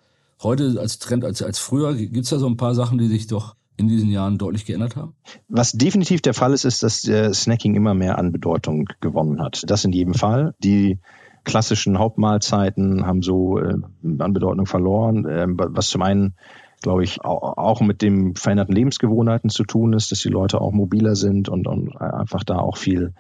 heute 0.43 0.77
als 0.81 0.99
Trend 0.99 1.25
als, 1.25 1.43
als 1.43 1.59
früher? 1.59 1.95
Gibt 1.95 2.25
es 2.25 2.31
da 2.31 2.39
so 2.39 2.47
ein 2.47 2.57
paar 2.57 2.75
Sachen, 2.75 2.99
die 2.99 3.09
sich 3.09 3.27
doch 3.27 3.55
in 3.83 3.89
diesen 3.89 4.11
Jahren 4.11 4.39
deutlich 4.39 4.65
geändert 4.65 4.97
haben? 4.97 5.15
Was 5.49 5.73
definitiv 5.73 6.23
der 6.23 6.35
Fall 6.35 6.53
ist, 6.53 6.65
ist, 6.65 6.83
dass 6.83 7.07
äh, 7.07 7.33
Snacking 7.33 7.75
immer 7.75 7.95
mehr 7.95 8.19
an 8.19 8.33
Bedeutung 8.33 8.89
gewonnen 9.01 9.43
hat. 9.43 9.63
Das 9.67 9.85
in 9.85 9.93
jedem 9.93 10.15
Fall. 10.15 10.55
Die 10.63 10.99
klassischen 11.45 11.99
Hauptmahlzeiten 11.99 13.07
haben 13.07 13.23
so 13.23 13.59
äh, 13.59 13.75
an 14.19 14.33
Bedeutung 14.33 14.67
verloren, 14.67 15.27
äh, 15.27 15.47
was 15.49 15.89
zum 15.89 16.03
einen 16.03 16.35
glaube 16.83 17.05
ich, 17.05 17.25
auch 17.25 17.81
mit 17.81 18.03
dem 18.03 18.35
veränderten 18.35 18.75
Lebensgewohnheiten 18.75 19.51
zu 19.51 19.63
tun 19.63 19.93
ist, 19.93 20.11
dass 20.11 20.21
die 20.21 20.29
Leute 20.29 20.61
auch 20.61 20.73
mobiler 20.73 21.15
sind 21.15 21.49
und, 21.49 21.69
und 21.69 21.97
einfach 21.97 22.43
da 22.43 22.59
auch 22.59 22.77
viel 22.77 23.15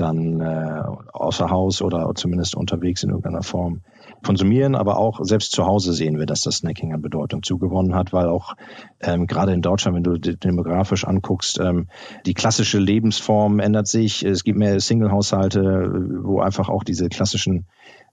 dann 0.00 0.40
äh, 0.40 0.82
außer 1.12 1.50
Haus 1.50 1.82
oder 1.82 2.10
zumindest 2.14 2.56
unterwegs 2.56 3.02
in 3.02 3.10
irgendeiner 3.10 3.42
Form 3.42 3.82
konsumieren, 4.24 4.74
aber 4.74 4.98
auch 4.98 5.20
selbst 5.22 5.52
zu 5.52 5.66
Hause 5.66 5.92
sehen 5.92 6.18
wir, 6.18 6.26
dass 6.26 6.40
das 6.40 6.56
Snacking 6.56 6.92
an 6.92 7.02
Bedeutung 7.02 7.42
zugewonnen 7.42 7.94
hat, 7.94 8.12
weil 8.12 8.28
auch 8.28 8.54
ähm, 9.00 9.26
gerade 9.26 9.52
in 9.52 9.62
Deutschland, 9.62 9.96
wenn 9.96 10.04
du 10.04 10.18
demografisch 10.18 11.04
anguckst, 11.04 11.60
ähm, 11.60 11.88
die 12.26 12.34
klassische 12.34 12.78
Lebensform 12.78 13.60
ändert 13.60 13.86
sich. 13.86 14.24
Es 14.24 14.44
gibt 14.44 14.58
mehr 14.58 14.80
Single-Haushalte, 14.80 16.20
wo 16.22 16.40
einfach 16.40 16.68
auch 16.68 16.84
diese 16.84 17.08
klassischen 17.08 17.66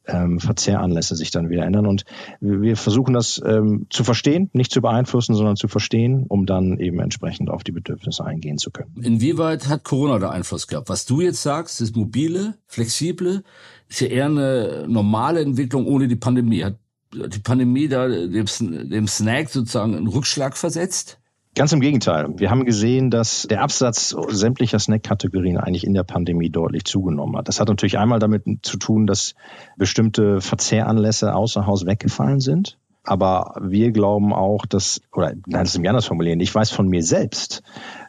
ähm, 0.07 0.39
Verzehranlässe 0.39 1.15
sich 1.15 1.31
dann 1.31 1.49
wieder 1.49 1.65
ändern. 1.65 1.85
Und 1.85 2.05
wir 2.39 2.77
versuchen 2.77 3.13
das 3.13 3.41
ähm, 3.45 3.87
zu 3.89 4.03
verstehen, 4.03 4.49
nicht 4.53 4.71
zu 4.71 4.81
beeinflussen, 4.81 5.35
sondern 5.35 5.55
zu 5.55 5.67
verstehen, 5.67 6.25
um 6.27 6.45
dann 6.45 6.79
eben 6.79 6.99
entsprechend 6.99 7.49
auf 7.49 7.63
die 7.63 7.71
Bedürfnisse 7.71 8.25
eingehen 8.25 8.57
zu 8.57 8.71
können. 8.71 8.95
Inwieweit 9.01 9.67
hat 9.67 9.83
Corona 9.83 10.19
da 10.19 10.29
Einfluss 10.29 10.67
gehabt? 10.67 10.89
Was 10.89 11.05
du 11.05 11.21
jetzt 11.21 11.41
sagst, 11.41 11.81
ist 11.81 11.95
mobile, 11.95 12.55
flexible, 12.67 13.43
ist 13.89 14.01
ja 14.01 14.07
eher 14.07 14.25
eine 14.25 14.85
normale 14.87 15.41
Entwicklung 15.41 15.85
ohne 15.87 16.07
die 16.07 16.15
Pandemie. 16.15 16.63
Hat 16.63 16.77
die 17.13 17.39
Pandemie 17.39 17.87
da 17.87 18.07
dem, 18.07 18.45
dem 18.89 19.07
Snack 19.07 19.49
sozusagen 19.49 19.95
einen 19.95 20.07
Rückschlag 20.07 20.57
versetzt? 20.57 21.19
Ganz 21.55 21.71
im 21.71 21.79
Gegenteil. 21.79 22.27
Wir 22.35 22.51
haben 22.51 22.65
gesehen, 22.65 23.09
dass 23.09 23.47
der 23.49 23.61
Absatz 23.61 24.13
sämtlicher 24.27 24.77
Snack-Kategorien 24.77 25.57
eigentlich 25.57 25.85
in 25.85 25.93
der 25.93 26.03
Pandemie 26.03 26.49
deutlich 26.49 26.83
zugenommen 26.83 27.37
hat. 27.37 27.47
Das 27.47 27.61
hat 27.61 27.69
natürlich 27.69 27.97
einmal 27.97 28.19
damit 28.19 28.43
zu 28.61 28.75
tun, 28.77 29.07
dass 29.07 29.35
bestimmte 29.77 30.41
Verzehranlässe 30.41 31.33
außer 31.33 31.65
Haus 31.65 31.85
weggefallen 31.85 32.41
sind. 32.41 32.77
Aber 33.05 33.55
wir 33.61 33.91
glauben 33.91 34.33
auch, 34.33 34.65
dass, 34.65 34.99
oder 35.13 35.29
nein, 35.29 35.63
das 35.63 35.69
ist 35.69 35.75
im 35.77 35.87
anders 35.87 36.07
formulieren, 36.07 36.41
ich 36.41 36.53
weiß 36.53 36.71
von 36.71 36.89
mir 36.89 37.03
selbst, 37.03 37.63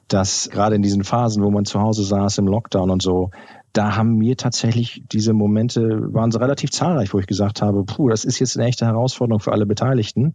dass 0.09 0.49
gerade 0.51 0.75
in 0.75 0.83
diesen 0.83 1.05
Phasen, 1.05 1.45
wo 1.45 1.51
man 1.51 1.67
zu 1.67 1.81
Hause 1.81 2.03
saß 2.03 2.39
im 2.39 2.49
Lockdown 2.49 2.91
und 2.91 3.03
so, 3.03 3.31
da 3.77 3.95
haben 3.97 4.17
mir 4.17 4.37
tatsächlich 4.37 5.03
diese 5.13 5.35
Momente, 5.35 5.83
waren 6.13 6.31
so 6.31 6.39
relativ 6.39 6.71
zahlreich, 6.71 7.13
wo 7.13 7.19
ich 7.19 7.27
gesagt 7.27 7.61
habe, 7.61 7.85
puh, 7.85 8.09
das 8.09 8.25
ist 8.25 8.39
jetzt 8.39 8.57
eine 8.57 8.67
echte 8.67 8.87
Herausforderung 8.87 9.41
für 9.41 9.53
alle 9.53 9.67
Beteiligten. 9.67 10.35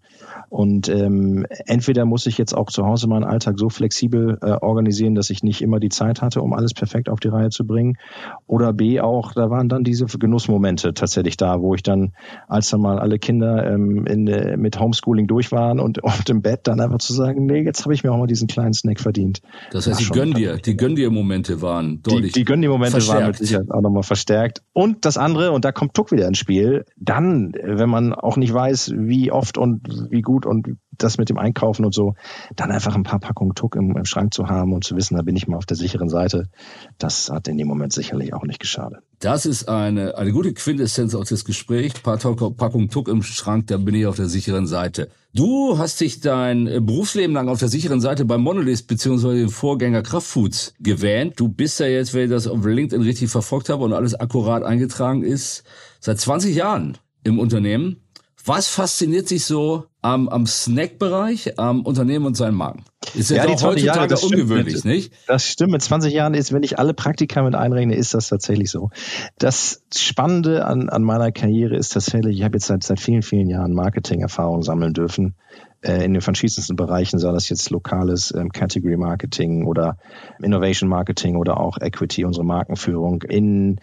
Und 0.49 0.89
ähm, 0.89 1.47
entweder 1.65 2.05
muss 2.05 2.27
ich 2.27 2.37
jetzt 2.37 2.53
auch 2.53 2.69
zu 2.69 2.85
Hause 2.85 3.07
meinen 3.07 3.23
Alltag 3.23 3.57
so 3.57 3.69
flexibel 3.69 4.37
äh, 4.41 4.51
organisieren, 4.51 5.15
dass 5.15 5.31
ich 5.31 5.41
nicht 5.43 5.61
immer 5.61 5.79
die 5.79 5.89
Zeit 5.89 6.21
hatte, 6.21 6.41
um 6.41 6.53
alles 6.53 6.73
perfekt 6.73 7.09
auf 7.09 7.19
die 7.19 7.29
Reihe 7.29 7.49
zu 7.49 7.65
bringen. 7.65 7.97
Oder 8.45 8.73
B 8.73 8.99
auch, 8.99 9.33
da 9.33 9.49
waren 9.49 9.69
dann 9.69 9.83
diese 9.83 10.05
Genussmomente 10.05 10.93
tatsächlich 10.93 11.35
da, 11.35 11.61
wo 11.61 11.73
ich 11.73 11.81
dann, 11.81 12.13
als 12.47 12.69
dann 12.69 12.81
mal 12.81 12.99
alle 12.99 13.17
Kinder 13.17 13.65
ähm, 13.71 14.05
in, 14.05 14.27
äh, 14.27 14.55
mit 14.55 14.79
Homeschooling 14.79 15.25
durch 15.25 15.51
waren 15.51 15.79
und, 15.79 15.97
und 16.03 16.29
im 16.29 16.43
Bett 16.43 16.67
dann 16.67 16.79
einfach 16.79 16.99
zu 16.99 17.13
sagen, 17.13 17.47
nee, 17.47 17.63
jetzt 17.63 17.85
habe 17.85 17.95
ich 17.95 18.03
mir 18.03 18.11
auch 18.11 18.17
mal 18.17 18.27
diesen 18.27 18.47
kleinen 18.47 18.73
Snack 18.73 18.99
verdient. 18.99 19.41
Das 19.71 19.87
heißt, 19.87 19.99
die 19.99 20.09
gönn 20.09 20.33
dir, 20.33 20.57
die 20.57 20.77
gönn 20.77 20.95
dir 20.95 21.09
Momente 21.09 21.61
waren 21.61 22.03
deutlich. 22.03 22.33
Die, 22.33 22.39
die 22.39 22.45
gönn 22.45 22.61
dir 22.61 22.69
Momente 22.69 23.07
waren 23.07 23.30
mit 23.39 23.47
Sicherheit 23.47 23.71
auch 23.71 23.81
nochmal 23.81 24.03
verstärkt. 24.03 24.61
Und 24.73 25.05
das 25.05 25.17
andere, 25.17 25.51
und 25.51 25.65
da 25.65 25.71
kommt 25.71 25.93
Tuck 25.93 26.11
wieder 26.11 26.27
ins 26.27 26.37
Spiel, 26.37 26.85
dann, 26.97 27.53
wenn 27.63 27.89
man 27.89 28.13
auch 28.13 28.37
nicht 28.37 28.53
weiß, 28.53 28.93
wie 28.95 29.31
oft 29.31 29.57
und 29.57 30.07
wie 30.09 30.21
gut 30.21 30.45
und 30.45 30.77
das 31.03 31.17
mit 31.17 31.29
dem 31.29 31.37
Einkaufen 31.37 31.85
und 31.85 31.93
so, 31.93 32.15
dann 32.55 32.71
einfach 32.71 32.95
ein 32.95 33.03
paar 33.03 33.19
Packungen 33.19 33.55
Tuck 33.55 33.75
im, 33.75 33.95
im 33.95 34.05
Schrank 34.05 34.33
zu 34.33 34.47
haben 34.47 34.73
und 34.73 34.83
zu 34.83 34.95
wissen, 34.95 35.15
da 35.15 35.21
bin 35.21 35.35
ich 35.35 35.47
mal 35.47 35.57
auf 35.57 35.65
der 35.65 35.77
sicheren 35.77 36.09
Seite, 36.09 36.49
das 36.97 37.29
hat 37.29 37.47
in 37.47 37.57
dem 37.57 37.67
Moment 37.67 37.93
sicherlich 37.93 38.33
auch 38.33 38.43
nicht 38.43 38.59
geschadet. 38.59 38.99
Das 39.19 39.45
ist 39.45 39.69
eine, 39.69 40.17
eine 40.17 40.31
gute 40.31 40.53
Quintessenz 40.53 41.13
aus 41.13 41.29
des 41.29 41.45
Gesprächs. 41.45 41.99
Paar 41.99 42.17
Packungen 42.17 42.89
Tuck 42.89 43.07
im 43.07 43.21
Schrank, 43.21 43.67
da 43.67 43.77
bin 43.77 43.93
ich 43.93 44.07
auf 44.07 44.15
der 44.15 44.27
sicheren 44.27 44.65
Seite. 44.65 45.09
Du 45.33 45.77
hast 45.77 46.01
dich 46.01 46.19
dein 46.19 46.65
Berufsleben 46.65 47.33
lang 47.33 47.47
auf 47.47 47.59
der 47.59 47.69
sicheren 47.69 48.01
Seite 48.01 48.25
bei 48.25 48.37
Monolith 48.37 48.87
bzw. 48.87 49.35
dem 49.35 49.49
Vorgänger 49.49 50.01
Kraftfoods 50.01 50.73
gewähnt. 50.79 51.39
Du 51.39 51.47
bist 51.47 51.79
ja 51.79 51.85
jetzt, 51.85 52.13
wenn 52.13 52.25
ich 52.25 52.29
das 52.31 52.47
auf 52.47 52.65
LinkedIn 52.65 53.03
richtig 53.03 53.29
verfolgt 53.29 53.69
habe 53.69 53.83
und 53.83 53.93
alles 53.93 54.19
akkurat 54.19 54.63
eingetragen 54.63 55.23
ist, 55.23 55.63
seit 55.99 56.19
20 56.19 56.55
Jahren 56.55 56.97
im 57.23 57.39
Unternehmen. 57.39 58.01
Was 58.45 58.67
fasziniert 58.67 59.27
sich 59.27 59.45
so 59.45 59.85
am, 60.01 60.27
am 60.29 60.45
Snack-Bereich, 60.47 61.59
am 61.59 61.81
Unternehmen 61.81 62.25
und 62.25 62.35
seinen 62.35 62.55
Marken? 62.55 62.83
Ist 63.13 63.29
ja, 63.29 63.45
die 63.45 63.51
heutzutage 63.51 63.81
Jahre, 63.81 64.07
das 64.07 64.23
ungewöhnlich, 64.23 64.75
mit, 64.75 64.85
nicht? 64.85 65.13
Das 65.27 65.45
stimmt. 65.45 65.71
Mit 65.71 65.81
20 65.81 66.13
Jahren 66.13 66.33
ist, 66.33 66.53
wenn 66.53 66.63
ich 66.63 66.79
alle 66.79 66.93
Praktika 66.93 67.43
mit 67.43 67.55
einrechne, 67.55 67.95
ist 67.95 68.13
das 68.13 68.29
tatsächlich 68.29 68.71
so. 68.71 68.89
Das 69.37 69.83
Spannende 69.95 70.65
an, 70.65 70.89
an 70.89 71.03
meiner 71.03 71.31
Karriere 71.31 71.75
ist 71.75 71.89
tatsächlich, 71.89 72.37
ich 72.37 72.43
habe 72.43 72.55
jetzt 72.55 72.67
seit, 72.67 72.83
seit 72.83 72.99
vielen, 72.99 73.21
vielen 73.21 73.47
Jahren 73.47 73.73
Marketing-Erfahrung 73.73 74.63
sammeln 74.63 74.93
dürfen 74.93 75.35
äh, 75.81 76.05
in 76.05 76.13
den 76.13 76.21
verschiedensten 76.21 76.75
Bereichen, 76.75 77.19
sei 77.19 77.31
das 77.31 77.49
jetzt 77.49 77.69
lokales 77.69 78.33
ähm, 78.35 78.51
Category 78.51 78.97
Marketing 78.97 79.65
oder 79.65 79.97
Innovation 80.41 80.89
Marketing 80.89 81.35
oder 81.35 81.59
auch 81.59 81.77
Equity, 81.79 82.23
unsere 82.23 82.45
Markenführung 82.45 83.23
in 83.23 83.79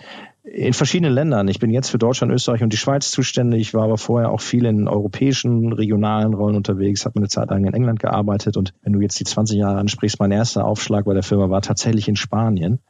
in 0.52 0.72
verschiedenen 0.72 1.12
Ländern. 1.12 1.48
Ich 1.48 1.58
bin 1.58 1.70
jetzt 1.70 1.90
für 1.90 1.98
Deutschland, 1.98 2.32
Österreich 2.32 2.62
und 2.62 2.72
die 2.72 2.76
Schweiz 2.76 3.10
zuständig. 3.10 3.60
Ich 3.60 3.74
war 3.74 3.84
aber 3.84 3.98
vorher 3.98 4.30
auch 4.30 4.40
viel 4.40 4.64
in 4.64 4.88
europäischen, 4.88 5.72
regionalen 5.72 6.34
Rollen 6.34 6.56
unterwegs, 6.56 7.04
habe 7.04 7.16
eine 7.16 7.28
Zeit 7.28 7.50
lang 7.50 7.64
in 7.64 7.74
England 7.74 8.00
gearbeitet 8.00 8.56
und 8.56 8.72
wenn 8.82 8.92
du 8.92 9.00
jetzt 9.00 9.18
die 9.20 9.24
20 9.24 9.58
Jahre 9.58 9.78
ansprichst, 9.78 10.18
mein 10.20 10.30
erster 10.30 10.64
Aufschlag 10.64 11.04
bei 11.04 11.14
der 11.14 11.22
Firma 11.22 11.50
war 11.50 11.62
tatsächlich 11.62 12.08
in 12.08 12.16
Spanien. 12.16 12.80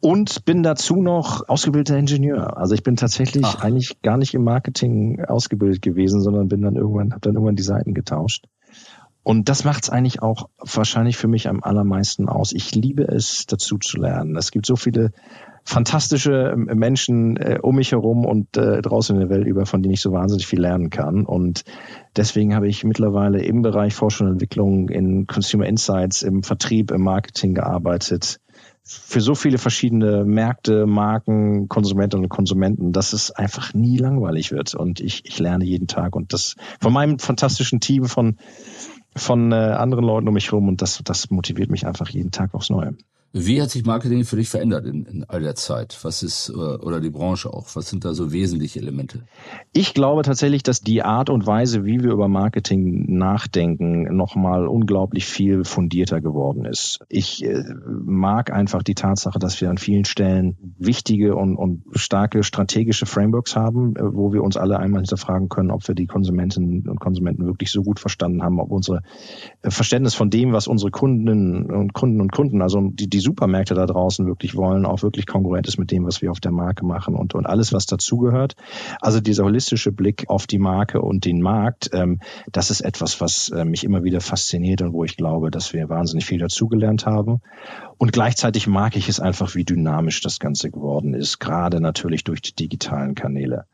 Und 0.00 0.44
bin 0.44 0.62
dazu 0.62 0.96
noch 0.96 1.48
ausgebildeter 1.48 1.98
Ingenieur. 1.98 2.58
Also 2.58 2.74
ich 2.74 2.82
bin 2.82 2.96
tatsächlich 2.96 3.44
Ach. 3.46 3.62
eigentlich 3.64 4.02
gar 4.02 4.18
nicht 4.18 4.34
im 4.34 4.44
Marketing 4.44 5.24
ausgebildet 5.24 5.80
gewesen, 5.80 6.20
sondern 6.20 6.48
bin 6.48 6.60
dann 6.60 6.76
irgendwann, 6.76 7.12
habe 7.12 7.22
dann 7.22 7.34
irgendwann 7.34 7.56
die 7.56 7.62
Seiten 7.62 7.94
getauscht. 7.94 8.44
Und 9.22 9.48
das 9.48 9.64
macht 9.64 9.84
es 9.84 9.90
eigentlich 9.90 10.22
auch 10.22 10.50
wahrscheinlich 10.58 11.16
für 11.16 11.26
mich 11.26 11.48
am 11.48 11.64
allermeisten 11.64 12.28
aus. 12.28 12.52
Ich 12.52 12.74
liebe 12.74 13.02
es, 13.02 13.46
dazu 13.46 13.78
zu 13.78 13.98
lernen. 13.98 14.36
Es 14.36 14.52
gibt 14.52 14.66
so 14.66 14.76
viele 14.76 15.10
fantastische 15.66 16.52
ähm, 16.52 16.70
Menschen 16.78 17.36
äh, 17.36 17.58
um 17.60 17.74
mich 17.76 17.92
herum 17.92 18.24
und 18.24 18.56
äh, 18.56 18.80
draußen 18.80 19.16
in 19.16 19.28
der 19.28 19.30
Welt 19.36 19.46
über, 19.46 19.66
von 19.66 19.82
denen 19.82 19.94
ich 19.94 20.00
so 20.00 20.12
wahnsinnig 20.12 20.46
viel 20.46 20.60
lernen 20.60 20.90
kann. 20.90 21.26
Und 21.26 21.64
deswegen 22.16 22.54
habe 22.54 22.68
ich 22.68 22.84
mittlerweile 22.84 23.42
im 23.42 23.62
Bereich 23.62 23.94
Forschung 23.94 24.28
und 24.28 24.34
Entwicklung, 24.34 24.88
in 24.88 25.26
Consumer 25.26 25.66
Insights, 25.66 26.22
im 26.22 26.44
Vertrieb, 26.44 26.92
im 26.92 27.02
Marketing 27.02 27.54
gearbeitet. 27.54 28.38
Für 28.84 29.20
so 29.20 29.34
viele 29.34 29.58
verschiedene 29.58 30.24
Märkte, 30.24 30.86
Marken, 30.86 31.68
Konsumentinnen 31.68 32.26
und 32.26 32.30
Konsumenten, 32.30 32.92
dass 32.92 33.12
es 33.12 33.32
einfach 33.32 33.74
nie 33.74 33.98
langweilig 33.98 34.52
wird. 34.52 34.76
Und 34.76 35.00
ich, 35.00 35.22
ich 35.24 35.40
lerne 35.40 35.64
jeden 35.64 35.88
Tag. 35.88 36.14
Und 36.14 36.32
das 36.32 36.54
von 36.80 36.92
meinem 36.92 37.18
fantastischen 37.18 37.80
Team 37.80 38.04
von 38.04 38.36
von 39.16 39.50
äh, 39.50 39.54
anderen 39.54 40.04
Leuten 40.04 40.28
um 40.28 40.34
mich 40.34 40.52
herum 40.52 40.68
und 40.68 40.82
das, 40.82 41.00
das 41.02 41.30
motiviert 41.30 41.70
mich 41.70 41.86
einfach 41.86 42.10
jeden 42.10 42.32
Tag 42.32 42.54
aufs 42.54 42.68
Neue. 42.68 42.94
Wie 43.38 43.60
hat 43.60 43.70
sich 43.70 43.84
Marketing 43.84 44.24
für 44.24 44.36
dich 44.36 44.48
verändert 44.48 44.86
in, 44.86 45.04
in 45.04 45.24
all 45.24 45.42
der 45.42 45.54
Zeit? 45.54 45.98
Was 46.02 46.22
ist, 46.22 46.48
äh, 46.48 46.54
oder 46.54 47.00
die 47.00 47.10
Branche 47.10 47.52
auch? 47.52 47.66
Was 47.74 47.90
sind 47.90 48.06
da 48.06 48.14
so 48.14 48.32
wesentliche 48.32 48.78
Elemente? 48.78 49.24
Ich 49.74 49.92
glaube 49.92 50.22
tatsächlich, 50.22 50.62
dass 50.62 50.80
die 50.80 51.02
Art 51.02 51.28
und 51.28 51.46
Weise, 51.46 51.84
wie 51.84 52.02
wir 52.02 52.12
über 52.12 52.28
Marketing 52.28 53.04
nachdenken, 53.18 54.16
nochmal 54.16 54.66
unglaublich 54.66 55.26
viel 55.26 55.64
fundierter 55.64 56.22
geworden 56.22 56.64
ist. 56.64 57.00
Ich 57.10 57.44
äh, 57.44 57.62
mag 57.84 58.50
einfach 58.50 58.82
die 58.82 58.94
Tatsache, 58.94 59.38
dass 59.38 59.60
wir 59.60 59.68
an 59.68 59.76
vielen 59.76 60.06
Stellen 60.06 60.56
wichtige 60.78 61.36
und, 61.36 61.56
und 61.56 61.82
starke 61.92 62.42
strategische 62.42 63.04
Frameworks 63.04 63.54
haben, 63.54 63.96
äh, 63.96 64.14
wo 64.14 64.32
wir 64.32 64.42
uns 64.42 64.56
alle 64.56 64.78
einmal 64.78 65.02
hinterfragen 65.02 65.50
können, 65.50 65.72
ob 65.72 65.86
wir 65.86 65.94
die 65.94 66.06
Konsumentinnen 66.06 66.88
und 66.88 67.00
Konsumenten 67.00 67.44
wirklich 67.44 67.70
so 67.70 67.82
gut 67.82 68.00
verstanden 68.00 68.42
haben, 68.42 68.60
ob 68.60 68.70
unsere 68.72 69.02
Verständnis 69.62 70.14
von 70.14 70.30
dem, 70.30 70.54
was 70.54 70.68
unsere 70.68 70.90
Kundinnen 70.90 71.70
und 71.70 71.92
Kunden 71.92 72.22
und 72.22 72.32
Kunden, 72.32 72.62
also 72.62 72.80
die, 72.80 73.10
die 73.10 73.25
Supermärkte 73.26 73.74
da 73.74 73.86
draußen 73.86 74.26
wirklich 74.26 74.56
wollen, 74.56 74.86
auch 74.86 75.02
wirklich 75.02 75.26
konkurrent 75.26 75.66
ist 75.66 75.78
mit 75.78 75.90
dem, 75.90 76.06
was 76.06 76.22
wir 76.22 76.30
auf 76.30 76.40
der 76.40 76.52
Marke 76.52 76.86
machen 76.86 77.14
und, 77.14 77.34
und 77.34 77.46
alles, 77.46 77.72
was 77.72 77.86
dazugehört. 77.86 78.54
Also 79.00 79.20
dieser 79.20 79.44
holistische 79.44 79.92
Blick 79.92 80.24
auf 80.28 80.46
die 80.46 80.58
Marke 80.58 81.00
und 81.02 81.24
den 81.24 81.40
Markt, 81.40 81.90
ähm, 81.92 82.20
das 82.52 82.70
ist 82.70 82.80
etwas, 82.80 83.20
was 83.20 83.50
äh, 83.50 83.64
mich 83.64 83.84
immer 83.84 84.04
wieder 84.04 84.20
fasziniert 84.20 84.82
und 84.82 84.92
wo 84.92 85.04
ich 85.04 85.16
glaube, 85.16 85.50
dass 85.50 85.72
wir 85.72 85.88
wahnsinnig 85.88 86.24
viel 86.24 86.38
dazugelernt 86.38 87.06
haben. 87.06 87.40
Und 87.98 88.12
gleichzeitig 88.12 88.66
mag 88.66 88.96
ich 88.96 89.08
es 89.08 89.20
einfach, 89.20 89.54
wie 89.54 89.64
dynamisch 89.64 90.20
das 90.20 90.38
Ganze 90.38 90.70
geworden 90.70 91.14
ist, 91.14 91.38
gerade 91.38 91.80
natürlich 91.80 92.24
durch 92.24 92.42
die 92.42 92.54
digitalen 92.54 93.14
Kanäle. 93.14 93.64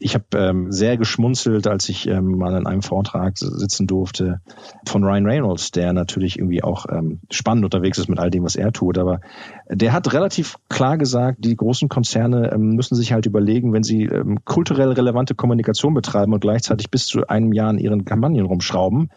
Ich 0.00 0.14
habe 0.14 0.24
ähm, 0.34 0.70
sehr 0.70 0.96
geschmunzelt, 0.96 1.66
als 1.66 1.88
ich 1.88 2.06
ähm, 2.06 2.38
mal 2.38 2.56
in 2.56 2.66
einem 2.66 2.82
Vortrag 2.82 3.36
sitzen 3.36 3.86
durfte 3.86 4.40
von 4.86 5.04
Ryan 5.04 5.26
Reynolds, 5.26 5.70
der 5.72 5.92
natürlich 5.92 6.38
irgendwie 6.38 6.62
auch 6.62 6.86
ähm, 6.90 7.20
spannend 7.30 7.64
unterwegs 7.64 7.98
ist 7.98 8.08
mit 8.08 8.18
all 8.18 8.30
dem, 8.30 8.44
was 8.44 8.56
er 8.56 8.72
tut. 8.72 8.98
Aber 8.98 9.20
der 9.68 9.92
hat 9.92 10.12
relativ 10.12 10.56
klar 10.68 10.98
gesagt, 10.98 11.44
die 11.44 11.56
großen 11.56 11.88
Konzerne 11.88 12.52
ähm, 12.52 12.76
müssen 12.76 12.94
sich 12.94 13.12
halt 13.12 13.26
überlegen, 13.26 13.72
wenn 13.72 13.82
sie 13.82 14.04
ähm, 14.04 14.38
kulturell 14.44 14.92
relevante 14.92 15.34
Kommunikation 15.34 15.94
betreiben 15.94 16.32
und 16.32 16.40
gleichzeitig 16.40 16.90
bis 16.90 17.06
zu 17.06 17.26
einem 17.26 17.52
Jahr 17.52 17.70
in 17.70 17.78
ihren 17.78 18.04
Kampagnen 18.04 18.46
rumschrauben, 18.46 19.10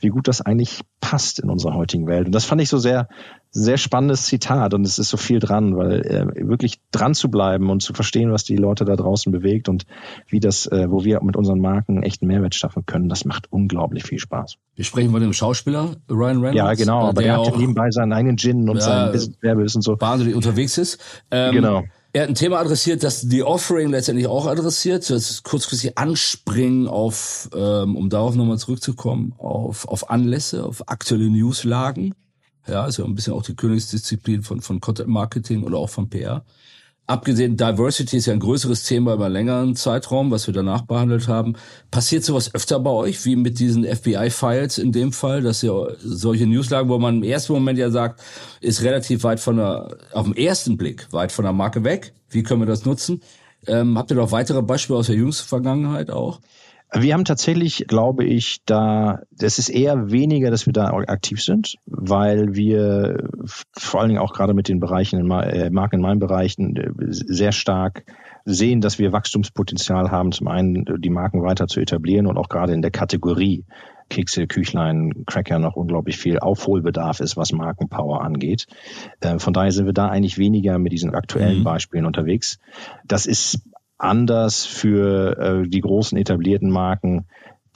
wie 0.00 0.08
gut 0.08 0.28
das 0.28 0.40
eigentlich 0.40 0.82
passt 1.00 1.40
in 1.40 1.50
unserer 1.50 1.74
heutigen 1.74 2.06
Welt. 2.06 2.26
Und 2.26 2.34
das 2.34 2.44
fand 2.44 2.60
ich 2.60 2.68
so 2.68 2.78
sehr 2.78 3.08
sehr 3.50 3.78
spannendes 3.78 4.26
Zitat 4.26 4.74
und 4.74 4.84
es 4.84 4.98
ist 4.98 5.08
so 5.08 5.16
viel 5.16 5.38
dran, 5.38 5.76
weil 5.76 6.00
äh, 6.02 6.48
wirklich 6.48 6.80
dran 6.90 7.14
zu 7.14 7.30
bleiben 7.30 7.70
und 7.70 7.82
zu 7.82 7.94
verstehen, 7.94 8.30
was 8.30 8.44
die 8.44 8.56
Leute 8.56 8.84
da 8.84 8.94
draußen 8.94 9.32
bewegt 9.32 9.68
und 9.68 9.86
wie 10.26 10.40
das, 10.40 10.66
äh, 10.66 10.90
wo 10.90 11.04
wir 11.04 11.22
mit 11.22 11.36
unseren 11.36 11.60
Marken 11.60 12.02
echten 12.02 12.26
Mehrwert 12.26 12.54
schaffen 12.54 12.84
können, 12.86 13.08
das 13.08 13.24
macht 13.24 13.50
unglaublich 13.50 14.04
viel 14.04 14.18
Spaß. 14.18 14.56
Wir 14.74 14.84
sprechen 14.84 15.10
von 15.10 15.20
dem 15.20 15.32
Schauspieler 15.32 15.96
Ryan 16.10 16.38
Reynolds. 16.38 16.56
Ja, 16.56 16.74
genau, 16.74 17.08
aber 17.08 17.22
der, 17.22 17.36
der 17.36 17.46
hat 17.46 17.58
nebenbei 17.58 17.90
seinen 17.90 18.12
eigenen 18.12 18.36
Gin 18.36 18.68
und 18.68 18.76
ja, 18.76 19.12
sein 19.12 19.34
Werbebiss 19.40 19.74
und 19.74 19.82
so. 19.82 20.00
Wahnsinnig 20.00 20.34
unterwegs 20.34 20.78
ist. 20.78 20.98
Ähm, 21.30 21.52
genau. 21.52 21.84
Er 22.12 22.22
hat 22.22 22.30
ein 22.30 22.34
Thema 22.34 22.58
adressiert, 22.58 23.02
das 23.02 23.28
die 23.28 23.42
Offering 23.42 23.90
letztendlich 23.90 24.26
auch 24.26 24.46
adressiert. 24.46 25.08
Das 25.10 25.30
ist 25.30 25.42
kurzfristig 25.42 25.98
anspringen 25.98 26.88
auf, 26.88 27.50
ähm, 27.54 27.96
um 27.96 28.08
darauf 28.08 28.34
nochmal 28.34 28.58
zurückzukommen, 28.58 29.34
auf, 29.36 29.86
auf 29.86 30.10
Anlässe, 30.10 30.64
auf 30.64 30.88
aktuelle 30.88 31.28
Newslagen. 31.28 32.14
Ja, 32.68 32.86
ist 32.86 32.98
ja 32.98 33.04
ein 33.04 33.14
bisschen 33.14 33.32
auch 33.32 33.42
die 33.42 33.56
Königsdisziplin 33.56 34.42
von, 34.42 34.60
von 34.60 34.80
Content 34.80 35.08
Marketing 35.08 35.62
oder 35.64 35.78
auch 35.78 35.90
von 35.90 36.08
PR. 36.08 36.44
Abgesehen, 37.08 37.56
Diversity 37.56 38.18
ist 38.18 38.26
ja 38.26 38.34
ein 38.34 38.40
größeres 38.40 38.84
Thema 38.84 39.14
über 39.14 39.24
einen 39.24 39.32
längeren 39.32 39.76
Zeitraum, 39.76 40.30
was 40.30 40.46
wir 40.46 40.52
danach 40.52 40.82
behandelt 40.82 41.26
haben. 41.26 41.54
Passiert 41.90 42.22
sowas 42.22 42.54
öfter 42.54 42.78
bei 42.80 42.90
euch, 42.90 43.24
wie 43.24 43.34
mit 43.34 43.58
diesen 43.58 43.84
FBI-Files 43.84 44.76
in 44.76 44.92
dem 44.92 45.12
Fall, 45.12 45.40
dass 45.40 45.62
ihr 45.62 45.96
solche 46.00 46.46
Newslagen, 46.46 46.90
wo 46.90 46.98
man 46.98 47.16
im 47.16 47.22
ersten 47.22 47.54
Moment 47.54 47.78
ja 47.78 47.90
sagt, 47.90 48.20
ist 48.60 48.82
relativ 48.82 49.24
weit 49.24 49.40
von 49.40 49.56
der, 49.56 49.96
auf 50.12 50.26
den 50.26 50.36
ersten 50.36 50.76
Blick, 50.76 51.10
weit 51.10 51.32
von 51.32 51.44
der 51.44 51.54
Marke 51.54 51.82
weg. 51.82 52.12
Wie 52.28 52.42
können 52.42 52.60
wir 52.60 52.66
das 52.66 52.84
nutzen? 52.84 53.22
Ähm, 53.66 53.96
habt 53.96 54.10
ihr 54.10 54.16
noch 54.18 54.30
weitere 54.30 54.60
Beispiele 54.60 54.98
aus 54.98 55.06
der 55.06 55.16
jüngsten 55.16 55.48
Vergangenheit 55.48 56.10
auch? 56.10 56.40
Wir 56.92 57.12
haben 57.12 57.24
tatsächlich, 57.26 57.84
glaube 57.86 58.24
ich, 58.24 58.62
da, 58.64 59.20
das 59.30 59.58
ist 59.58 59.68
eher 59.68 60.10
weniger, 60.10 60.50
dass 60.50 60.64
wir 60.64 60.72
da 60.72 60.90
aktiv 60.90 61.42
sind, 61.42 61.76
weil 61.84 62.54
wir 62.54 63.28
vor 63.72 64.00
allen 64.00 64.08
Dingen 64.08 64.20
auch 64.20 64.32
gerade 64.32 64.54
mit 64.54 64.68
den 64.68 64.80
Bereichen, 64.80 65.18
in, 65.18 65.30
äh, 65.30 65.70
Marken 65.70 65.96
in 65.96 66.02
meinen 66.02 66.18
Bereichen 66.18 66.76
äh, 66.76 66.90
sehr 66.98 67.52
stark 67.52 68.04
sehen, 68.46 68.80
dass 68.80 68.98
wir 68.98 69.12
Wachstumspotenzial 69.12 70.10
haben, 70.10 70.32
zum 70.32 70.48
einen 70.48 70.86
die 70.98 71.10
Marken 71.10 71.42
weiter 71.42 71.66
zu 71.66 71.80
etablieren 71.80 72.26
und 72.26 72.38
auch 72.38 72.48
gerade 72.48 72.72
in 72.72 72.80
der 72.80 72.90
Kategorie 72.90 73.64
Kekse, 74.08 74.46
Küchlein, 74.46 75.24
Cracker 75.26 75.58
noch 75.58 75.76
unglaublich 75.76 76.16
viel 76.16 76.38
Aufholbedarf 76.38 77.20
ist, 77.20 77.36
was 77.36 77.52
Markenpower 77.52 78.22
angeht. 78.22 78.66
Äh, 79.20 79.38
von 79.38 79.52
daher 79.52 79.72
sind 79.72 79.86
wir 79.86 79.92
da 79.92 80.08
eigentlich 80.08 80.38
weniger 80.38 80.78
mit 80.78 80.92
diesen 80.92 81.14
aktuellen 81.14 81.60
mhm. 81.60 81.64
Beispielen 81.64 82.06
unterwegs. 82.06 82.58
Das 83.04 83.26
ist 83.26 83.60
anders 83.98 84.64
für 84.64 85.38
äh, 85.38 85.68
die 85.68 85.80
großen 85.80 86.16
etablierten 86.16 86.70
Marken, 86.70 87.26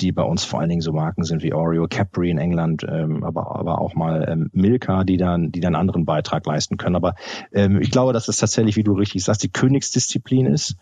die 0.00 0.12
bei 0.12 0.22
uns 0.22 0.44
vor 0.44 0.61
allen 0.61 0.68
Dingen 0.68 0.80
so 0.80 0.92
Marken 0.92 1.24
sind 1.24 1.42
wie 1.42 1.52
Oreo, 1.52 1.87
Capri 1.88 2.30
in 2.30 2.38
England, 2.38 2.85
ähm, 2.88 3.22
aber, 3.22 3.56
aber 3.56 3.80
auch 3.80 3.94
mal 3.94 4.26
ähm, 4.28 4.50
Milka, 4.52 5.04
die 5.04 5.16
dann, 5.16 5.52
die 5.52 5.61
dann 5.61 5.74
anderen 5.74 6.04
Beitrag 6.04 6.46
leisten 6.46 6.76
können. 6.76 6.96
Aber 6.96 7.14
ähm, 7.52 7.80
ich 7.80 7.90
glaube, 7.90 8.12
dass 8.12 8.28
es 8.28 8.38
tatsächlich, 8.38 8.76
wie 8.76 8.82
du 8.82 8.92
richtig 8.92 9.22
sagst, 9.22 9.42
die 9.42 9.50
Königsdisziplin 9.50 10.46
ist. 10.46 10.76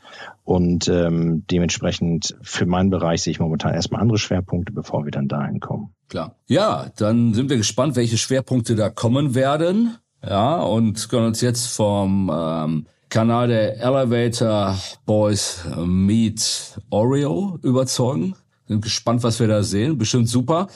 Und 0.44 0.88
ähm, 0.88 1.44
dementsprechend 1.50 2.36
für 2.42 2.66
meinen 2.66 2.90
Bereich 2.90 3.22
sehe 3.22 3.32
ich 3.32 3.40
momentan 3.40 3.74
erstmal 3.74 4.00
andere 4.00 4.18
Schwerpunkte, 4.18 4.72
bevor 4.72 5.04
wir 5.04 5.10
dann 5.10 5.28
dahin 5.28 5.60
kommen. 5.60 5.94
Klar. 6.08 6.36
Ja, 6.46 6.86
dann 6.96 7.34
sind 7.34 7.50
wir 7.50 7.56
gespannt, 7.56 7.96
welche 7.96 8.18
Schwerpunkte 8.18 8.74
da 8.74 8.90
kommen 8.90 9.34
werden. 9.34 9.96
Ja, 10.26 10.60
und 10.60 11.08
können 11.08 11.26
uns 11.26 11.40
jetzt 11.40 11.74
vom 11.74 12.30
ähm, 12.32 12.86
Kanal 13.10 13.48
der 13.48 13.80
Elevator 13.80 14.78
Boys 15.04 15.64
Meet 15.84 16.78
Oreo 16.90 17.58
überzeugen. 17.62 18.36
Sind 18.68 18.82
gespannt, 18.82 19.24
was 19.24 19.40
wir 19.40 19.48
da 19.48 19.64
sehen. 19.64 19.98
Bestimmt 19.98 20.28
super. 20.28 20.68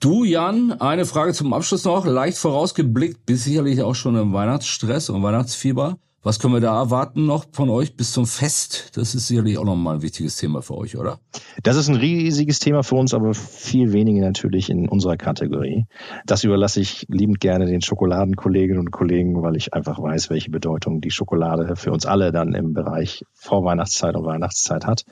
Du, 0.00 0.24
Jan, 0.24 0.72
eine 0.72 1.06
Frage 1.06 1.32
zum 1.32 1.54
Abschluss 1.54 1.84
noch. 1.84 2.04
Leicht 2.04 2.36
vorausgeblickt, 2.36 3.24
bist 3.24 3.44
sicherlich 3.44 3.80
auch 3.80 3.94
schon 3.94 4.16
im 4.16 4.32
Weihnachtsstress 4.32 5.08
und 5.08 5.22
Weihnachtsfieber. 5.22 5.98
Was 6.24 6.40
können 6.40 6.54
wir 6.54 6.60
da 6.60 6.76
erwarten 6.76 7.26
noch 7.26 7.44
von 7.52 7.70
euch 7.70 7.96
bis 7.96 8.12
zum 8.12 8.26
Fest? 8.26 8.90
Das 8.96 9.14
ist 9.14 9.28
sicherlich 9.28 9.56
auch 9.56 9.64
nochmal 9.64 9.96
ein 9.96 10.02
wichtiges 10.02 10.34
Thema 10.34 10.62
für 10.62 10.76
euch, 10.76 10.96
oder? 10.96 11.20
Das 11.62 11.76
ist 11.76 11.88
ein 11.88 11.94
riesiges 11.94 12.58
Thema 12.58 12.82
für 12.82 12.96
uns, 12.96 13.14
aber 13.14 13.34
viel 13.34 13.92
weniger 13.92 14.26
natürlich 14.26 14.68
in 14.68 14.88
unserer 14.88 15.16
Kategorie. 15.16 15.86
Das 16.26 16.42
überlasse 16.42 16.80
ich 16.80 17.06
liebend 17.08 17.38
gerne 17.38 17.66
den 17.66 17.82
Schokoladenkolleginnen 17.82 18.80
und 18.80 18.90
Kollegen, 18.90 19.42
weil 19.42 19.54
ich 19.54 19.74
einfach 19.74 20.02
weiß, 20.02 20.28
welche 20.28 20.50
Bedeutung 20.50 21.00
die 21.00 21.12
Schokolade 21.12 21.76
für 21.76 21.92
uns 21.92 22.04
alle 22.04 22.32
dann 22.32 22.52
im 22.52 22.72
Bereich 22.72 23.24
Vorweihnachtszeit 23.34 24.16
und 24.16 24.24
Weihnachtszeit 24.24 24.86
hat. 24.86 25.04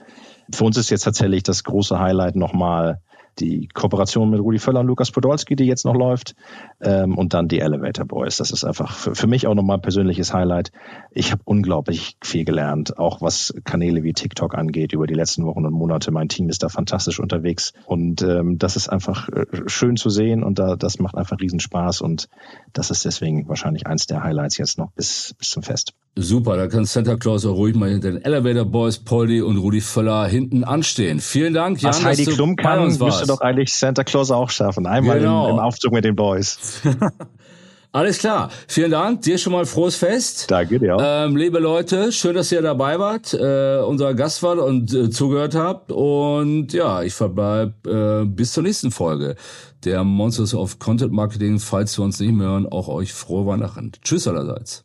Für 0.53 0.65
uns 0.65 0.77
ist 0.77 0.91
jetzt 0.91 1.05
tatsächlich 1.05 1.45
das 1.45 1.63
große 1.63 2.01
Highlight 2.01 2.35
nochmal 2.35 3.01
die 3.39 3.69
Kooperation 3.69 4.31
mit 4.31 4.41
Rudi 4.41 4.59
Völler 4.59 4.81
und 4.81 4.87
Lukas 4.87 5.11
Podolski, 5.11 5.57
die 5.57 5.65
jetzt 5.65 5.85
noch 5.85 5.95
läuft, 5.95 6.35
ähm, 6.81 7.17
und 7.17 7.35
dann 7.35 7.49
die 7.49 7.61
Elevator 7.61 8.05
Boys. 8.05 8.37
Das 8.37 8.51
ist 8.51 8.65
einfach 8.65 8.93
für, 8.93 9.15
für 9.15 9.27
mich 9.27 9.47
auch 9.47 9.55
nochmal 9.55 9.79
ein 9.79 9.83
persönliches 9.83 10.33
Highlight. 10.33 10.73
Ich 11.11 11.33
habe 11.33 11.43
unglaublich 11.45 12.17
viel 12.23 12.45
gelernt, 12.45 12.99
auch 12.99 13.21
was 13.21 13.55
Kanäle 13.65 14.03
wie 14.03 14.13
TikTok 14.13 14.55
angeht 14.55 14.93
über 14.93 15.07
die 15.07 15.15
letzten 15.15 15.45
Wochen 15.45 15.65
und 15.65 15.73
Monate. 15.73 16.11
Mein 16.11 16.29
Team 16.29 16.49
ist 16.49 16.63
da 16.63 16.69
fantastisch 16.69 17.21
unterwegs 17.21 17.73
und 17.87 18.23
ähm, 18.23 18.59
das 18.59 18.77
ist 18.77 18.89
einfach 18.89 19.29
äh, 19.29 19.47
schön 19.67 19.97
zu 19.97 20.11
sehen 20.11 20.43
und 20.43 20.59
da, 20.59 20.77
das 20.77 20.99
macht 20.99 21.17
einfach 21.17 21.41
riesen 21.41 21.61
Spaß 21.61 22.01
und 22.01 22.29
das 22.73 22.91
ist 22.91 23.05
deswegen 23.05 23.49
wahrscheinlich 23.49 23.87
eins 23.87 24.07
der 24.07 24.23
Highlights 24.23 24.59
jetzt 24.59 24.79
noch 24.79 24.91
bis, 24.93 25.35
bis 25.39 25.51
zum 25.51 25.63
Fest. 25.63 25.95
Super, 26.19 26.57
da 26.57 26.67
kann 26.67 26.87
Santa 26.87 27.17
Claus 27.17 27.45
auch 27.45 27.57
ruhig 27.57 27.77
mal 27.77 27.91
hinter 27.91 28.11
den 28.11 28.23
Elevator 28.23 28.65
Boys, 28.65 28.99
Poldi 28.99 29.43
und 29.43 29.59
Rudi 29.59 29.83
Völler 29.83 30.27
hinten 30.27 30.65
anstehen. 30.65 31.21
Vielen 31.21 31.53
Dank, 31.53 31.83
Jan, 31.83 31.93
Was 31.93 32.05
Heidi 32.05 32.25
Klum 32.25 32.57
kann, 32.57 32.87
müsste 32.87 33.27
doch 33.27 33.43
eigentlich 33.43 33.75
Santa 33.75 34.03
Claus 34.03 34.31
auch 34.31 34.49
schaffen. 34.49 34.87
Einmal 34.87 35.19
genau. 35.19 35.49
im, 35.49 35.57
im 35.57 35.59
Aufzug 35.59 35.93
mit 35.93 36.07
den 36.07 36.17
Boys. 36.17 36.81
Alles 37.93 38.19
klar. 38.19 38.51
Vielen 38.67 38.91
Dank. 38.91 39.23
Dir 39.23 39.37
schon 39.37 39.53
mal 39.53 39.67
frohes 39.67 39.97
Fest. 39.97 40.51
Danke 40.51 40.79
dir 40.79 40.97
auch. 40.97 41.01
Ähm, 41.03 41.37
liebe 41.37 41.59
Leute, 41.59 42.13
schön, 42.13 42.35
dass 42.35 42.51
ihr 42.51 42.61
dabei 42.63 42.99
wart, 42.99 43.35
äh, 43.35 43.79
unser 43.79 44.15
Gast 44.15 44.43
wart 44.43 44.59
und 44.59 44.93
äh, 44.95 45.11
zugehört 45.11 45.55
habt. 45.55 45.93
Und 45.93 46.73
ja, 46.73 47.03
ich 47.03 47.15
verbleib 47.15 47.87
äh, 47.87 48.25
bis 48.25 48.53
zur 48.53 48.63
nächsten 48.63 48.91
Folge 48.91 49.37
der 49.85 50.03
Monsters 50.03 50.55
of 50.55 50.79
Content 50.79 51.13
Marketing. 51.13 51.59
Falls 51.59 51.99
wir 51.99 52.05
uns 52.05 52.21
nicht 52.21 52.33
mehr 52.33 52.49
hören, 52.49 52.67
auch 52.67 52.89
euch 52.89 53.13
frohe 53.13 53.47
Weihnachten. 53.47 53.93
Tschüss 54.03 54.27
allerseits. 54.27 54.85